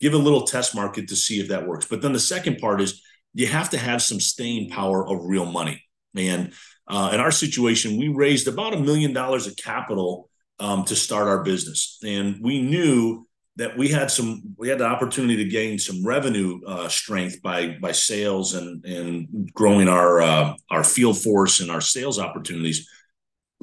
Give 0.00 0.14
a 0.14 0.18
little 0.18 0.42
test 0.42 0.74
market 0.74 1.08
to 1.08 1.16
see 1.16 1.40
if 1.40 1.48
that 1.48 1.66
works. 1.66 1.86
But 1.86 2.00
then 2.00 2.12
the 2.12 2.20
second 2.20 2.58
part 2.58 2.80
is 2.80 3.02
you 3.34 3.46
have 3.46 3.70
to 3.70 3.78
have 3.78 4.02
some 4.02 4.20
staying 4.20 4.70
power 4.70 5.06
of 5.06 5.24
real 5.24 5.46
money. 5.46 5.82
And 6.16 6.52
uh, 6.88 7.10
in 7.12 7.20
our 7.20 7.30
situation, 7.30 7.98
we 7.98 8.08
raised 8.08 8.48
about 8.48 8.74
a 8.74 8.80
million 8.80 9.12
dollars 9.12 9.46
of 9.46 9.56
capital 9.56 10.28
um, 10.58 10.84
to 10.86 10.96
start 10.96 11.28
our 11.28 11.42
business, 11.42 11.98
and 12.04 12.38
we 12.42 12.60
knew 12.60 13.26
that 13.56 13.76
we 13.76 13.88
had 13.88 14.10
some 14.10 14.42
we 14.56 14.68
had 14.68 14.78
the 14.78 14.86
opportunity 14.86 15.36
to 15.36 15.50
gain 15.50 15.78
some 15.78 16.04
revenue 16.04 16.60
uh, 16.66 16.88
strength 16.88 17.40
by 17.42 17.76
by 17.80 17.92
sales 17.92 18.54
and 18.54 18.84
and 18.84 19.52
growing 19.54 19.88
our 19.88 20.20
uh, 20.20 20.54
our 20.70 20.84
field 20.84 21.18
force 21.18 21.60
and 21.60 21.70
our 21.70 21.80
sales 21.80 22.18
opportunities. 22.18 22.88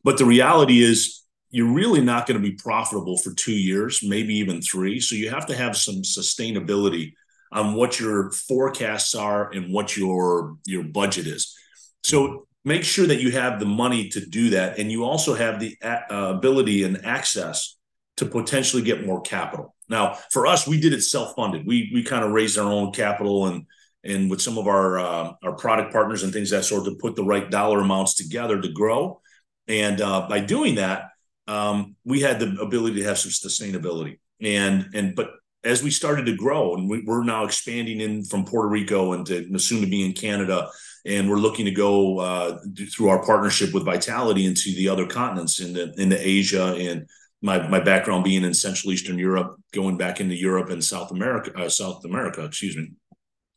But 0.04 0.18
the 0.18 0.26
reality 0.26 0.82
is, 0.82 1.24
you're 1.50 1.74
really 1.74 2.02
not 2.02 2.28
going 2.28 2.42
to 2.42 2.50
be 2.50 2.56
profitable 2.56 3.18
for 3.18 3.34
two 3.34 3.56
years, 3.56 4.02
maybe 4.04 4.36
even 4.36 4.62
three. 4.62 5.00
So 5.00 5.16
you 5.16 5.30
have 5.30 5.48
to 5.48 5.56
have 5.56 5.76
some 5.76 6.02
sustainability 6.02 7.14
on 7.58 7.74
what 7.74 8.00
your 8.00 8.32
forecasts 8.32 9.16
are 9.16 9.52
and 9.52 9.74
what 9.74 9.98
your 9.98 10.58
your 10.66 10.84
budget 10.84 11.26
is. 11.28 11.56
So 12.04 12.48
make 12.64 12.84
sure 12.84 13.08
that 13.08 13.22
you 13.22 13.32
have 13.32 13.60
the 13.60 13.66
money 13.66 14.10
to 14.10 14.20
do 14.40 14.52
that, 14.52 14.78
and 14.80 14.92
you 14.92 15.06
also 15.06 15.34
have 15.34 15.60
the 15.60 15.76
uh, 15.82 16.34
ability 16.38 16.84
and 16.84 17.06
access 17.06 17.78
to 18.18 18.26
potentially 18.26 18.84
get 18.84 19.06
more 19.06 19.22
capital. 19.22 19.76
Now, 19.90 20.18
for 20.32 20.48
us, 20.48 20.68
we 20.68 20.80
did 20.80 20.94
it 20.94 21.02
self-funded. 21.02 21.66
We 21.66 21.92
we 21.94 22.04
kind 22.04 22.24
of 22.26 22.32
raised 22.32 22.58
our 22.58 22.72
own 22.72 22.92
capital 22.92 23.48
and 23.48 23.66
and 24.04 24.30
with 24.30 24.42
some 24.42 24.58
of 24.58 24.68
our 24.68 25.00
uh, 25.00 25.34
our 25.44 25.56
product 25.56 25.92
partners 25.92 26.24
and 26.24 26.32
things 26.32 26.52
that 26.52 26.66
sort 26.66 26.86
to 26.86 26.96
put 26.96 27.16
the 27.16 27.24
right 27.24 27.50
dollar 27.50 27.80
amounts 27.80 28.16
together 28.16 28.62
to 28.62 28.72
grow. 28.72 29.22
And 29.68 30.00
uh, 30.00 30.28
by 30.30 30.40
doing 30.40 30.76
that, 30.76 31.10
um, 31.48 31.96
we 32.06 32.22
had 32.22 32.40
the 32.40 32.62
ability 32.62 32.98
to 32.98 33.08
have 33.08 33.18
some 33.18 33.32
sustainability. 33.32 34.20
And 34.42 34.90
and 34.94 35.16
but 35.16 35.32
as 35.64 35.84
we 35.84 35.90
started 35.90 36.26
to 36.28 36.36
grow, 36.36 36.76
and 36.76 36.90
we, 36.90 37.06
are 37.08 37.24
now 37.24 37.46
expanding 37.46 38.00
in 38.02 38.24
from 38.24 38.46
Puerto 38.46 38.70
Rico 38.70 39.14
and 39.14 39.26
to 39.26 39.60
soon 39.60 39.82
to 39.82 39.88
be 39.88 40.06
in 40.06 40.14
Canada, 40.14 40.70
and 41.06 41.30
we're 41.30 41.38
looking 41.38 41.66
to 41.66 41.72
go 41.72 42.20
uh, 42.20 42.60
through 42.94 43.10
our 43.10 43.26
partnership 43.26 43.74
with 43.74 43.86
Vitality 43.86 44.46
into 44.46 44.74
the 44.76 44.90
other 44.90 45.08
continents, 45.08 45.60
into 45.60 46.18
Asia, 46.20 46.76
and 46.76 47.10
my 47.42 47.68
my 47.68 47.80
background 47.80 48.24
being 48.24 48.44
in 48.44 48.54
Central 48.54 48.94
Eastern 48.94 49.18
Europe, 49.18 49.60
going 49.74 49.98
back 49.98 50.22
into 50.22 50.36
Europe 50.36 50.70
and 50.70 50.84
South 50.84 51.12
America, 51.12 51.52
uh, 51.58 51.70
South 51.70 52.06
America, 52.06 52.46
excuse 52.46 52.78
me, 52.78 52.92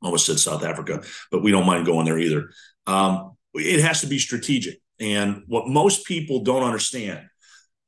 almost 0.03 0.27
said 0.27 0.39
South 0.39 0.65
Africa, 0.65 1.03
but 1.31 1.43
we 1.43 1.51
don't 1.51 1.67
mind 1.67 1.87
going 1.87 2.07
there 2.07 2.19
either. 2.19 2.51
Um, 2.87 3.37
it 3.55 3.81
has 3.81 4.01
to 4.01 4.07
be 4.07 4.19
strategic, 4.19 4.81
and 4.99 5.43
what 5.47 5.69
most 5.69 6.07
people 6.07 6.43
don't 6.43 6.63
understand 6.63 7.27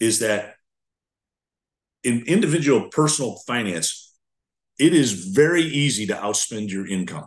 is 0.01 0.19
that 0.19 0.55
in 2.03 2.25
individual 2.27 2.89
personal 2.89 3.37
finance, 3.47 4.02
it 4.79 4.95
is 4.95 5.13
very 5.29 5.63
easy 5.63 6.07
to 6.07 6.15
outspend 6.15 6.71
your 6.71 6.87
income. 6.87 7.27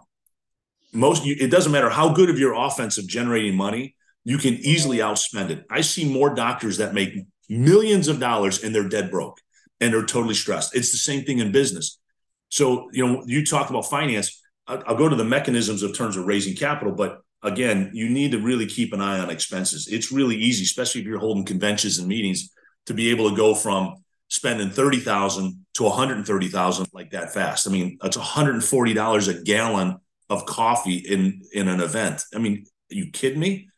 Most 0.93 1.25
it 1.25 1.51
doesn't 1.51 1.71
matter 1.71 1.89
how 1.89 2.13
good 2.13 2.29
of 2.29 2.39
your 2.39 2.53
offense 2.53 2.97
of 2.97 3.07
generating 3.07 3.55
money, 3.55 3.95
you 4.23 4.37
can 4.37 4.55
easily 4.55 4.97
outspend 4.97 5.49
it. 5.49 5.65
I 5.69 5.81
see 5.81 6.11
more 6.11 6.33
doctors 6.33 6.77
that 6.77 6.93
make 6.93 7.13
millions 7.49 8.07
of 8.07 8.19
dollars 8.19 8.63
and 8.63 8.73
they're 8.73 8.89
dead 8.89 9.11
broke 9.11 9.39
and 9.79 9.93
they're 9.93 10.05
totally 10.05 10.33
stressed. 10.33 10.75
It's 10.75 10.91
the 10.91 10.97
same 10.97 11.23
thing 11.23 11.39
in 11.39 11.51
business. 11.51 11.99
So, 12.49 12.89
you 12.91 13.05
know, 13.05 13.23
you 13.25 13.45
talk 13.45 13.69
about 13.69 13.89
finance, 13.89 14.41
I'll 14.67 14.95
go 14.95 15.09
to 15.09 15.15
the 15.15 15.23
mechanisms 15.23 15.83
of 15.83 15.95
terms 15.95 16.17
of 16.17 16.25
raising 16.25 16.55
capital, 16.55 16.93
but 16.93 17.19
again, 17.43 17.91
you 17.93 18.09
need 18.09 18.31
to 18.31 18.39
really 18.39 18.65
keep 18.65 18.93
an 18.93 19.01
eye 19.01 19.19
on 19.19 19.29
expenses. 19.29 19.87
It's 19.87 20.11
really 20.11 20.35
easy, 20.35 20.63
especially 20.63 21.01
if 21.01 21.07
you're 21.07 21.19
holding 21.19 21.45
conventions 21.45 21.99
and 21.99 22.07
meetings, 22.07 22.49
to 22.87 22.93
be 22.93 23.11
able 23.11 23.29
to 23.29 23.35
go 23.35 23.53
from 23.53 24.03
spending 24.35 24.69
30,000 24.69 25.65
to 25.75 25.83
130,000 25.83 26.87
like 26.93 27.11
that 27.11 27.33
fast. 27.33 27.67
I 27.67 27.71
mean, 27.71 27.97
that's 28.01 28.17
$140 28.17 29.27
a 29.27 29.43
gallon 29.43 29.97
of 30.29 30.45
coffee 30.45 30.97
in 30.97 31.41
in 31.53 31.67
an 31.67 31.79
event. 31.79 32.23
I 32.33 32.39
mean, 32.39 32.65
are 32.91 32.95
you 32.95 33.11
kidding 33.11 33.39
me? 33.39 33.69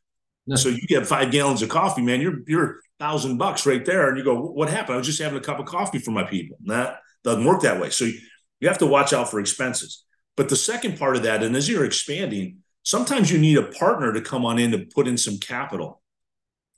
No. 0.48 0.56
So 0.56 0.70
you 0.70 0.82
get 0.88 1.06
five 1.06 1.32
gallons 1.32 1.62
of 1.62 1.70
coffee, 1.70 2.02
man, 2.02 2.22
you're 2.22 2.40
you're 2.48 2.80
thousand 3.00 3.38
bucks 3.38 3.66
right 3.66 3.86
there. 3.86 4.10
And 4.10 4.18
you 4.18 4.24
go, 4.24 4.40
what 4.40 4.70
happened? 4.70 4.96
I 4.96 4.98
was 4.98 5.06
just 5.06 5.22
having 5.22 5.38
a 5.38 5.42
cup 5.42 5.60
of 5.60 5.66
coffee 5.66 6.00
for 6.00 6.12
my 6.12 6.24
people. 6.24 6.58
That 6.66 7.02
doesn't 7.24 7.46
work 7.46 7.62
that 7.62 7.80
way. 7.80 7.92
So 7.92 8.06
you 8.06 8.68
have 8.68 8.80
to 8.80 8.88
watch 8.88 9.14
out 9.14 9.30
for 9.30 9.40
expenses. 9.40 10.04
But 10.36 10.50
the 10.50 10.56
second 10.56 10.98
part 10.98 11.16
of 11.16 11.24
that, 11.24 11.44
and 11.44 11.56
as 11.56 11.70
you're 11.70 11.86
expanding, 11.86 12.60
sometimes 12.84 13.32
you 13.32 13.38
need 13.38 13.58
a 13.58 13.64
partner 13.64 14.14
to 14.14 14.22
come 14.22 14.46
on 14.46 14.58
in 14.58 14.72
to 14.72 14.80
put 14.80 15.08
in 15.08 15.18
some 15.18 15.38
capital. 15.38 16.02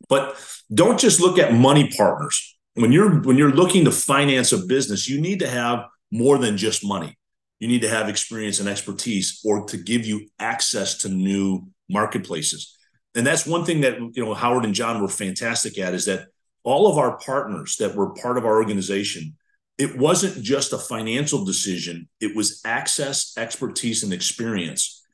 But 0.10 0.36
don't 0.74 1.00
just 1.00 1.22
look 1.22 1.38
at 1.38 1.54
money 1.54 1.90
partners 1.96 2.58
when 2.80 2.94
you're 2.94 3.22
when 3.22 3.38
you're 3.38 3.52
looking 3.52 3.86
to 3.86 3.92
finance 3.92 4.52
a 4.52 4.58
business, 4.66 5.10
you 5.10 5.20
need 5.20 5.40
to 5.40 5.48
have 5.48 5.86
more 6.12 6.38
than 6.38 6.58
just 6.58 6.86
money. 6.86 7.18
You 7.60 7.68
need 7.68 7.82
to 7.82 7.90
have 7.90 8.08
experience 8.08 8.60
and 8.60 8.70
expertise 8.70 9.42
or 9.44 9.66
to 9.66 9.78
give 9.78 10.06
you 10.06 10.28
access 10.40 11.00
to 11.00 11.10
new 11.10 11.68
marketplaces. 11.90 12.78
And 13.16 13.28
that's 13.28 13.46
one 13.46 13.66
thing 13.66 13.82
that 13.82 14.00
you 14.00 14.24
know 14.24 14.34
Howard 14.34 14.64
and 14.64 14.74
John 14.74 15.02
were 15.02 15.10
fantastic 15.10 15.78
at 15.78 15.94
is 15.94 16.06
that 16.06 16.28
all 16.64 16.88
of 16.88 16.98
our 16.98 17.18
partners 17.18 17.76
that 17.78 17.96
were 17.96 18.14
part 18.14 18.38
of 18.38 18.46
our 18.46 18.56
organization, 18.56 19.36
it 19.78 19.98
wasn't 19.98 20.44
just 20.44 20.72
a 20.72 20.78
financial 20.78 21.44
decision, 21.44 22.08
it 22.22 22.36
was 22.36 22.62
access, 22.64 23.34
expertise, 23.38 24.04
and 24.04 24.14
experience. 24.14 25.06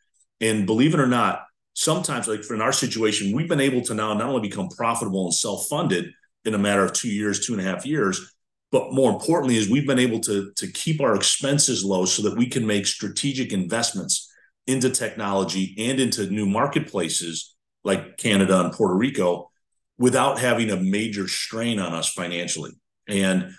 And 0.42 0.66
believe 0.68 0.94
it 0.94 1.00
or 1.00 1.08
not, 1.08 1.46
sometimes, 1.74 2.28
like 2.28 2.42
in 2.50 2.62
our 2.62 2.74
situation, 2.74 3.36
we've 3.36 3.50
been 3.50 3.62
able 3.62 3.82
to 3.84 3.96
now 3.96 4.14
not 4.14 4.30
only 4.30 4.48
become 4.48 4.70
profitable 4.70 5.26
and 5.26 5.34
self-funded, 5.34 6.12
in 6.46 6.54
a 6.54 6.60
matter 6.60 6.84
of 6.84 6.94
two 6.94 7.10
years, 7.10 7.46
two 7.46 7.54
and 7.54 7.62
a 7.62 7.66
half 7.66 7.86
years. 7.86 8.34
But 8.72 8.94
more 8.94 9.12
importantly, 9.12 9.58
is 9.58 9.70
we've 9.70 9.88
been 9.88 10.00
able 10.00 10.20
to, 10.22 10.52
to 10.56 10.68
keep 10.72 11.02
our 11.02 11.16
expenses 11.16 11.86
low 11.86 12.06
so 12.06 12.24
that 12.24 12.38
we 12.38 12.48
can 12.48 12.66
make 12.66 12.88
strategic 12.88 13.54
investments 13.54 14.32
into 14.68 14.90
technology 14.90 15.76
and 15.78 16.00
into 16.00 16.28
new 16.28 16.46
marketplaces 16.46 17.56
like 17.84 18.18
Canada 18.18 18.60
and 18.60 18.74
Puerto 18.74 18.96
Rico 18.96 19.52
without 19.98 20.40
having 20.40 20.72
a 20.72 20.76
major 20.76 21.28
strain 21.28 21.80
on 21.80 21.94
us 21.94 22.12
financially. 22.12 22.72
And 23.08 23.52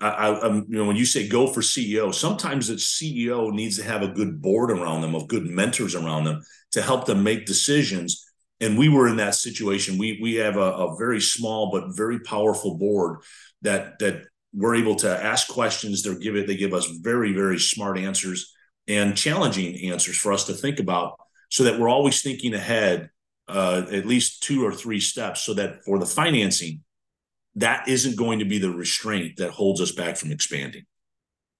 I, 0.00 0.08
I, 0.08 0.54
you 0.54 0.64
know, 0.68 0.84
when 0.84 0.96
you 0.96 1.06
say 1.06 1.26
go 1.26 1.46
for 1.46 1.60
CEO, 1.60 2.14
sometimes 2.14 2.68
the 2.68 2.74
CEO 2.74 3.52
needs 3.52 3.78
to 3.78 3.84
have 3.84 4.02
a 4.02 4.08
good 4.08 4.40
board 4.42 4.70
around 4.70 5.00
them, 5.00 5.14
of 5.14 5.28
good 5.28 5.46
mentors 5.46 5.94
around 5.94 6.24
them 6.24 6.42
to 6.72 6.82
help 6.82 7.06
them 7.06 7.22
make 7.22 7.46
decisions 7.46 8.30
and 8.64 8.78
we 8.78 8.88
were 8.88 9.08
in 9.08 9.16
that 9.16 9.34
situation. 9.34 9.98
We 9.98 10.18
we 10.22 10.36
have 10.36 10.56
a, 10.56 10.72
a 10.86 10.96
very 10.96 11.20
small 11.20 11.70
but 11.70 11.94
very 11.94 12.20
powerful 12.20 12.78
board 12.78 13.20
that 13.62 13.98
that 13.98 14.22
we're 14.54 14.76
able 14.76 14.96
to 14.96 15.24
ask 15.24 15.48
questions. 15.48 16.02
They 16.02 16.14
give 16.16 16.34
it. 16.36 16.46
They 16.46 16.56
give 16.56 16.72
us 16.72 16.86
very 16.86 17.32
very 17.34 17.58
smart 17.58 17.98
answers 17.98 18.52
and 18.88 19.16
challenging 19.16 19.90
answers 19.90 20.16
for 20.16 20.32
us 20.32 20.44
to 20.44 20.54
think 20.54 20.80
about, 20.80 21.18
so 21.50 21.64
that 21.64 21.78
we're 21.78 21.88
always 21.88 22.22
thinking 22.22 22.54
ahead, 22.54 23.10
uh, 23.48 23.82
at 23.92 24.06
least 24.06 24.42
two 24.42 24.64
or 24.64 24.72
three 24.72 25.00
steps, 25.00 25.42
so 25.42 25.54
that 25.54 25.84
for 25.84 25.98
the 25.98 26.06
financing, 26.06 26.82
that 27.56 27.86
isn't 27.86 28.16
going 28.16 28.38
to 28.38 28.44
be 28.46 28.58
the 28.58 28.70
restraint 28.70 29.36
that 29.36 29.50
holds 29.50 29.80
us 29.80 29.92
back 29.92 30.16
from 30.16 30.32
expanding. 30.32 30.84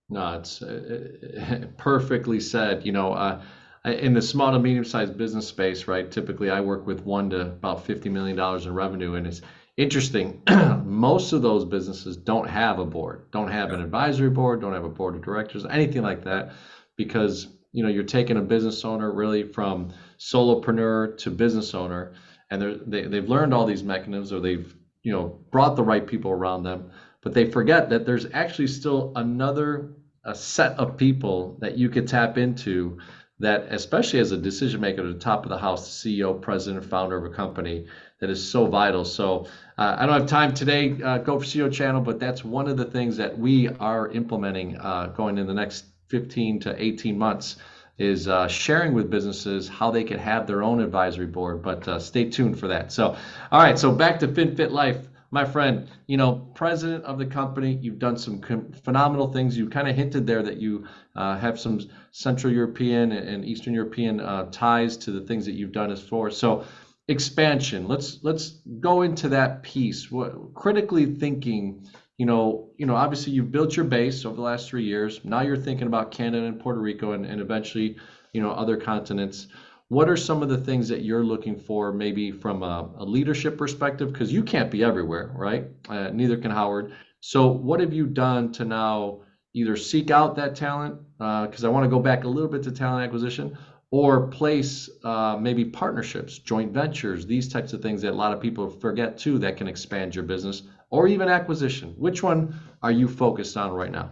No, 0.09 0.39
it's 0.39 0.63
uh, 0.63 1.67
perfectly 1.77 2.41
said. 2.41 2.87
You 2.87 2.93
know. 2.93 3.13
Uh, 3.13 3.43
in 3.85 4.15
the 4.15 4.23
small 4.23 4.53
to 4.53 4.59
medium 4.59 4.85
sized 4.85 5.17
business 5.17 5.47
space, 5.47 5.87
right? 5.87 6.11
Typically, 6.11 6.51
I 6.51 6.61
work 6.61 6.87
with 6.87 7.05
one 7.05 7.31
to 7.31 7.41
about 7.43 7.87
$50 7.87 8.11
million 8.11 8.39
in 8.39 8.75
revenue. 8.75 9.15
And 9.15 9.27
it's 9.27 9.43
interesting. 9.77 10.43
Most 10.85 11.33
of 11.33 11.43
those 11.43 11.65
businesses 11.65 12.17
don't 12.17 12.49
have 12.49 12.79
a 12.79 12.85
board, 12.85 13.31
don't 13.31 13.51
have 13.51 13.73
an 13.73 13.83
advisory 13.83 14.31
board, 14.31 14.61
don't 14.61 14.73
have 14.73 14.85
a 14.85 14.89
board 14.89 15.17
of 15.17 15.23
directors, 15.23 15.67
anything 15.67 16.03
like 16.03 16.25
that, 16.25 16.53
because 16.97 17.49
you 17.73 17.83
know 17.83 17.89
you're 17.89 18.05
taking 18.05 18.37
a 18.37 18.43
business 18.43 18.85
owner 18.85 19.13
really 19.13 19.43
from 19.43 19.93
solopreneur 20.19 21.19
to 21.19 21.31
business 21.31 21.75
owner 21.75 22.15
and 22.51 22.81
they 22.87 23.03
they've 23.03 23.29
learned 23.29 23.53
all 23.53 23.67
these 23.67 23.83
mechanisms 23.83 24.33
or 24.33 24.41
they've 24.41 24.75
you 25.03 25.13
know 25.13 25.41
brought 25.51 25.75
the 25.75 25.83
right 25.83 26.07
people 26.07 26.31
around 26.31 26.63
them 26.63 26.89
but 27.21 27.35
they 27.35 27.51
forget 27.51 27.91
that 27.91 28.07
there's 28.07 28.27
actually 28.33 28.69
still 28.69 29.13
another 29.17 29.91
a 30.25 30.35
set 30.35 30.73
of 30.79 30.97
people 30.97 31.59
that 31.61 31.77
you 31.77 31.91
could 31.91 32.07
tap 32.07 32.39
into 32.39 32.99
that 33.41 33.67
especially 33.71 34.21
as 34.21 34.31
a 34.31 34.37
decision 34.37 34.81
maker 34.81 35.01
at 35.03 35.13
the 35.13 35.19
top 35.19 35.45
of 35.45 35.51
the 35.51 35.59
house 35.59 36.03
the 36.03 36.23
ceo 36.23 36.41
president 36.41 36.85
founder 36.85 37.17
of 37.17 37.25
a 37.25 37.35
company 37.35 37.87
that 38.21 38.31
is 38.31 38.43
so 38.49 38.67
vital 38.67 39.05
so 39.05 39.47
uh, 39.79 39.97
i 39.99 40.07
don't 40.07 40.21
have 40.21 40.29
time 40.29 40.55
today 40.55 41.01
uh, 41.03 41.19
go 41.19 41.39
for 41.39 41.45
ceo 41.45 41.73
channel 41.73 42.01
but 42.01 42.21
that's 42.21 42.45
one 42.45 42.69
of 42.69 42.77
the 42.77 42.85
things 42.85 43.17
that 43.17 43.37
we 43.37 43.69
are 43.81 44.11
implementing 44.13 44.77
uh, 44.79 45.07
going 45.17 45.39
in 45.39 45.47
the 45.47 45.55
next 45.55 45.85
15 46.09 46.61
to 46.61 46.83
18 46.83 47.19
months 47.19 47.57
is 47.99 48.27
uh, 48.27 48.49
sharing 48.49 48.93
with 48.93 49.11
businesses 49.11 49.69
how 49.69 49.91
they 49.91 50.05
can 50.05 50.19
have 50.19 50.47
their 50.47 50.63
own 50.63 50.81
advisory 50.81 51.27
board. 51.27 51.63
But 51.63 51.87
uh, 51.87 51.99
stay 51.99 52.29
tuned 52.29 52.59
for 52.59 52.69
that. 52.69 52.93
So, 52.93 53.17
all 53.53 53.63
right. 53.63 53.79
So 53.79 53.93
back 53.93 54.19
to 54.21 54.29
FinFit 54.29 54.71
Life, 54.71 54.99
my 55.35 55.45
friend. 55.45 55.89
You 56.07 56.17
know, 56.17 56.49
president 56.55 57.05
of 57.05 57.19
the 57.19 57.27
company. 57.27 57.79
You've 57.83 57.99
done 57.99 58.17
some 58.17 58.41
phenomenal 58.85 59.31
things. 59.31 59.59
You 59.59 59.69
kind 59.69 59.89
of 59.89 59.97
hinted 59.97 60.27
there 60.27 60.43
that 60.43 60.57
you 60.57 60.87
uh, 61.17 61.37
have 61.37 61.61
some 61.61 61.81
Central 62.13 62.53
European 62.53 63.13
and 63.13 63.45
Eastern 63.45 63.75
European 63.75 64.21
uh, 64.21 64.49
ties 64.51 64.97
to 64.99 65.11
the 65.11 65.21
things 65.21 65.45
that 65.45 65.53
you've 65.53 65.73
done 65.73 65.91
as 65.91 66.01
for. 66.03 66.31
So 66.31 66.65
expansion. 67.09 67.87
Let's 67.87 68.21
let's 68.23 68.61
go 68.81 69.03
into 69.03 69.29
that 69.31 69.63
piece. 69.63 70.11
What 70.11 70.55
critically 70.55 71.05
thinking 71.05 71.87
you 72.17 72.27
know, 72.27 72.71
you 72.77 72.87
know, 72.87 72.95
obviously 72.95 73.33
you've 73.33 73.51
built 73.51 73.77
your 73.77 73.87
base 73.87 74.25
over 74.25 74.37
the 74.37 74.43
last 74.43 74.69
three 74.69 74.85
years. 74.85 75.21
Now 75.25 75.41
you're 75.41 75.57
thinking 75.57 75.89
about 75.89 76.13
Canada 76.13 76.47
and 76.47 76.61
Puerto 76.61 76.81
Rico 76.81 77.13
and, 77.13 77.27
and 77.27 77.41
eventually, 77.41 77.97
you 78.33 78.41
know, 78.41 78.53
other 78.53 78.77
continents. 78.77 79.49
What 79.95 80.09
are 80.09 80.17
some 80.17 80.43
of 80.43 80.49
the 80.49 80.59
things 80.59 80.89
that 80.89 81.03
you're 81.03 81.23
looking 81.23 81.57
for, 81.57 81.93
maybe 81.93 82.33
from 82.33 82.65
a, 82.65 82.91
a 82.97 83.05
leadership 83.05 83.57
perspective? 83.57 84.13
Because 84.13 84.33
you 84.33 84.43
can't 84.43 84.69
be 84.69 84.83
everywhere, 84.83 85.31
right? 85.37 85.67
Uh, 85.89 86.11
neither 86.11 86.37
can 86.37 86.51
Howard. 86.51 86.93
So, 87.21 87.47
what 87.47 87.79
have 87.79 87.93
you 87.93 88.07
done 88.07 88.51
to 88.55 88.65
now 88.65 89.21
either 89.53 89.77
seek 89.77 90.11
out 90.11 90.35
that 90.35 90.57
talent? 90.57 90.99
Because 91.19 91.63
uh, 91.63 91.69
I 91.69 91.71
want 91.71 91.85
to 91.85 91.89
go 91.89 92.01
back 92.01 92.25
a 92.25 92.29
little 92.29 92.49
bit 92.49 92.65
to 92.65 92.73
talent 92.73 93.05
acquisition, 93.05 93.57
or 93.93 94.27
place 94.27 94.91
uh, 95.05 95.37
maybe 95.41 95.65
partnerships, 95.65 96.39
joint 96.41 96.73
ventures, 96.73 97.25
these 97.25 97.49
types 97.49 97.73
of 97.73 97.81
things 97.81 98.03
that 98.03 98.11
a 98.11 98.21
lot 98.25 98.33
of 98.33 98.41
people 98.41 98.69
forget 98.69 99.17
too 99.17 99.39
that 99.39 99.57
can 99.57 99.69
expand 99.69 100.13
your 100.13 100.25
business 100.25 100.65
or 100.91 101.07
even 101.07 101.29
acquisition? 101.29 101.95
Which 101.97 102.21
one 102.21 102.61
are 102.83 102.91
you 102.91 103.07
focused 103.07 103.57
on 103.57 103.71
right 103.71 103.93
now? 103.93 104.11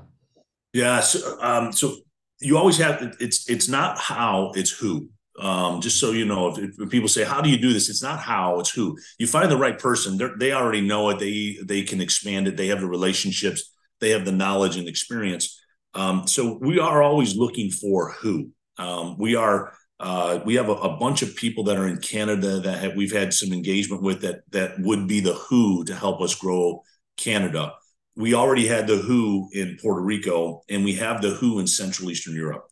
Yeah, 0.74 1.00
so, 1.00 1.42
um, 1.42 1.72
so 1.72 1.96
you 2.38 2.56
always 2.56 2.78
have 2.78 3.16
it's 3.18 3.50
it's 3.50 3.68
not 3.68 3.98
how, 3.98 4.52
it's 4.54 4.70
who. 4.70 5.08
Um, 5.38 5.80
just 5.80 5.98
so 5.98 6.10
you 6.10 6.26
know, 6.26 6.54
if, 6.54 6.78
if, 6.78 6.90
people 6.90 7.08
say, 7.08 7.24
"How 7.24 7.40
do 7.40 7.48
you 7.48 7.56
do 7.56 7.72
this?" 7.72 7.88
It's 7.88 8.02
not 8.02 8.18
how, 8.18 8.60
it's 8.60 8.70
who. 8.70 8.98
You 9.18 9.26
find 9.26 9.50
the 9.50 9.56
right 9.56 9.78
person; 9.78 10.18
they 10.38 10.52
already 10.52 10.82
know 10.82 11.08
it. 11.10 11.18
They 11.18 11.58
they 11.64 11.82
can 11.82 12.00
expand 12.00 12.48
it. 12.48 12.56
They 12.56 12.68
have 12.68 12.80
the 12.80 12.86
relationships. 12.86 13.72
They 14.00 14.10
have 14.10 14.24
the 14.24 14.32
knowledge 14.32 14.76
and 14.76 14.88
experience. 14.88 15.58
Um, 15.94 16.26
so 16.26 16.58
we 16.60 16.78
are 16.78 17.02
always 17.02 17.36
looking 17.36 17.70
for 17.70 18.12
who. 18.12 18.50
Um, 18.76 19.16
we 19.18 19.34
are 19.36 19.72
uh, 20.00 20.40
we 20.44 20.56
have 20.56 20.68
a, 20.68 20.72
a, 20.72 20.96
bunch 20.96 21.22
of 21.22 21.36
people 21.36 21.62
that 21.64 21.76
are 21.76 21.86
in 21.86 21.98
Canada 21.98 22.58
that 22.58 22.78
have, 22.78 22.96
we've 22.96 23.12
had 23.12 23.32
some 23.32 23.52
engagement 23.52 24.02
with 24.02 24.20
that 24.22 24.40
that 24.50 24.78
would 24.80 25.06
be 25.06 25.20
the 25.20 25.34
who 25.34 25.84
to 25.84 25.94
help 25.94 26.20
us 26.20 26.34
grow 26.34 26.82
Canada. 27.16 27.74
We 28.16 28.34
already 28.34 28.66
had 28.66 28.86
the 28.86 28.96
who 28.96 29.48
in 29.52 29.78
Puerto 29.80 30.02
Rico, 30.02 30.62
and 30.68 30.84
we 30.84 30.94
have 30.94 31.22
the 31.22 31.30
who 31.30 31.58
in 31.60 31.66
Central 31.66 32.10
Eastern 32.10 32.34
Europe 32.34 32.66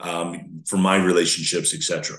um, 0.00 0.62
for 0.66 0.76
my 0.76 0.96
relationships, 0.96 1.74
etc. 1.74 2.16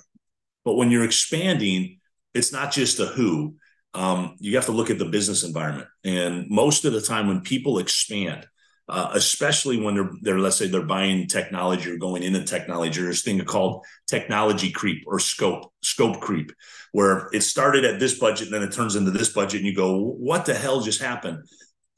But 0.63 0.75
when 0.75 0.91
you're 0.91 1.03
expanding, 1.03 1.99
it's 2.33 2.51
not 2.51 2.71
just 2.71 2.97
the 2.97 3.07
who. 3.07 3.55
Um, 3.93 4.35
you 4.39 4.55
have 4.55 4.67
to 4.67 4.71
look 4.71 4.89
at 4.89 4.99
the 4.99 5.05
business 5.05 5.43
environment, 5.43 5.87
and 6.05 6.49
most 6.49 6.85
of 6.85 6.93
the 6.93 7.01
time, 7.01 7.27
when 7.27 7.41
people 7.41 7.77
expand, 7.77 8.47
uh, 8.87 9.09
especially 9.13 9.81
when 9.81 9.95
they're 9.95 10.11
they're 10.21 10.39
let's 10.39 10.55
say 10.55 10.67
they're 10.67 10.81
buying 10.85 11.27
technology 11.27 11.91
or 11.91 11.97
going 11.97 12.23
into 12.23 12.43
technology. 12.43 13.01
There's 13.01 13.19
a 13.19 13.23
thing 13.23 13.43
called 13.43 13.85
technology 14.07 14.71
creep 14.71 15.03
or 15.07 15.19
scope 15.19 15.73
scope 15.81 16.21
creep, 16.21 16.53
where 16.93 17.29
it 17.33 17.41
started 17.41 17.83
at 17.83 17.99
this 17.99 18.17
budget 18.17 18.47
and 18.47 18.53
then 18.53 18.63
it 18.63 18.71
turns 18.71 18.95
into 18.95 19.11
this 19.11 19.29
budget, 19.29 19.59
and 19.59 19.67
you 19.67 19.75
go, 19.75 19.97
what 19.97 20.45
the 20.45 20.53
hell 20.53 20.81
just 20.81 21.01
happened? 21.01 21.45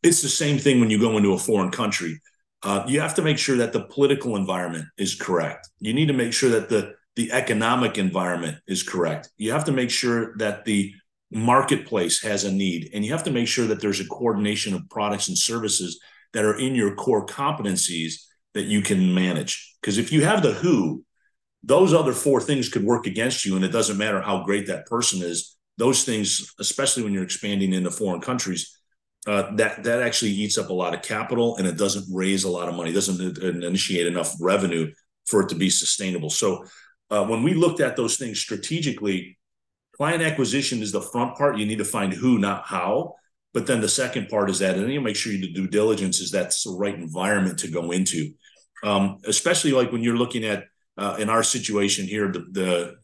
It's 0.02 0.22
the 0.22 0.30
same 0.30 0.58
thing 0.58 0.80
when 0.80 0.90
you 0.90 1.00
go 1.00 1.16
into 1.18 1.34
a 1.34 1.38
foreign 1.38 1.72
country. 1.72 2.20
Uh, 2.64 2.84
you 2.88 3.02
have 3.02 3.16
to 3.16 3.22
make 3.22 3.38
sure 3.38 3.58
that 3.58 3.74
the 3.74 3.84
political 3.86 4.36
environment 4.36 4.86
is 4.98 5.16
correct. 5.16 5.70
You 5.80 5.94
need 5.94 6.08
to 6.08 6.14
make 6.14 6.34
sure 6.34 6.50
that 6.52 6.70
the 6.70 6.96
the 7.16 7.32
economic 7.32 8.00
environment 8.00 8.58
is 8.68 8.82
correct. 8.82 9.30
You 9.38 9.52
have 9.52 9.66
to 9.66 9.72
make 9.72 9.92
sure 9.92 10.36
that 10.38 10.66
the 10.66 10.92
marketplace 11.32 12.24
has 12.24 12.44
a 12.44 12.52
need, 12.52 12.90
and 12.94 13.06
you 13.06 13.12
have 13.12 13.26
to 13.26 13.32
make 13.32 13.48
sure 13.48 13.68
that 13.68 13.82
there's 13.82 14.00
a 14.00 14.08
coordination 14.08 14.74
of 14.74 14.90
products 14.90 15.28
and 15.28 15.38
services 15.38 16.00
that 16.34 16.46
are 16.46 16.58
in 16.58 16.74
your 16.74 16.96
core 16.96 17.26
competencies 17.26 18.14
that 18.54 18.64
you 18.64 18.82
can 18.82 19.14
manage. 19.14 19.76
Because 19.82 19.98
if 19.98 20.12
you 20.12 20.24
have 20.24 20.42
the 20.42 20.54
who, 20.54 21.04
those 21.64 21.94
other 21.94 22.14
four 22.14 22.42
things 22.42 22.70
could 22.70 22.84
work 22.84 23.06
against 23.08 23.46
you, 23.46 23.56
and 23.56 23.64
it 23.64 23.72
doesn't 23.72 23.98
matter 23.98 24.22
how 24.22 24.44
great 24.44 24.68
that 24.68 24.86
person 24.88 25.22
is. 25.22 25.56
Those 25.78 26.04
things, 26.04 26.54
especially 26.60 27.04
when 27.04 27.14
you're 27.14 27.24
expanding 27.24 27.74
into 27.74 27.90
foreign 27.90 28.22
countries, 28.22 28.80
uh, 29.26 29.56
that 29.56 29.84
that 29.84 30.02
actually 30.02 30.32
eats 30.32 30.58
up 30.58 30.70
a 30.70 30.74
lot 30.74 30.94
of 30.94 31.02
capital, 31.02 31.58
and 31.58 31.68
it 31.68 31.78
doesn't 31.78 32.06
raise 32.14 32.44
a 32.44 32.50
lot 32.50 32.68
of 32.68 32.76
money. 32.76 32.92
Doesn't 32.92 33.38
initiate 33.64 34.08
enough 34.08 34.34
revenue 34.40 34.92
for 35.28 35.42
it 35.42 35.50
to 35.50 35.56
be 35.56 35.70
sustainable. 35.70 36.30
So, 36.30 36.66
uh, 37.10 37.26
when 37.26 37.44
we 37.44 37.54
looked 37.54 37.80
at 37.80 37.96
those 37.96 38.18
things 38.18 38.40
strategically, 38.40 39.38
client 39.96 40.22
acquisition 40.22 40.82
is 40.82 40.92
the 40.92 41.02
front 41.02 41.38
part. 41.38 41.58
You 41.58 41.66
need 41.66 41.78
to 41.78 41.86
find 41.86 42.12
who, 42.12 42.38
not 42.38 42.66
how. 42.66 43.16
But 43.54 43.68
then 43.68 43.82
the 43.82 43.90
second 43.90 44.30
part 44.30 44.50
is 44.50 44.60
that, 44.60 44.76
and 44.76 44.92
you 44.92 45.00
make 45.00 45.16
sure 45.16 45.32
you 45.32 45.40
do 45.40 45.54
due 45.54 45.68
diligence 45.68 46.20
is 46.20 46.32
that's 46.32 46.64
the 46.64 46.72
right 46.72 46.96
environment 46.96 47.60
to 47.60 47.68
go 47.68 47.92
into, 47.92 48.32
um, 48.84 49.20
especially 49.26 49.72
like 49.72 49.92
when 49.92 50.02
you're 50.02 50.18
looking 50.18 50.44
at 50.44 50.66
uh, 50.98 51.18
in 51.20 51.30
our 51.30 51.44
situation 51.44 52.08
here, 52.08 52.32
the, 52.32 52.46
the 52.52 52.96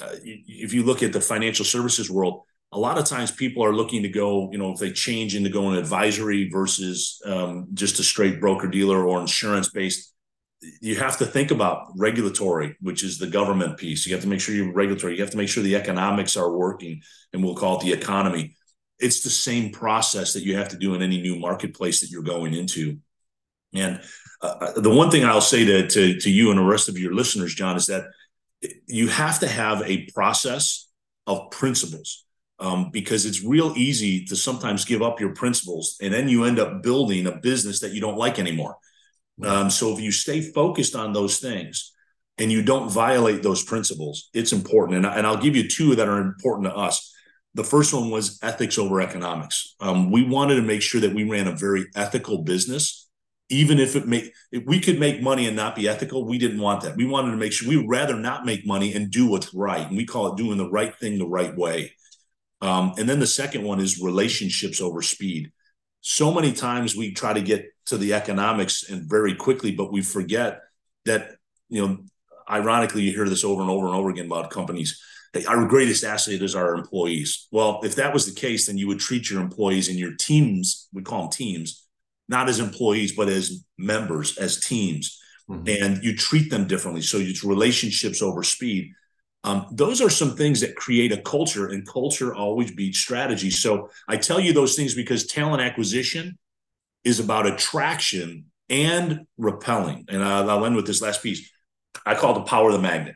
uh, 0.00 0.14
if 0.22 0.74
you 0.74 0.82
look 0.82 1.02
at 1.02 1.14
the 1.14 1.20
financial 1.20 1.64
services 1.64 2.10
world, 2.10 2.42
a 2.72 2.78
lot 2.78 2.98
of 2.98 3.04
times 3.04 3.30
people 3.30 3.64
are 3.64 3.74
looking 3.74 4.02
to 4.02 4.08
go, 4.08 4.50
you 4.52 4.58
know, 4.58 4.72
if 4.72 4.78
they 4.78 4.92
change 4.92 5.34
into 5.34 5.48
going 5.48 5.76
advisory 5.76 6.50
versus 6.50 7.20
um, 7.24 7.68
just 7.72 7.98
a 7.98 8.02
straight 8.02 8.40
broker 8.40 8.68
dealer 8.68 9.06
or 9.06 9.20
insurance 9.20 9.70
based, 9.70 10.12
you 10.80 10.96
have 10.96 11.16
to 11.18 11.24
think 11.24 11.50
about 11.50 11.86
regulatory, 11.96 12.76
which 12.80 13.04
is 13.04 13.18
the 13.18 13.26
government 13.26 13.78
piece. 13.78 14.06
You 14.06 14.14
have 14.14 14.22
to 14.22 14.28
make 14.28 14.40
sure 14.40 14.54
you're 14.54 14.72
regulatory. 14.72 15.14
You 15.14 15.22
have 15.22 15.30
to 15.30 15.36
make 15.36 15.48
sure 15.48 15.62
the 15.62 15.76
economics 15.76 16.36
are 16.36 16.52
working, 16.52 17.00
and 17.32 17.42
we'll 17.42 17.54
call 17.54 17.78
it 17.78 17.84
the 17.84 17.92
economy 17.92 18.56
it's 18.98 19.22
the 19.22 19.30
same 19.30 19.70
process 19.70 20.32
that 20.32 20.42
you 20.42 20.56
have 20.56 20.68
to 20.70 20.76
do 20.76 20.94
in 20.94 21.02
any 21.02 21.20
new 21.20 21.36
marketplace 21.36 22.00
that 22.00 22.10
you're 22.10 22.22
going 22.22 22.54
into. 22.54 22.98
And 23.74 24.00
uh, 24.42 24.54
uh, 24.60 24.80
the 24.80 24.90
one 24.90 25.10
thing 25.10 25.24
I'll 25.24 25.40
say 25.40 25.64
to, 25.64 25.86
to, 25.86 26.20
to 26.20 26.30
you 26.30 26.50
and 26.50 26.58
the 26.58 26.64
rest 26.64 26.88
of 26.88 26.98
your 26.98 27.14
listeners, 27.14 27.54
John, 27.54 27.76
is 27.76 27.86
that 27.86 28.06
you 28.86 29.08
have 29.08 29.40
to 29.40 29.48
have 29.48 29.82
a 29.82 30.08
process 30.14 30.88
of 31.26 31.50
principles 31.50 32.24
um, 32.58 32.90
because 32.92 33.24
it's 33.24 33.42
real 33.42 33.72
easy 33.76 34.24
to 34.26 34.36
sometimes 34.36 34.84
give 34.84 35.02
up 35.02 35.20
your 35.20 35.34
principles 35.34 35.96
and 36.02 36.12
then 36.12 36.28
you 36.28 36.44
end 36.44 36.58
up 36.58 36.82
building 36.82 37.26
a 37.26 37.36
business 37.36 37.80
that 37.80 37.92
you 37.92 38.00
don't 38.00 38.18
like 38.18 38.38
anymore. 38.38 38.76
Um, 39.40 39.70
so 39.70 39.92
if 39.92 40.00
you 40.00 40.10
stay 40.10 40.40
focused 40.40 40.96
on 40.96 41.12
those 41.12 41.38
things 41.38 41.92
and 42.38 42.50
you 42.50 42.60
don't 42.62 42.90
violate 42.90 43.42
those 43.42 43.62
principles, 43.62 44.30
it's 44.34 44.52
important. 44.52 44.96
And, 44.96 45.06
and 45.06 45.24
I'll 45.24 45.40
give 45.40 45.54
you 45.54 45.68
two 45.68 45.94
that 45.94 46.08
are 46.08 46.20
important 46.20 46.66
to 46.68 46.74
us 46.74 47.14
the 47.54 47.64
first 47.64 47.92
one 47.92 48.10
was 48.10 48.38
ethics 48.42 48.78
over 48.78 49.00
economics. 49.00 49.74
Um, 49.80 50.12
we 50.12 50.22
wanted 50.22 50.56
to 50.56 50.62
make 50.62 50.80
sure 50.80 51.00
that 51.00 51.12
we 51.12 51.24
ran 51.24 51.48
a 51.48 51.56
very 51.56 51.86
ethical 51.96 52.42
business, 52.42 53.08
even 53.48 53.80
if 53.80 53.96
it 53.96 54.06
may 54.06 54.30
if 54.52 54.64
we 54.64 54.78
could 54.78 55.00
make 55.00 55.20
money 55.20 55.46
and 55.46 55.56
not 55.56 55.74
be 55.74 55.88
ethical. 55.88 56.24
We 56.24 56.38
didn't 56.38 56.60
want 56.60 56.82
that. 56.82 56.96
We 56.96 57.06
wanted 57.06 57.32
to 57.32 57.36
make 57.36 57.52
sure 57.52 57.68
we 57.68 57.76
would 57.76 57.88
rather 57.88 58.14
not 58.14 58.46
make 58.46 58.66
money 58.66 58.94
and 58.94 59.10
do 59.10 59.28
what's 59.28 59.52
right, 59.54 59.86
and 59.86 59.96
we 59.96 60.06
call 60.06 60.28
it 60.28 60.36
doing 60.36 60.56
the 60.56 60.70
right 60.70 60.94
thing 60.94 61.18
the 61.18 61.26
right 61.26 61.56
way. 61.56 61.92
Um, 62.60 62.94
and 62.98 63.08
then 63.08 63.20
the 63.20 63.26
second 63.26 63.62
one 63.62 63.80
is 63.80 64.00
relationships 64.00 64.80
over 64.80 65.02
speed. 65.02 65.52
So 66.00 66.32
many 66.32 66.52
times 66.52 66.96
we 66.96 67.12
try 67.12 67.32
to 67.32 67.42
get 67.42 67.66
to 67.86 67.96
the 67.96 68.14
economics 68.14 68.88
and 68.88 69.08
very 69.08 69.34
quickly, 69.34 69.72
but 69.72 69.92
we 69.92 70.02
forget 70.02 70.60
that 71.04 71.36
you 71.68 71.86
know. 71.86 71.98
Ironically, 72.50 73.02
you 73.02 73.12
hear 73.12 73.28
this 73.28 73.44
over 73.44 73.60
and 73.60 73.70
over 73.70 73.88
and 73.88 73.94
over 73.94 74.08
again 74.08 74.24
about 74.24 74.48
companies 74.48 74.98
our 75.46 75.66
greatest 75.66 76.04
asset 76.04 76.42
is 76.42 76.54
our 76.54 76.74
employees. 76.74 77.48
Well, 77.50 77.80
if 77.82 77.96
that 77.96 78.12
was 78.12 78.26
the 78.26 78.38
case, 78.38 78.66
then 78.66 78.78
you 78.78 78.88
would 78.88 78.98
treat 79.00 79.30
your 79.30 79.42
employees 79.42 79.88
and 79.88 79.98
your 79.98 80.14
teams, 80.14 80.88
we 80.92 81.02
call 81.02 81.22
them 81.22 81.30
teams, 81.30 81.86
not 82.28 82.48
as 82.48 82.60
employees, 82.60 83.14
but 83.14 83.28
as 83.28 83.64
members, 83.76 84.36
as 84.38 84.60
teams. 84.60 85.20
Mm-hmm. 85.48 85.84
And 85.84 86.04
you 86.04 86.16
treat 86.16 86.50
them 86.50 86.66
differently. 86.66 87.02
So 87.02 87.18
it's 87.18 87.44
relationships 87.44 88.22
over 88.22 88.42
speed. 88.42 88.92
Um, 89.44 89.66
those 89.70 90.00
are 90.00 90.10
some 90.10 90.36
things 90.36 90.60
that 90.60 90.76
create 90.76 91.12
a 91.12 91.22
culture, 91.22 91.68
and 91.68 91.86
culture 91.86 92.34
always 92.34 92.72
beats 92.72 92.98
strategy. 92.98 93.50
So 93.50 93.90
I 94.08 94.16
tell 94.16 94.40
you 94.40 94.52
those 94.52 94.74
things 94.74 94.94
because 94.94 95.26
talent 95.26 95.62
acquisition 95.62 96.38
is 97.04 97.20
about 97.20 97.46
attraction 97.46 98.46
and 98.68 99.26
repelling. 99.38 100.06
And 100.08 100.22
I'll, 100.22 100.64
end 100.66 100.76
with 100.76 100.86
this 100.86 101.00
last 101.00 101.22
piece. 101.22 101.50
I 102.04 102.14
call 102.14 102.32
it 102.32 102.40
the 102.40 102.44
power 102.46 102.68
of 102.68 102.74
the 102.74 102.82
magnet 102.82 103.14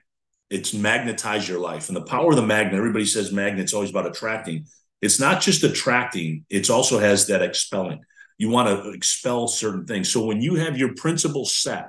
it's 0.53 0.75
magnetize 0.75 1.49
your 1.49 1.59
life. 1.59 1.89
And 1.89 1.97
the 1.97 2.05
power 2.05 2.29
of 2.29 2.37
the 2.37 2.47
magnet, 2.47 2.75
everybody 2.75 3.07
says 3.07 3.33
magnet's 3.33 3.73
always 3.73 3.89
about 3.89 4.07
attracting. 4.07 4.67
it's 5.01 5.19
not 5.19 5.41
just 5.41 5.65
attracting, 5.65 6.45
it's 6.51 6.69
also 6.69 6.99
has 6.99 7.27
that 7.27 7.43
expelling. 7.43 8.01
You 8.37 8.51
want 8.51 8.69
to 8.69 8.91
expel 8.91 9.49
certain 9.49 9.87
things. 9.87 10.13
So 10.13 10.27
when 10.27 10.43
you 10.43 10.57
have 10.57 10.77
your 10.77 10.95
principles 10.95 11.57
set, 11.57 11.87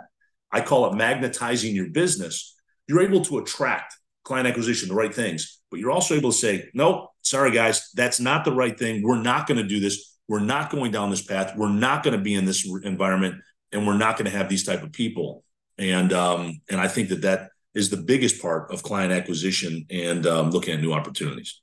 I 0.49 0.61
call 0.61 0.89
it 0.89 0.95
magnetizing 0.95 1.75
your 1.75 1.89
business, 1.89 2.55
you're 2.87 3.01
able 3.01 3.23
to 3.25 3.39
attract 3.39 3.97
client 4.23 4.47
acquisition, 4.47 4.89
the 4.89 4.95
right 4.95 5.13
things, 5.13 5.59
but 5.69 5.79
you're 5.79 5.91
also 5.91 6.15
able 6.15 6.31
to 6.31 6.37
say, 6.37 6.69
nope, 6.73 7.09
sorry 7.21 7.51
guys, 7.51 7.89
that's 7.93 8.19
not 8.19 8.45
the 8.45 8.51
right 8.51 8.77
thing. 8.77 9.03
We're 9.03 9.21
not 9.21 9.47
going 9.47 9.57
to 9.57 9.67
do 9.67 9.79
this. 9.79 10.17
We're 10.27 10.39
not 10.39 10.69
going 10.69 10.91
down 10.91 11.09
this 11.09 11.21
path. 11.21 11.55
We're 11.57 11.69
not 11.69 12.03
going 12.03 12.17
to 12.17 12.23
be 12.23 12.35
in 12.35 12.45
this 12.45 12.67
environment 12.83 13.35
and 13.71 13.85
we're 13.85 13.97
not 13.97 14.17
going 14.17 14.29
to 14.31 14.37
have 14.37 14.49
these 14.49 14.63
type 14.63 14.83
of 14.83 14.91
people. 14.91 15.43
And, 15.77 16.13
um, 16.13 16.61
and 16.69 16.79
I 16.79 16.87
think 16.87 17.09
that 17.09 17.23
that 17.23 17.49
is 17.73 17.89
the 17.89 17.97
biggest 17.97 18.41
part 18.41 18.71
of 18.71 18.83
client 18.83 19.11
acquisition 19.11 19.85
and 19.89 20.25
um, 20.27 20.51
looking 20.51 20.75
at 20.75 20.81
new 20.81 20.93
opportunities 20.93 21.59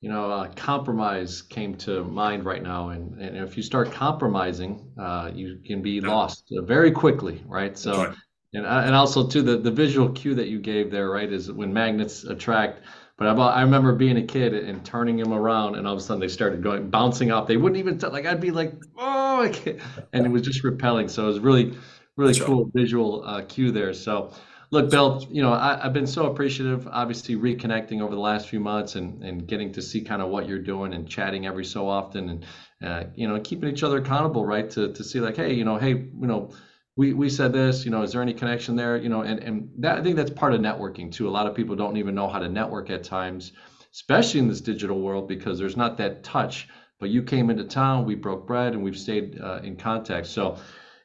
you 0.00 0.10
know, 0.10 0.30
uh, 0.30 0.48
compromise 0.54 1.42
came 1.42 1.74
to 1.74 2.04
mind 2.04 2.44
right 2.44 2.62
now, 2.62 2.90
and, 2.90 3.20
and 3.20 3.36
if 3.36 3.56
you 3.56 3.62
start 3.62 3.90
compromising, 3.90 4.88
uh, 4.98 5.30
you 5.34 5.58
can 5.64 5.80
be 5.82 6.00
lost 6.00 6.52
uh, 6.56 6.62
very 6.62 6.92
quickly, 6.92 7.42
right? 7.46 7.76
So, 7.78 8.04
right. 8.04 8.16
And 8.56 8.66
and 8.66 8.94
also 8.94 9.26
too 9.26 9.42
the 9.42 9.56
the 9.56 9.70
visual 9.70 10.08
cue 10.10 10.34
that 10.34 10.48
you 10.48 10.58
gave 10.58 10.90
there, 10.90 11.10
right, 11.10 11.32
is 11.32 11.50
when 11.50 11.72
magnets 11.72 12.24
attract. 12.24 12.80
But 13.18 13.28
about, 13.28 13.56
I 13.56 13.62
remember 13.62 13.94
being 13.94 14.18
a 14.18 14.22
kid 14.22 14.52
and 14.52 14.84
turning 14.84 15.16
them 15.16 15.32
around, 15.32 15.76
and 15.76 15.86
all 15.86 15.94
of 15.94 15.98
a 15.98 16.02
sudden 16.02 16.20
they 16.20 16.28
started 16.28 16.62
going 16.62 16.90
bouncing 16.90 17.32
off. 17.32 17.46
They 17.46 17.56
wouldn't 17.56 17.78
even 17.78 17.98
t- 17.98 18.08
like 18.08 18.26
I'd 18.26 18.42
be 18.42 18.50
like, 18.50 18.74
oh, 18.98 19.42
I 19.42 19.48
can't. 19.48 19.78
and 20.12 20.26
it 20.26 20.28
was 20.28 20.42
just 20.42 20.62
repelling. 20.64 21.08
So 21.08 21.24
it 21.24 21.28
was 21.28 21.38
really, 21.38 21.78
really 22.16 22.34
That's 22.34 22.44
cool 22.44 22.64
right. 22.64 22.72
visual 22.74 23.24
uh, 23.24 23.42
cue 23.42 23.72
there. 23.72 23.94
So 23.94 24.32
Look, 24.72 24.90
Bill, 24.90 25.24
you 25.30 25.42
know, 25.42 25.52
I, 25.52 25.78
have 25.80 25.92
been 25.92 26.08
so 26.08 26.26
appreciative, 26.26 26.88
obviously 26.90 27.36
reconnecting 27.36 28.00
over 28.02 28.14
the 28.14 28.20
last 28.20 28.48
few 28.48 28.58
months 28.58 28.96
and, 28.96 29.22
and 29.22 29.46
getting 29.46 29.72
to 29.72 29.82
see 29.82 30.00
kind 30.00 30.20
of 30.20 30.28
what 30.28 30.48
you're 30.48 30.58
doing 30.58 30.92
and 30.92 31.08
chatting 31.08 31.46
every 31.46 31.64
so 31.64 31.88
often 31.88 32.28
and, 32.28 32.46
uh, 32.82 33.04
you 33.14 33.28
know, 33.28 33.38
keeping 33.40 33.68
each 33.68 33.84
other 33.84 33.98
accountable, 33.98 34.44
right? 34.44 34.68
To, 34.70 34.92
to 34.92 35.04
see 35.04 35.20
like, 35.20 35.36
hey, 35.36 35.52
you 35.54 35.64
know, 35.64 35.76
hey, 35.76 35.90
you 35.90 36.26
know, 36.26 36.50
we, 36.96 37.12
we 37.12 37.28
said 37.28 37.52
this, 37.52 37.84
you 37.84 37.90
know, 37.90 38.02
is 38.02 38.12
there 38.12 38.22
any 38.22 38.32
connection 38.32 38.74
there? 38.74 38.96
You 38.96 39.10
know, 39.10 39.20
and, 39.20 39.38
and 39.40 39.70
that, 39.78 39.98
I 39.98 40.02
think 40.02 40.16
that's 40.16 40.30
part 40.30 40.54
of 40.54 40.60
networking 40.60 41.12
too. 41.12 41.28
A 41.28 41.30
lot 41.30 41.46
of 41.46 41.54
people 41.54 41.76
don't 41.76 41.98
even 41.98 42.14
know 42.14 42.26
how 42.26 42.38
to 42.38 42.48
network 42.48 42.88
at 42.88 43.04
times, 43.04 43.52
especially 43.92 44.40
in 44.40 44.48
this 44.48 44.62
digital 44.62 45.00
world, 45.00 45.28
because 45.28 45.58
there's 45.58 45.76
not 45.76 45.98
that 45.98 46.24
touch. 46.24 46.68
But 46.98 47.10
you 47.10 47.22
came 47.22 47.50
into 47.50 47.64
town, 47.64 48.06
we 48.06 48.14
broke 48.14 48.46
bread, 48.46 48.72
and 48.72 48.82
we've 48.82 48.96
stayed 48.96 49.38
uh, 49.38 49.60
in 49.62 49.76
contact. 49.76 50.26
So, 50.26 50.56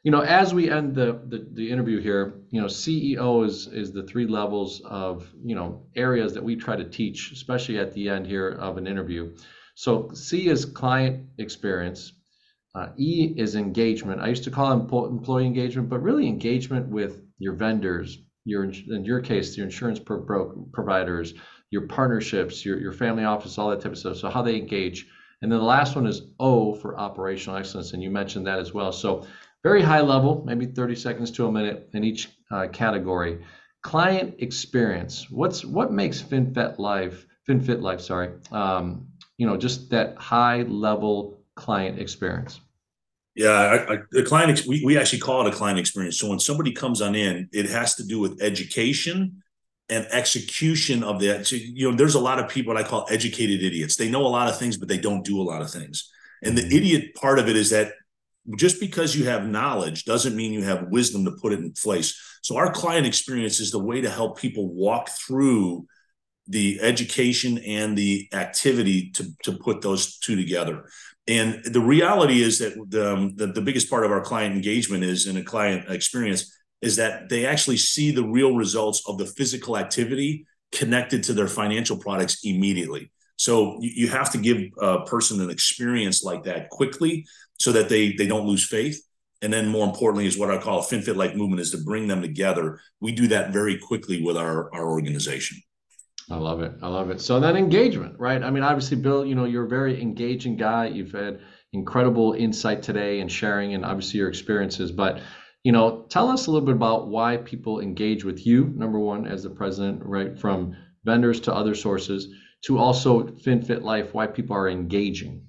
you 0.04 0.12
know, 0.12 0.22
as 0.22 0.54
we 0.54 0.72
end 0.72 0.96
the, 0.96 1.20
the, 1.28 1.46
the 1.52 1.70
interview 1.70 2.00
here, 2.00 2.36
you 2.50 2.62
know, 2.62 2.68
CEO 2.68 3.46
is 3.46 3.68
is 3.68 3.92
the 3.92 4.04
three 4.04 4.26
levels 4.26 4.82
of 4.86 5.30
you 5.44 5.54
know 5.54 5.84
areas 5.96 6.34
that 6.34 6.44
we 6.44 6.56
try 6.56 6.78
to 6.78 6.86
teach, 6.86 7.34
especially 7.34 7.78
at 7.78 7.94
the 7.94 8.08
end 8.08 8.26
here 8.26 8.48
of 8.48 8.78
an 8.78 8.88
interview. 8.88 9.36
So 9.76 10.12
C 10.14 10.48
is 10.48 10.64
client 10.64 11.28
experience. 11.38 12.14
Uh, 12.74 12.88
e 12.98 13.34
is 13.38 13.56
engagement. 13.56 14.22
I 14.22 14.30
used 14.30 14.46
to 14.46 14.52
call 14.52 14.72
it 14.72 14.76
employee 14.76 15.46
engagement, 15.46 15.90
but 15.90 16.02
really 16.02 16.28
engagement 16.28 16.88
with 16.88 17.22
your 17.38 17.54
vendors, 17.54 18.20
your 18.46 18.64
in 18.64 19.04
your 19.04 19.20
case, 19.20 19.58
your 19.58 19.66
insurance 19.66 20.00
pro- 20.00 20.68
providers, 20.72 21.34
your 21.70 21.88
partnerships, 21.88 22.66
your 22.66 22.80
your 22.80 22.94
family 22.94 23.26
office, 23.26 23.58
all 23.58 23.70
that 23.72 23.82
type 23.82 23.92
of 23.92 23.98
stuff. 23.98 24.18
So 24.18 24.30
how 24.30 24.42
they 24.42 24.56
engage. 24.56 25.08
And 25.42 25.52
then 25.52 25.60
the 25.60 25.66
last 25.66 25.96
one 25.96 26.06
is 26.06 26.22
O 26.40 26.74
for 26.76 26.98
operational 26.98 27.58
excellence, 27.58 27.94
and 27.94 28.02
you 28.02 28.12
mentioned 28.12 28.48
that 28.48 28.60
as 28.60 28.74
well. 28.74 28.92
So 28.92 29.26
very 29.64 29.82
high 29.82 30.02
level, 30.02 30.44
maybe 30.46 30.66
30 30.66 30.96
seconds 30.96 31.32
to 31.32 31.48
a 31.48 31.52
minute 31.52 31.90
in 31.94 32.04
each 32.04 32.30
uh, 32.52 32.68
category. 32.68 33.44
Client 33.82 34.36
experience. 34.40 35.30
What's 35.30 35.66
what 35.66 35.92
makes 35.92 36.22
FinFit 36.22 36.78
Life, 36.80 37.26
FinFit 37.50 37.82
Life, 37.82 38.02
sorry, 38.02 38.30
um, 38.52 39.08
you 39.38 39.48
know, 39.48 39.58
just 39.58 39.90
that 39.90 40.18
high 40.18 40.62
level 40.64 41.41
client 41.62 42.00
experience. 42.00 42.60
Yeah, 43.36 43.52
I, 43.52 43.94
I, 43.94 43.98
the 44.12 44.24
client 44.24 44.66
we, 44.68 44.84
we 44.84 44.98
actually 44.98 45.20
call 45.20 45.46
it 45.46 45.54
a 45.54 45.56
client 45.56 45.80
experience. 45.80 46.18
So 46.20 46.28
when 46.28 46.40
somebody 46.40 46.72
comes 46.74 47.02
on 47.02 47.16
in, 47.16 47.48
it 47.54 47.70
has 47.70 47.96
to 47.96 48.04
do 48.04 48.20
with 48.20 48.42
education 48.42 49.44
and 49.90 50.06
execution 50.12 51.04
of 51.04 51.20
that. 51.22 51.48
So, 51.48 51.56
you 51.56 51.90
know, 51.90 51.96
there's 51.96 52.16
a 52.16 52.20
lot 52.20 52.40
of 52.40 52.50
people 52.50 52.78
I 52.78 52.84
call 52.84 53.06
educated 53.10 53.64
idiots. 53.64 53.96
They 53.96 54.10
know 54.10 54.26
a 54.26 54.28
lot 54.28 54.50
of 54.50 54.58
things, 54.58 54.78
but 54.78 54.88
they 54.90 54.98
don't 54.98 55.24
do 55.24 55.40
a 55.40 55.44
lot 55.44 55.62
of 55.62 55.70
things. 55.70 56.10
And 56.44 56.58
the 56.58 56.62
mm-hmm. 56.62 56.78
idiot 56.78 57.16
part 57.16 57.40
of 57.40 57.48
it 57.48 57.56
is 57.56 57.70
that 57.70 57.94
just 58.58 58.80
because 58.80 59.16
you 59.16 59.26
have 59.26 59.48
knowledge 59.48 60.06
doesn't 60.06 60.36
mean 60.36 60.52
you 60.52 60.64
have 60.64 60.88
wisdom 60.90 61.26
to 61.26 61.32
put 61.32 61.54
it 61.54 61.60
in 61.60 61.72
place. 61.74 62.20
So 62.42 62.58
our 62.58 62.72
client 62.72 63.06
experience 63.06 63.60
is 63.60 63.72
the 63.72 63.80
way 63.80 64.02
to 64.02 64.10
help 64.10 64.40
people 64.40 64.68
walk 64.74 65.10
through 65.10 65.86
the 66.52 66.80
education 66.82 67.58
and 67.60 67.98
the 67.98 68.28
activity 68.34 69.10
to, 69.12 69.26
to 69.44 69.54
put 69.54 69.82
those 69.82 70.18
two 70.20 70.36
together. 70.36 70.86
And 71.28 71.64
the 71.64 71.82
reality 71.82 72.42
is 72.42 72.60
that 72.60 72.74
the, 72.90 73.14
um, 73.14 73.36
the, 73.36 73.48
the 73.48 73.62
biggest 73.62 73.90
part 73.90 74.06
of 74.06 74.12
our 74.12 74.22
client 74.22 74.56
engagement 74.56 75.04
is 75.04 75.28
in 75.28 75.38
a 75.38 75.44
client 75.44 75.90
experience 75.90 76.52
is 76.82 76.96
that 76.98 77.30
they 77.30 77.46
actually 77.46 77.78
see 77.78 78.12
the 78.12 78.24
real 78.24 78.56
results 78.56 79.04
of 79.08 79.18
the 79.18 79.26
physical 79.26 79.78
activity 79.78 80.46
connected 80.72 81.24
to 81.24 81.34
their 81.34 81.48
financial 81.48 81.98
products 81.98 82.40
immediately. 82.44 83.12
So 83.38 83.78
you, 83.82 83.92
you 83.96 84.08
have 84.10 84.32
to 84.32 84.38
give 84.38 84.62
a 84.80 85.06
person 85.06 85.40
an 85.42 85.50
experience 85.50 86.24
like 86.24 86.44
that 86.44 86.70
quickly 86.70 87.26
so 87.60 87.72
that 87.72 87.90
they 87.90 88.14
they 88.14 88.28
don't 88.28 88.48
lose 88.48 88.66
faith. 88.68 89.02
And 89.44 89.52
then 89.52 89.68
more 89.68 89.88
importantly 89.88 90.28
is 90.28 90.38
what 90.38 90.52
I 90.52 90.58
call 90.58 90.80
a 90.80 90.84
FinFit 90.84 91.16
like 91.16 91.36
movement 91.36 91.62
is 91.62 91.72
to 91.72 91.84
bring 91.84 92.08
them 92.08 92.22
together. 92.22 92.80
We 93.00 93.12
do 93.12 93.28
that 93.30 93.52
very 93.52 93.78
quickly 93.78 94.22
with 94.22 94.38
our, 94.38 94.74
our 94.74 94.88
organization. 94.90 95.58
I 96.30 96.38
love 96.38 96.62
it. 96.62 96.74
I 96.82 96.88
love 96.88 97.10
it. 97.10 97.20
So 97.22 97.40
that 97.40 97.56
engagement, 97.56 98.18
right? 98.20 98.42
I 98.42 98.50
mean, 98.50 98.64
obviously, 98.64 98.98
Bill, 98.98 99.26
you 99.26 99.36
know, 99.36 99.46
you're 99.46 99.66
a 99.66 99.70
very 99.70 100.02
engaging 100.02 100.56
guy. 100.56 100.88
You've 100.88 101.12
had 101.12 101.40
incredible 101.74 102.34
insight 102.34 102.84
today 102.84 103.22
and 103.22 103.32
sharing 103.32 103.74
and 103.74 103.86
obviously 103.86 104.20
your 104.20 104.30
experiences. 104.30 104.92
But, 104.92 105.22
you 105.64 105.72
know, 105.72 106.06
tell 106.10 106.30
us 106.30 106.48
a 106.48 106.52
little 106.52 106.66
bit 106.66 106.76
about 106.76 107.08
why 107.08 107.38
people 107.38 107.80
engage 107.80 108.24
with 108.24 108.46
you, 108.46 108.66
number 108.76 109.00
one, 109.00 109.26
as 109.28 109.44
the 109.44 109.50
president, 109.50 110.04
right? 110.04 110.38
From 110.38 110.76
vendors 111.04 111.40
to 111.42 111.54
other 111.54 111.76
sources 111.76 112.34
to 112.64 112.78
also 112.78 113.24
FinFit 113.24 113.82
Life, 113.82 114.14
why 114.14 114.28
people 114.28 114.56
are 114.56 114.70
engaging. 114.70 115.46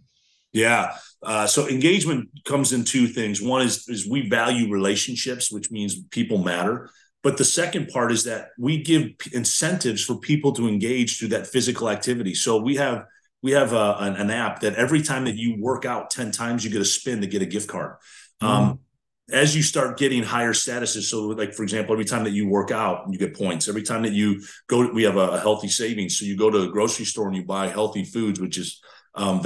Yeah. 0.53 0.97
Uh, 1.23 1.47
so 1.47 1.69
engagement 1.69 2.29
comes 2.45 2.73
in 2.73 2.85
two 2.85 3.07
things. 3.07 3.41
One 3.41 3.63
is 3.63 3.89
is 3.89 4.09
we 4.09 4.29
value 4.29 4.71
relationships, 4.71 5.51
which 5.51 5.71
means 5.71 6.03
people 6.11 6.39
matter. 6.39 6.91
But 7.23 7.39
the 7.39 7.45
second 7.45 7.89
part 7.89 8.11
is 8.11 8.25
that 8.25 8.49
we 8.59 8.83
give 8.83 9.11
incentives 9.33 10.05
for 10.05 10.19
people 10.19 10.53
to 10.53 10.69
engage 10.69 11.19
through 11.19 11.29
that 11.29 11.47
physical 11.47 11.89
activity. 11.89 12.35
So 12.35 12.61
we 12.61 12.77
have 12.77 13.05
we 13.43 13.53
have 13.53 13.73
a, 13.73 13.97
an, 13.99 14.15
an, 14.17 14.31
app 14.31 14.61
that 14.61 14.77
every 14.77 15.03
time 15.03 15.25
that 15.25 15.35
you 15.35 15.57
work 15.61 15.85
out 15.85 16.11
10 16.11 16.31
times, 16.31 16.65
you 16.65 16.71
get 16.71 16.81
a 16.81 16.85
spin 16.85 17.21
to 17.23 17.27
get 17.27 17.43
a 17.43 17.47
gift 17.47 17.69
card. 17.69 17.97
Mm. 18.41 18.47
Um, 18.47 18.79
as 19.33 19.57
you 19.57 19.63
start 19.63 19.99
getting 19.99 20.23
higher 20.23 20.53
statuses, 20.53 21.03
so 21.03 21.27
like 21.29 21.53
for 21.53 21.65
example, 21.65 21.93
every 21.93 22.05
time 22.05 22.23
that 22.25 22.31
you 22.31 22.49
work 22.49 22.71
out, 22.71 23.07
you 23.11 23.19
get 23.19 23.35
points. 23.35 23.69
Every 23.69 23.83
time 23.83 24.03
that 24.03 24.13
you 24.13 24.43
go, 24.69 24.93
we 24.93 25.03
have 25.05 25.17
a, 25.17 25.41
healthy 25.41 25.69
savings. 25.69 26.19
So 26.19 26.25
you 26.25 26.37
go 26.37 26.51
to 26.51 26.59
the 26.59 26.69
grocery 26.69 27.05
store 27.05 27.27
and 27.29 27.37
you 27.37 27.45
buy 27.45 27.69
healthy 27.69 28.05
foods, 28.05 28.41
which 28.41 28.59
is 28.59 28.81
um, 29.15 29.43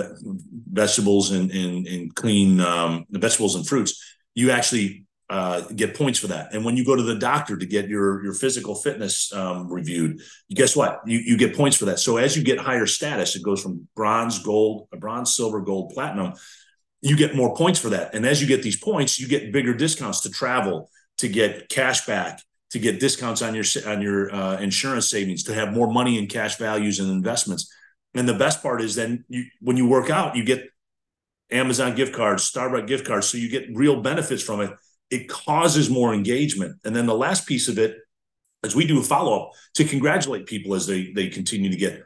vegetables 0.70 1.30
and, 1.32 1.50
and, 1.50 1.86
and 1.86 2.14
clean 2.14 2.60
um, 2.60 3.04
vegetables 3.10 3.54
and 3.54 3.66
fruits, 3.66 4.02
you 4.34 4.50
actually 4.50 5.05
uh, 5.28 5.62
get 5.74 5.96
points 5.96 6.18
for 6.18 6.28
that. 6.28 6.54
And 6.54 6.64
when 6.64 6.76
you 6.76 6.84
go 6.84 6.94
to 6.94 7.02
the 7.02 7.16
doctor 7.16 7.56
to 7.56 7.66
get 7.66 7.88
your 7.88 8.22
your 8.22 8.32
physical 8.32 8.74
fitness 8.74 9.32
um, 9.32 9.68
reviewed, 9.68 10.20
guess 10.50 10.76
what? 10.76 11.00
You 11.06 11.18
you 11.18 11.36
get 11.36 11.56
points 11.56 11.76
for 11.76 11.86
that. 11.86 11.98
So 11.98 12.16
as 12.16 12.36
you 12.36 12.44
get 12.44 12.58
higher 12.58 12.86
status, 12.86 13.34
it 13.34 13.42
goes 13.42 13.62
from 13.62 13.88
bronze, 13.96 14.38
gold, 14.38 14.88
a 14.92 14.96
bronze, 14.96 15.34
silver, 15.34 15.60
gold, 15.60 15.92
platinum. 15.92 16.34
You 17.02 17.16
get 17.16 17.34
more 17.34 17.54
points 17.56 17.78
for 17.78 17.90
that. 17.90 18.14
And 18.14 18.24
as 18.24 18.40
you 18.40 18.46
get 18.46 18.62
these 18.62 18.78
points, 18.78 19.18
you 19.18 19.28
get 19.28 19.52
bigger 19.52 19.74
discounts 19.74 20.20
to 20.22 20.30
travel, 20.30 20.90
to 21.18 21.28
get 21.28 21.68
cash 21.68 22.06
back, 22.06 22.40
to 22.70 22.78
get 22.78 23.00
discounts 23.00 23.42
on 23.42 23.54
your 23.54 23.64
on 23.84 24.02
your 24.02 24.32
uh, 24.32 24.58
insurance 24.58 25.10
savings, 25.10 25.42
to 25.44 25.54
have 25.54 25.72
more 25.72 25.92
money 25.92 26.18
in 26.18 26.28
cash 26.28 26.56
values 26.56 27.00
and 27.00 27.10
investments. 27.10 27.72
And 28.14 28.28
the 28.28 28.34
best 28.34 28.62
part 28.62 28.80
is 28.80 28.94
then 28.94 29.24
you, 29.28 29.44
when 29.60 29.76
you 29.76 29.88
work 29.88 30.08
out, 30.08 30.36
you 30.36 30.44
get 30.44 30.70
Amazon 31.50 31.94
gift 31.94 32.14
cards, 32.14 32.50
Starbucks 32.50 32.86
gift 32.86 33.06
cards. 33.06 33.28
So 33.28 33.38
you 33.38 33.48
get 33.48 33.68
real 33.74 34.00
benefits 34.00 34.42
from 34.42 34.60
it. 34.60 34.70
It 35.10 35.28
causes 35.28 35.88
more 35.88 36.12
engagement. 36.12 36.76
And 36.84 36.94
then 36.94 37.06
the 37.06 37.14
last 37.14 37.46
piece 37.46 37.68
of 37.68 37.78
it 37.78 37.96
is 38.64 38.74
we 38.74 38.86
do 38.86 38.98
a 38.98 39.02
follow 39.02 39.40
up 39.40 39.52
to 39.74 39.84
congratulate 39.84 40.46
people 40.46 40.74
as 40.74 40.86
they 40.86 41.12
they 41.12 41.28
continue 41.28 41.70
to 41.70 41.76
get 41.76 42.02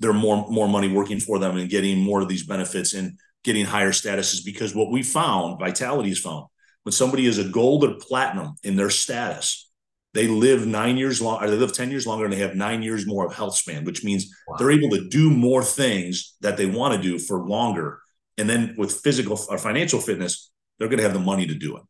their 0.00 0.12
more 0.12 0.48
more 0.48 0.68
money 0.68 0.88
working 0.88 1.20
for 1.20 1.38
them 1.38 1.56
and 1.56 1.70
getting 1.70 1.98
more 1.98 2.20
of 2.20 2.28
these 2.28 2.46
benefits 2.46 2.94
and 2.94 3.18
getting 3.44 3.64
higher 3.64 3.92
statuses. 3.92 4.44
Because 4.44 4.74
what 4.74 4.90
we 4.90 5.02
found, 5.02 5.58
Vitality 5.58 6.10
has 6.10 6.18
found, 6.18 6.46
when 6.84 6.92
somebody 6.92 7.26
is 7.26 7.38
a 7.38 7.48
gold 7.48 7.84
or 7.84 7.94
platinum 8.00 8.54
in 8.62 8.76
their 8.76 8.90
status, 8.90 9.70
they 10.14 10.28
live 10.28 10.66
nine 10.66 10.98
years 10.98 11.22
long, 11.22 11.42
or 11.42 11.48
they 11.48 11.56
live 11.56 11.72
10 11.72 11.90
years 11.90 12.06
longer 12.06 12.24
and 12.24 12.32
they 12.32 12.38
have 12.38 12.54
nine 12.54 12.82
years 12.82 13.06
more 13.06 13.24
of 13.24 13.34
health 13.34 13.56
span, 13.56 13.84
which 13.84 14.04
means 14.04 14.34
wow. 14.46 14.56
they're 14.58 14.70
able 14.70 14.90
to 14.90 15.08
do 15.08 15.30
more 15.30 15.64
things 15.64 16.36
that 16.42 16.56
they 16.56 16.66
want 16.66 16.94
to 16.94 17.00
do 17.00 17.18
for 17.18 17.46
longer. 17.46 18.00
And 18.36 18.48
then 18.48 18.74
with 18.76 18.92
physical 19.00 19.38
or 19.48 19.58
financial 19.58 20.00
fitness, 20.00 20.50
they're 20.78 20.88
going 20.88 20.98
to 20.98 21.04
have 21.04 21.14
the 21.14 21.20
money 21.20 21.46
to 21.46 21.54
do 21.54 21.76
it. 21.76 21.82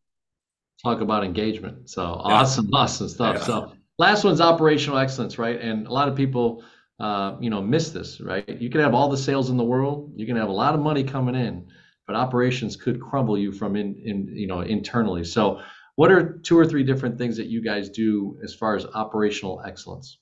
Talk 0.85 1.01
about 1.01 1.25
engagement. 1.25 1.89
So 1.89 2.03
awesome, 2.03 2.69
yeah. 2.73 2.79
awesome 2.81 3.09
stuff. 3.09 3.37
Yeah. 3.39 3.45
So 3.45 3.73
last 3.99 4.25
one's 4.25 4.41
operational 4.41 4.99
excellence, 4.99 5.39
right? 5.39 5.61
And 5.61 5.87
a 5.87 5.93
lot 5.93 6.09
of 6.09 6.17
people 6.17 6.65
uh, 7.03 7.37
you 7.41 7.51
know, 7.51 7.61
miss 7.61 7.91
this, 7.91 8.21
right? 8.21 8.49
You 8.49 8.71
can 8.71 8.81
have 8.81 8.95
all 8.95 9.09
the 9.09 9.17
sales 9.17 9.51
in 9.51 9.57
the 9.57 9.65
world, 9.65 10.13
you 10.15 10.25
can 10.25 10.37
have 10.37 10.49
a 10.49 10.53
lot 10.53 10.73
of 10.73 10.81
money 10.81 11.03
coming 11.03 11.35
in, 11.35 11.67
but 12.07 12.15
operations 12.15 12.77
could 12.77 13.01
crumble 13.01 13.37
you 13.37 13.51
from 13.51 13.75
in, 13.75 14.01
in 14.05 14.29
you 14.33 14.47
know 14.47 14.61
internally. 14.61 15.25
So, 15.25 15.61
what 15.97 16.13
are 16.13 16.39
two 16.45 16.57
or 16.57 16.65
three 16.65 16.85
different 16.85 17.19
things 17.19 17.37
that 17.39 17.47
you 17.47 17.61
guys 17.61 17.89
do 17.89 18.39
as 18.45 18.55
far 18.55 18.77
as 18.77 18.87
operational 18.87 19.63
excellence? 19.67 20.19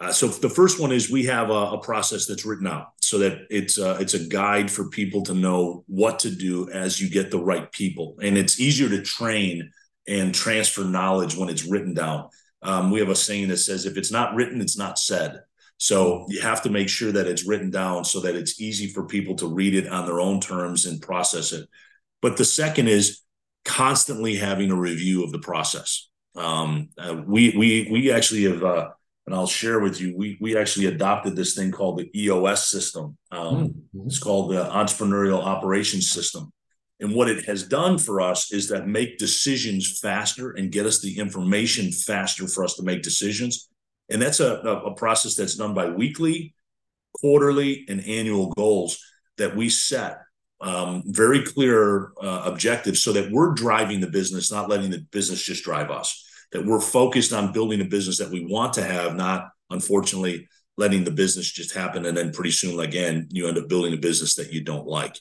Uh, 0.00 0.12
so 0.12 0.28
the 0.28 0.48
first 0.48 0.80
one 0.80 0.92
is 0.92 1.10
we 1.10 1.24
have 1.24 1.50
a, 1.50 1.52
a, 1.52 1.80
process 1.80 2.26
that's 2.26 2.46
written 2.46 2.68
out 2.68 2.92
so 3.00 3.18
that 3.18 3.46
it's 3.50 3.78
a, 3.78 3.90
uh, 3.90 3.98
it's 3.98 4.14
a 4.14 4.28
guide 4.28 4.70
for 4.70 4.88
people 4.90 5.22
to 5.24 5.34
know 5.34 5.82
what 5.88 6.20
to 6.20 6.30
do 6.30 6.70
as 6.70 7.00
you 7.00 7.10
get 7.10 7.32
the 7.32 7.38
right 7.38 7.72
people, 7.72 8.16
and 8.22 8.38
it's 8.38 8.60
easier 8.60 8.88
to 8.88 9.02
train 9.02 9.70
and 10.06 10.34
transfer 10.34 10.84
knowledge 10.84 11.36
when 11.36 11.48
it's 11.48 11.64
written 11.64 11.94
down. 11.94 12.28
Um, 12.62 12.90
we 12.92 13.00
have 13.00 13.08
a 13.08 13.16
saying 13.16 13.48
that 13.48 13.58
says, 13.58 13.86
"If 13.86 13.96
it's 13.96 14.12
not 14.12 14.34
written, 14.36 14.60
it's 14.60 14.78
not 14.78 15.00
said." 15.00 15.40
So 15.78 16.26
you 16.28 16.40
have 16.42 16.62
to 16.62 16.70
make 16.70 16.88
sure 16.88 17.12
that 17.12 17.26
it's 17.26 17.46
written 17.46 17.70
down 17.70 18.04
so 18.04 18.20
that 18.20 18.34
it's 18.34 18.60
easy 18.60 18.88
for 18.88 19.06
people 19.06 19.36
to 19.36 19.46
read 19.46 19.74
it 19.74 19.88
on 19.88 20.06
their 20.06 20.20
own 20.20 20.40
terms 20.40 20.86
and 20.86 21.00
process 21.00 21.52
it. 21.52 21.68
But 22.20 22.36
the 22.36 22.44
second 22.44 22.88
is 22.88 23.22
constantly 23.64 24.34
having 24.34 24.70
a 24.70 24.76
review 24.76 25.22
of 25.22 25.30
the 25.30 25.38
process. 25.38 26.08
Um, 26.34 26.90
uh, 26.98 27.22
we 27.26 27.54
we 27.56 27.88
we 27.90 28.12
actually 28.12 28.44
have, 28.44 28.62
uh, 28.62 28.88
and 29.28 29.36
I'll 29.36 29.46
share 29.46 29.80
with 29.80 30.00
you. 30.00 30.16
We 30.16 30.38
we 30.40 30.56
actually 30.56 30.86
adopted 30.86 31.36
this 31.36 31.54
thing 31.54 31.70
called 31.70 31.98
the 31.98 32.10
EOS 32.18 32.68
system. 32.68 33.16
Um, 33.30 33.68
mm-hmm. 33.68 34.06
It's 34.06 34.18
called 34.18 34.50
the 34.52 34.64
Entrepreneurial 34.64 35.42
Operations 35.42 36.10
System. 36.10 36.52
And 37.00 37.14
what 37.14 37.28
it 37.28 37.44
has 37.44 37.62
done 37.62 37.98
for 37.98 38.20
us 38.20 38.52
is 38.52 38.68
that 38.70 38.88
make 38.88 39.18
decisions 39.18 40.00
faster 40.00 40.50
and 40.50 40.72
get 40.72 40.86
us 40.86 41.00
the 41.00 41.18
information 41.18 41.92
faster 41.92 42.48
for 42.48 42.64
us 42.64 42.74
to 42.74 42.82
make 42.82 43.02
decisions 43.02 43.68
and 44.08 44.22
that's 44.22 44.40
a, 44.40 44.54
a 44.54 44.94
process 44.94 45.34
that's 45.34 45.56
done 45.56 45.74
by 45.74 45.88
weekly, 45.88 46.54
quarterly, 47.14 47.84
and 47.88 48.04
annual 48.06 48.48
goals 48.50 49.02
that 49.36 49.54
we 49.54 49.68
set 49.68 50.18
um, 50.60 51.02
very 51.06 51.42
clear 51.42 52.12
uh, 52.20 52.42
objectives 52.46 53.02
so 53.02 53.12
that 53.12 53.30
we're 53.30 53.52
driving 53.52 54.00
the 54.00 54.08
business, 54.08 54.50
not 54.50 54.68
letting 54.68 54.90
the 54.90 55.06
business 55.12 55.42
just 55.42 55.62
drive 55.62 55.90
us. 55.90 56.24
That 56.52 56.64
we're 56.64 56.80
focused 56.80 57.32
on 57.32 57.52
building 57.52 57.80
a 57.80 57.84
business 57.84 58.18
that 58.18 58.30
we 58.30 58.44
want 58.44 58.72
to 58.74 58.82
have, 58.82 59.14
not 59.14 59.50
unfortunately 59.70 60.48
letting 60.78 61.04
the 61.04 61.10
business 61.10 61.50
just 61.50 61.74
happen. 61.74 62.06
And 62.06 62.16
then 62.16 62.32
pretty 62.32 62.52
soon, 62.52 62.80
again, 62.80 63.28
you 63.30 63.48
end 63.48 63.58
up 63.58 63.68
building 63.68 63.92
a 63.92 63.98
business 63.98 64.36
that 64.36 64.52
you 64.52 64.62
don't 64.62 64.86
like. 64.86 65.18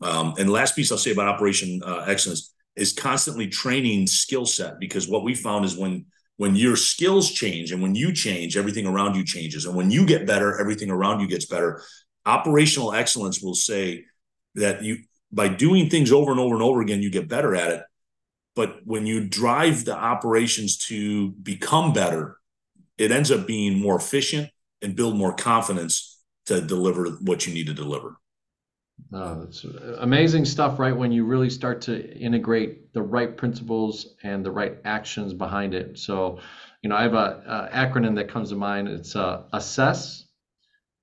Um, 0.00 0.34
and 0.38 0.50
last 0.50 0.74
piece 0.74 0.90
I'll 0.90 0.98
say 0.98 1.12
about 1.12 1.28
operation 1.28 1.80
uh, 1.84 2.04
excellence 2.08 2.54
is 2.76 2.92
constantly 2.92 3.48
training 3.48 4.06
skill 4.06 4.46
set 4.46 4.78
because 4.80 5.08
what 5.08 5.24
we 5.24 5.34
found 5.34 5.64
is 5.64 5.76
when 5.76 6.06
when 6.38 6.56
your 6.56 6.76
skills 6.76 7.30
change 7.30 7.72
and 7.72 7.82
when 7.82 7.94
you 7.94 8.12
change, 8.12 8.56
everything 8.56 8.86
around 8.86 9.14
you 9.14 9.24
changes. 9.24 9.66
And 9.66 9.76
when 9.76 9.90
you 9.90 10.06
get 10.06 10.26
better, 10.26 10.58
everything 10.58 10.90
around 10.90 11.20
you 11.20 11.28
gets 11.28 11.44
better. 11.46 11.82
Operational 12.24 12.94
excellence 12.94 13.42
will 13.42 13.54
say 13.54 14.06
that 14.54 14.82
you 14.82 14.98
by 15.30 15.48
doing 15.48 15.88
things 15.88 16.12
over 16.12 16.30
and 16.30 16.40
over 16.40 16.54
and 16.54 16.62
over 16.62 16.80
again, 16.80 17.02
you 17.02 17.10
get 17.10 17.28
better 17.28 17.54
at 17.54 17.70
it. 17.70 17.82
But 18.54 18.80
when 18.84 19.06
you 19.06 19.26
drive 19.26 19.84
the 19.84 19.96
operations 19.96 20.76
to 20.88 21.30
become 21.30 21.92
better, 21.92 22.36
it 22.98 23.10
ends 23.10 23.30
up 23.30 23.46
being 23.46 23.80
more 23.80 23.96
efficient 23.96 24.50
and 24.82 24.96
build 24.96 25.16
more 25.16 25.34
confidence 25.34 26.20
to 26.46 26.60
deliver 26.60 27.08
what 27.22 27.46
you 27.46 27.54
need 27.54 27.66
to 27.68 27.74
deliver. 27.74 28.16
Oh, 29.12 29.42
it's 29.42 29.64
amazing 29.98 30.44
stuff, 30.44 30.78
right? 30.78 30.96
When 30.96 31.12
you 31.12 31.24
really 31.24 31.50
start 31.50 31.80
to 31.82 32.16
integrate 32.16 32.92
the 32.92 33.02
right 33.02 33.36
principles 33.36 34.14
and 34.22 34.44
the 34.44 34.50
right 34.50 34.78
actions 34.84 35.34
behind 35.34 35.74
it. 35.74 35.98
So, 35.98 36.38
you 36.82 36.90
know, 36.90 36.96
I 36.96 37.02
have 37.02 37.14
a, 37.14 37.70
a 37.72 37.76
acronym 37.76 38.14
that 38.16 38.28
comes 38.28 38.50
to 38.50 38.56
mind. 38.56 38.88
It's 38.88 39.16
uh, 39.16 39.44
assess, 39.52 40.26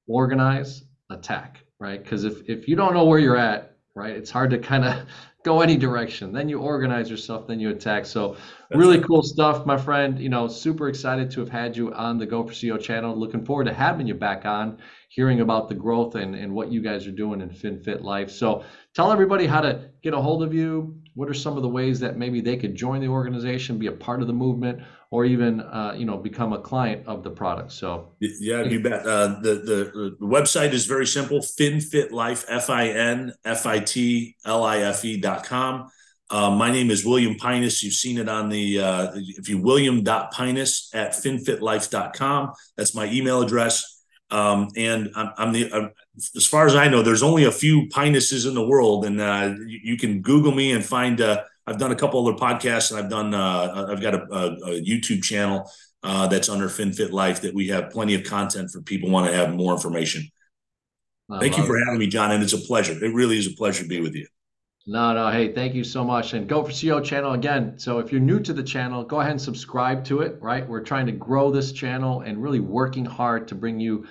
organize, 0.08 0.84
attack, 1.10 1.60
right? 1.80 2.02
Because 2.02 2.24
if 2.24 2.48
if 2.50 2.68
you 2.68 2.76
don't 2.76 2.94
know 2.94 3.06
where 3.06 3.20
you're 3.20 3.38
at, 3.38 3.78
right, 3.96 4.16
it's 4.16 4.32
hard 4.32 4.52
to 4.52 4.60
kind 4.60 4.86
of 4.86 5.06
go 5.44 5.62
any 5.62 5.78
direction. 5.78 6.34
Then 6.34 6.50
you 6.50 6.60
organize 6.60 7.10
yourself, 7.10 7.48
then 7.48 7.60
you 7.60 7.70
attack. 7.70 8.06
So 8.06 8.36
That's 8.70 8.80
really 8.80 9.00
cool 9.02 9.24
stuff, 9.24 9.66
my 9.66 9.78
friend. 9.78 10.20
You 10.20 10.30
know, 10.30 10.48
super 10.48 10.90
excited 10.90 11.32
to 11.32 11.40
have 11.40 11.50
had 11.50 11.78
you 11.78 11.94
on 11.94 12.18
the 12.18 12.26
Go 12.26 12.46
for 12.46 12.54
CEO 12.54 12.80
channel. 12.82 13.18
Looking 13.18 13.46
forward 13.46 13.66
to 13.66 13.74
having 13.74 14.08
you 14.08 14.16
back 14.16 14.46
on, 14.46 14.80
hearing 15.10 15.40
about 15.42 15.70
the 15.70 15.76
growth 15.76 16.16
and, 16.16 16.36
and 16.36 16.54
what 16.54 16.72
you 16.72 16.82
guys 16.82 17.08
are 17.08 17.12
doing 17.12 17.42
in 17.42 17.50
FinFit 17.50 18.02
Life. 18.02 18.32
So 18.32 18.64
tell 18.94 19.12
everybody 19.12 19.48
how 19.48 19.62
to 19.62 19.90
get 20.04 20.14
a 20.14 20.22
hold 20.22 20.44
of 20.44 20.54
you. 20.54 21.00
What 21.20 21.28
are 21.30 21.34
some 21.34 21.58
of 21.58 21.64
the 21.64 21.68
ways 21.68 22.00
that 22.00 22.16
maybe 22.16 22.40
they 22.40 22.56
could 22.56 22.76
join 22.76 23.02
the 23.02 23.10
organization, 23.10 23.78
be 23.78 23.88
a 23.88 23.92
part 23.92 24.22
of 24.22 24.28
the 24.28 24.34
movement, 24.34 24.82
or 25.12 25.26
even 25.26 25.60
uh, 25.60 25.94
you 25.98 26.06
know 26.06 26.16
become 26.16 26.54
a 26.54 26.62
client 26.62 27.06
of 27.08 27.24
the 27.24 27.30
product. 27.30 27.74
So 27.74 28.14
yeah, 28.22 28.64
you 28.64 28.82
bet. 28.82 29.06
Uh, 29.06 29.40
the, 29.42 29.56
the 29.56 30.16
the 30.18 30.26
website 30.26 30.72
is 30.72 30.86
very 30.86 31.06
simple: 31.06 31.40
FinFitLife, 31.40 32.46
F 32.48 32.70
I 32.70 32.88
N 32.88 33.34
F 33.44 33.66
I 33.66 33.80
T 33.80 34.38
L 34.46 34.64
I 34.64 34.78
F 34.78 35.04
E 35.04 35.20
dot 35.20 35.44
com. 35.44 35.90
Uh, 36.30 36.52
my 36.52 36.72
name 36.72 36.90
is 36.90 37.06
William 37.06 37.36
Pinus. 37.36 37.84
You've 37.84 37.96
seen 37.96 38.18
it 38.18 38.30
on 38.30 38.48
the, 38.48 38.80
uh, 38.80 39.12
if 39.16 39.50
you 39.50 39.58
william.pinus 39.62 40.92
at 40.94 41.12
finfitlife.com. 41.12 42.54
That's 42.78 42.96
my 42.96 43.12
email 43.12 43.42
address. 43.42 43.99
Um, 44.32 44.70
and 44.76 45.10
I'm, 45.16 45.32
I'm 45.38 45.52
the, 45.52 45.74
I'm, 45.74 45.92
as 46.36 46.46
far 46.46 46.66
as 46.68 46.76
I 46.76 46.88
know, 46.88 47.02
there's 47.02 47.24
only 47.24 47.46
a 47.46 47.52
few 47.52 47.88
Pinuses 47.88 48.48
in 48.48 48.54
the 48.54 48.66
world. 48.66 49.06
And 49.06 49.20
uh, 49.20 49.56
you, 49.66 49.80
you, 49.84 49.98
can 49.98 50.22
Google 50.22 50.52
me 50.52 50.72
and 50.72 50.86
find 50.86 51.20
uh, 51.20 51.44
I've 51.66 51.78
done 51.80 51.92
a 51.92 51.96
couple 51.96 52.26
other 52.26 52.38
podcasts, 52.38 52.92
and 52.92 53.00
I've 53.00 53.10
done 53.10 53.34
uh, 53.34 53.88
I've 53.90 54.02
got 54.02 54.16
a, 54.16 54.22
a, 54.32 54.46
a 54.48 54.82
YouTube 54.82 55.24
channel 55.24 55.70
uh, 56.04 56.28
that's 56.28 56.50
under 56.50 56.68
FinFit 56.68 57.12
Life 57.12 57.42
that 57.42 57.54
we 57.54 57.68
have 57.68 57.90
plenty 57.90 58.16
of 58.16 58.24
content 58.24 58.72
for 58.72 58.82
people 58.82 59.10
want 59.10 59.28
to 59.28 59.34
have 59.34 59.54
more 59.54 59.74
information. 59.74 60.24
I 61.30 61.40
thank 61.40 61.58
you 61.58 61.66
for 61.66 61.78
it. 61.78 61.86
having 61.86 62.00
me, 62.00 62.08
John, 62.08 62.32
and 62.32 62.44
it's 62.44 62.54
a 62.54 62.58
pleasure. 62.58 62.94
It 63.04 63.14
really 63.14 63.38
is 63.38 63.48
a 63.48 63.56
pleasure 63.56 63.84
to 63.84 63.90
be 63.90 64.02
with 64.02 64.16
you. 64.16 64.28
No, 64.88 65.14
no, 65.14 65.30
hey, 65.30 65.54
thank 65.54 65.76
you 65.76 65.84
so 65.84 66.04
much. 66.04 66.34
And 66.34 66.48
Go 66.48 66.64
for 66.64 66.72
CEO 66.72 67.04
channel 67.04 67.34
again. 67.34 67.78
So 67.78 68.00
if 68.00 68.12
you're 68.12 68.22
new 68.22 68.40
to 68.40 68.54
the 68.54 68.64
channel, 68.64 69.04
go 69.04 69.20
ahead 69.20 69.34
and 69.34 69.42
subscribe 69.42 70.04
to 70.06 70.22
it. 70.22 70.42
Right, 70.42 70.68
we're 70.68 70.84
trying 70.84 71.06
to 71.06 71.12
grow 71.12 71.52
this 71.52 71.72
channel 71.72 72.22
and 72.22 72.42
really 72.42 72.60
working 72.60 73.06
hard 73.06 73.48
to 73.50 73.56
bring 73.56 73.80
you, 73.80 74.08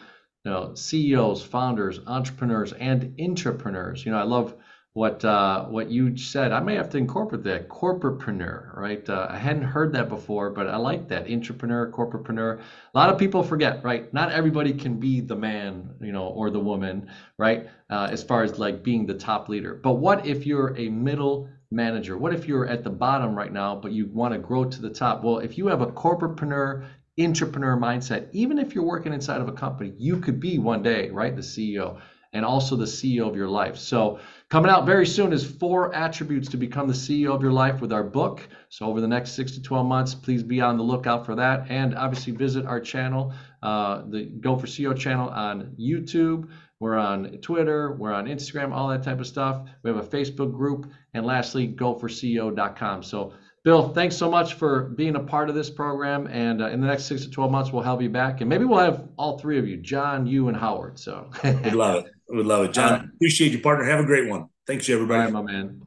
you 0.49 0.55
know, 0.55 0.75
CEOs, 0.75 1.43
founders, 1.43 2.01
entrepreneurs, 2.07 2.73
and 2.73 3.15
intrapreneurs. 3.19 4.07
You 4.07 4.13
know, 4.13 4.19
I 4.19 4.23
love 4.23 4.55
what 4.95 5.23
uh, 5.23 5.67
what 5.67 5.91
you 5.91 6.17
said. 6.17 6.53
I 6.53 6.61
may 6.61 6.75
have 6.75 6.89
to 6.91 6.97
incorporate 6.97 7.45
that 7.45 7.69
corporatepreneur, 7.69 8.75
right? 8.75 9.07
Uh, 9.07 9.27
I 9.29 9.37
hadn't 9.37 9.65
heard 9.65 9.93
that 9.93 10.09
before, 10.09 10.49
but 10.49 10.67
I 10.67 10.77
like 10.77 11.07
that 11.09 11.27
intrapreneur, 11.27 11.93
corporatepreneur. 11.93 12.61
A 12.61 12.99
lot 12.99 13.11
of 13.11 13.19
people 13.19 13.43
forget, 13.43 13.85
right? 13.85 14.11
Not 14.15 14.33
everybody 14.33 14.73
can 14.73 14.99
be 14.99 15.21
the 15.21 15.37
man, 15.37 15.91
you 16.01 16.13
know, 16.13 16.29
or 16.29 16.49
the 16.49 16.61
woman, 16.61 17.11
right? 17.37 17.69
Uh, 17.91 18.09
as 18.11 18.23
far 18.25 18.43
as 18.43 18.59
like 18.59 18.83
being 18.83 19.05
the 19.05 19.19
top 19.19 19.51
leader. 19.51 19.75
But 19.75 19.97
what 19.97 20.27
if 20.27 20.47
you're 20.47 20.75
a 20.79 20.89
middle 20.89 21.51
manager? 21.71 22.17
What 22.17 22.33
if 22.33 22.49
you're 22.49 22.67
at 22.67 22.85
the 22.85 22.91
bottom 22.91 23.35
right 23.35 23.53
now, 23.53 23.77
but 23.77 23.93
you 23.93 24.07
want 24.07 24.33
to 24.33 24.39
grow 24.39 24.65
to 24.65 24.81
the 24.81 24.91
top? 24.91 25.23
Well, 25.23 25.41
if 25.41 25.59
you 25.59 25.67
have 25.67 25.83
a 25.83 25.89
corporatepreneur, 25.89 26.87
intrapreneur 27.19 27.79
mindset, 27.79 28.29
even 28.33 28.59
if 28.59 28.75
you're 28.75 28.85
working 28.85 29.13
inside 29.13 29.41
of 29.41 29.49
a 29.49 29.53
company, 29.53 29.93
you 29.99 30.21
could 30.21 30.41
be 30.41 30.59
one 30.59 30.83
day, 30.83 31.11
right, 31.11 31.35
the 31.35 31.43
CEO 31.43 32.01
and 32.33 32.45
also 32.45 32.77
the 32.77 32.85
CEO 32.85 33.29
of 33.29 33.37
your 33.37 33.49
life. 33.49 33.77
So, 33.77 34.21
coming 34.51 34.71
out 34.71 34.85
very 34.85 35.07
soon 35.07 35.33
is 35.33 35.45
four 35.45 35.95
attributes 35.95 36.49
to 36.51 36.57
become 36.57 36.87
the 36.87 36.95
CEO 36.95 37.35
of 37.35 37.43
your 37.43 37.53
life 37.53 37.81
with 37.81 37.93
our 37.93 38.05
book. 38.05 38.47
So, 38.69 38.87
over 38.87 39.01
the 39.01 39.09
next 39.09 39.33
six 39.33 39.53
to 39.53 39.63
12 39.63 39.87
months, 39.87 40.15
please 40.15 40.43
be 40.43 40.61
on 40.61 40.77
the 40.77 40.83
lookout 40.83 41.25
for 41.25 41.35
that. 41.37 41.67
And 41.71 41.95
obviously, 41.95 42.33
visit 42.33 42.67
our 42.67 42.81
channel, 42.81 43.33
uh, 43.63 44.03
the 44.09 44.25
Go 44.25 44.57
for 44.57 44.67
CEO 44.67 44.97
channel 44.97 45.29
on 45.31 45.75
YouTube. 45.81 46.49
We're 46.81 46.97
on 46.97 47.39
Twitter, 47.39 47.95
we're 47.95 48.13
on 48.13 48.27
Instagram, 48.27 48.73
all 48.73 48.89
that 48.89 49.03
type 49.03 49.19
of 49.19 49.27
stuff. 49.27 49.69
We 49.83 49.91
have 49.91 49.99
a 49.99 50.07
Facebook 50.07 50.53
group. 50.53 50.87
And 51.15 51.27
lastly, 51.27 51.67
goforceo.com. 51.67 53.03
So, 53.03 53.33
Bill, 53.69 53.91
thanks 53.91 54.17
so 54.17 54.31
much 54.31 54.55
for 54.55 54.85
being 54.85 55.15
a 55.17 55.21
part 55.21 55.51
of 55.51 55.55
this 55.55 55.69
program. 55.69 56.27
And 56.29 56.63
uh, 56.63 56.69
in 56.69 56.81
the 56.81 56.87
next 56.87 57.05
six 57.05 57.25
to 57.25 57.31
12 57.31 57.53
months, 57.53 57.71
we'll 57.71 57.83
have 57.83 58.01
you 58.01 58.09
back. 58.09 58.41
And 58.41 58.49
maybe 58.49 58.65
we'll 58.65 58.79
have 58.79 59.07
all 59.19 59.39
three 59.39 59.59
of 59.59 59.69
you, 59.69 59.77
John, 59.77 60.27
you, 60.27 60.49
and 60.49 60.57
Howard. 60.57 60.99
So 60.99 61.29
we'd 61.45 61.75
love 61.75 62.07
it. 62.07 62.13
We'd 62.31 62.47
love 62.47 62.65
it. 62.65 62.73
John, 62.73 62.93
uh, 62.93 63.05
appreciate 63.17 63.53
you, 63.53 63.61
partner. 63.61 63.85
Have 63.85 64.01
a 64.01 64.07
great 64.07 64.27
one. 64.27 64.49
Thanks, 64.67 64.89
everybody. 64.89 65.31
my 65.31 65.43
man. 65.43 65.87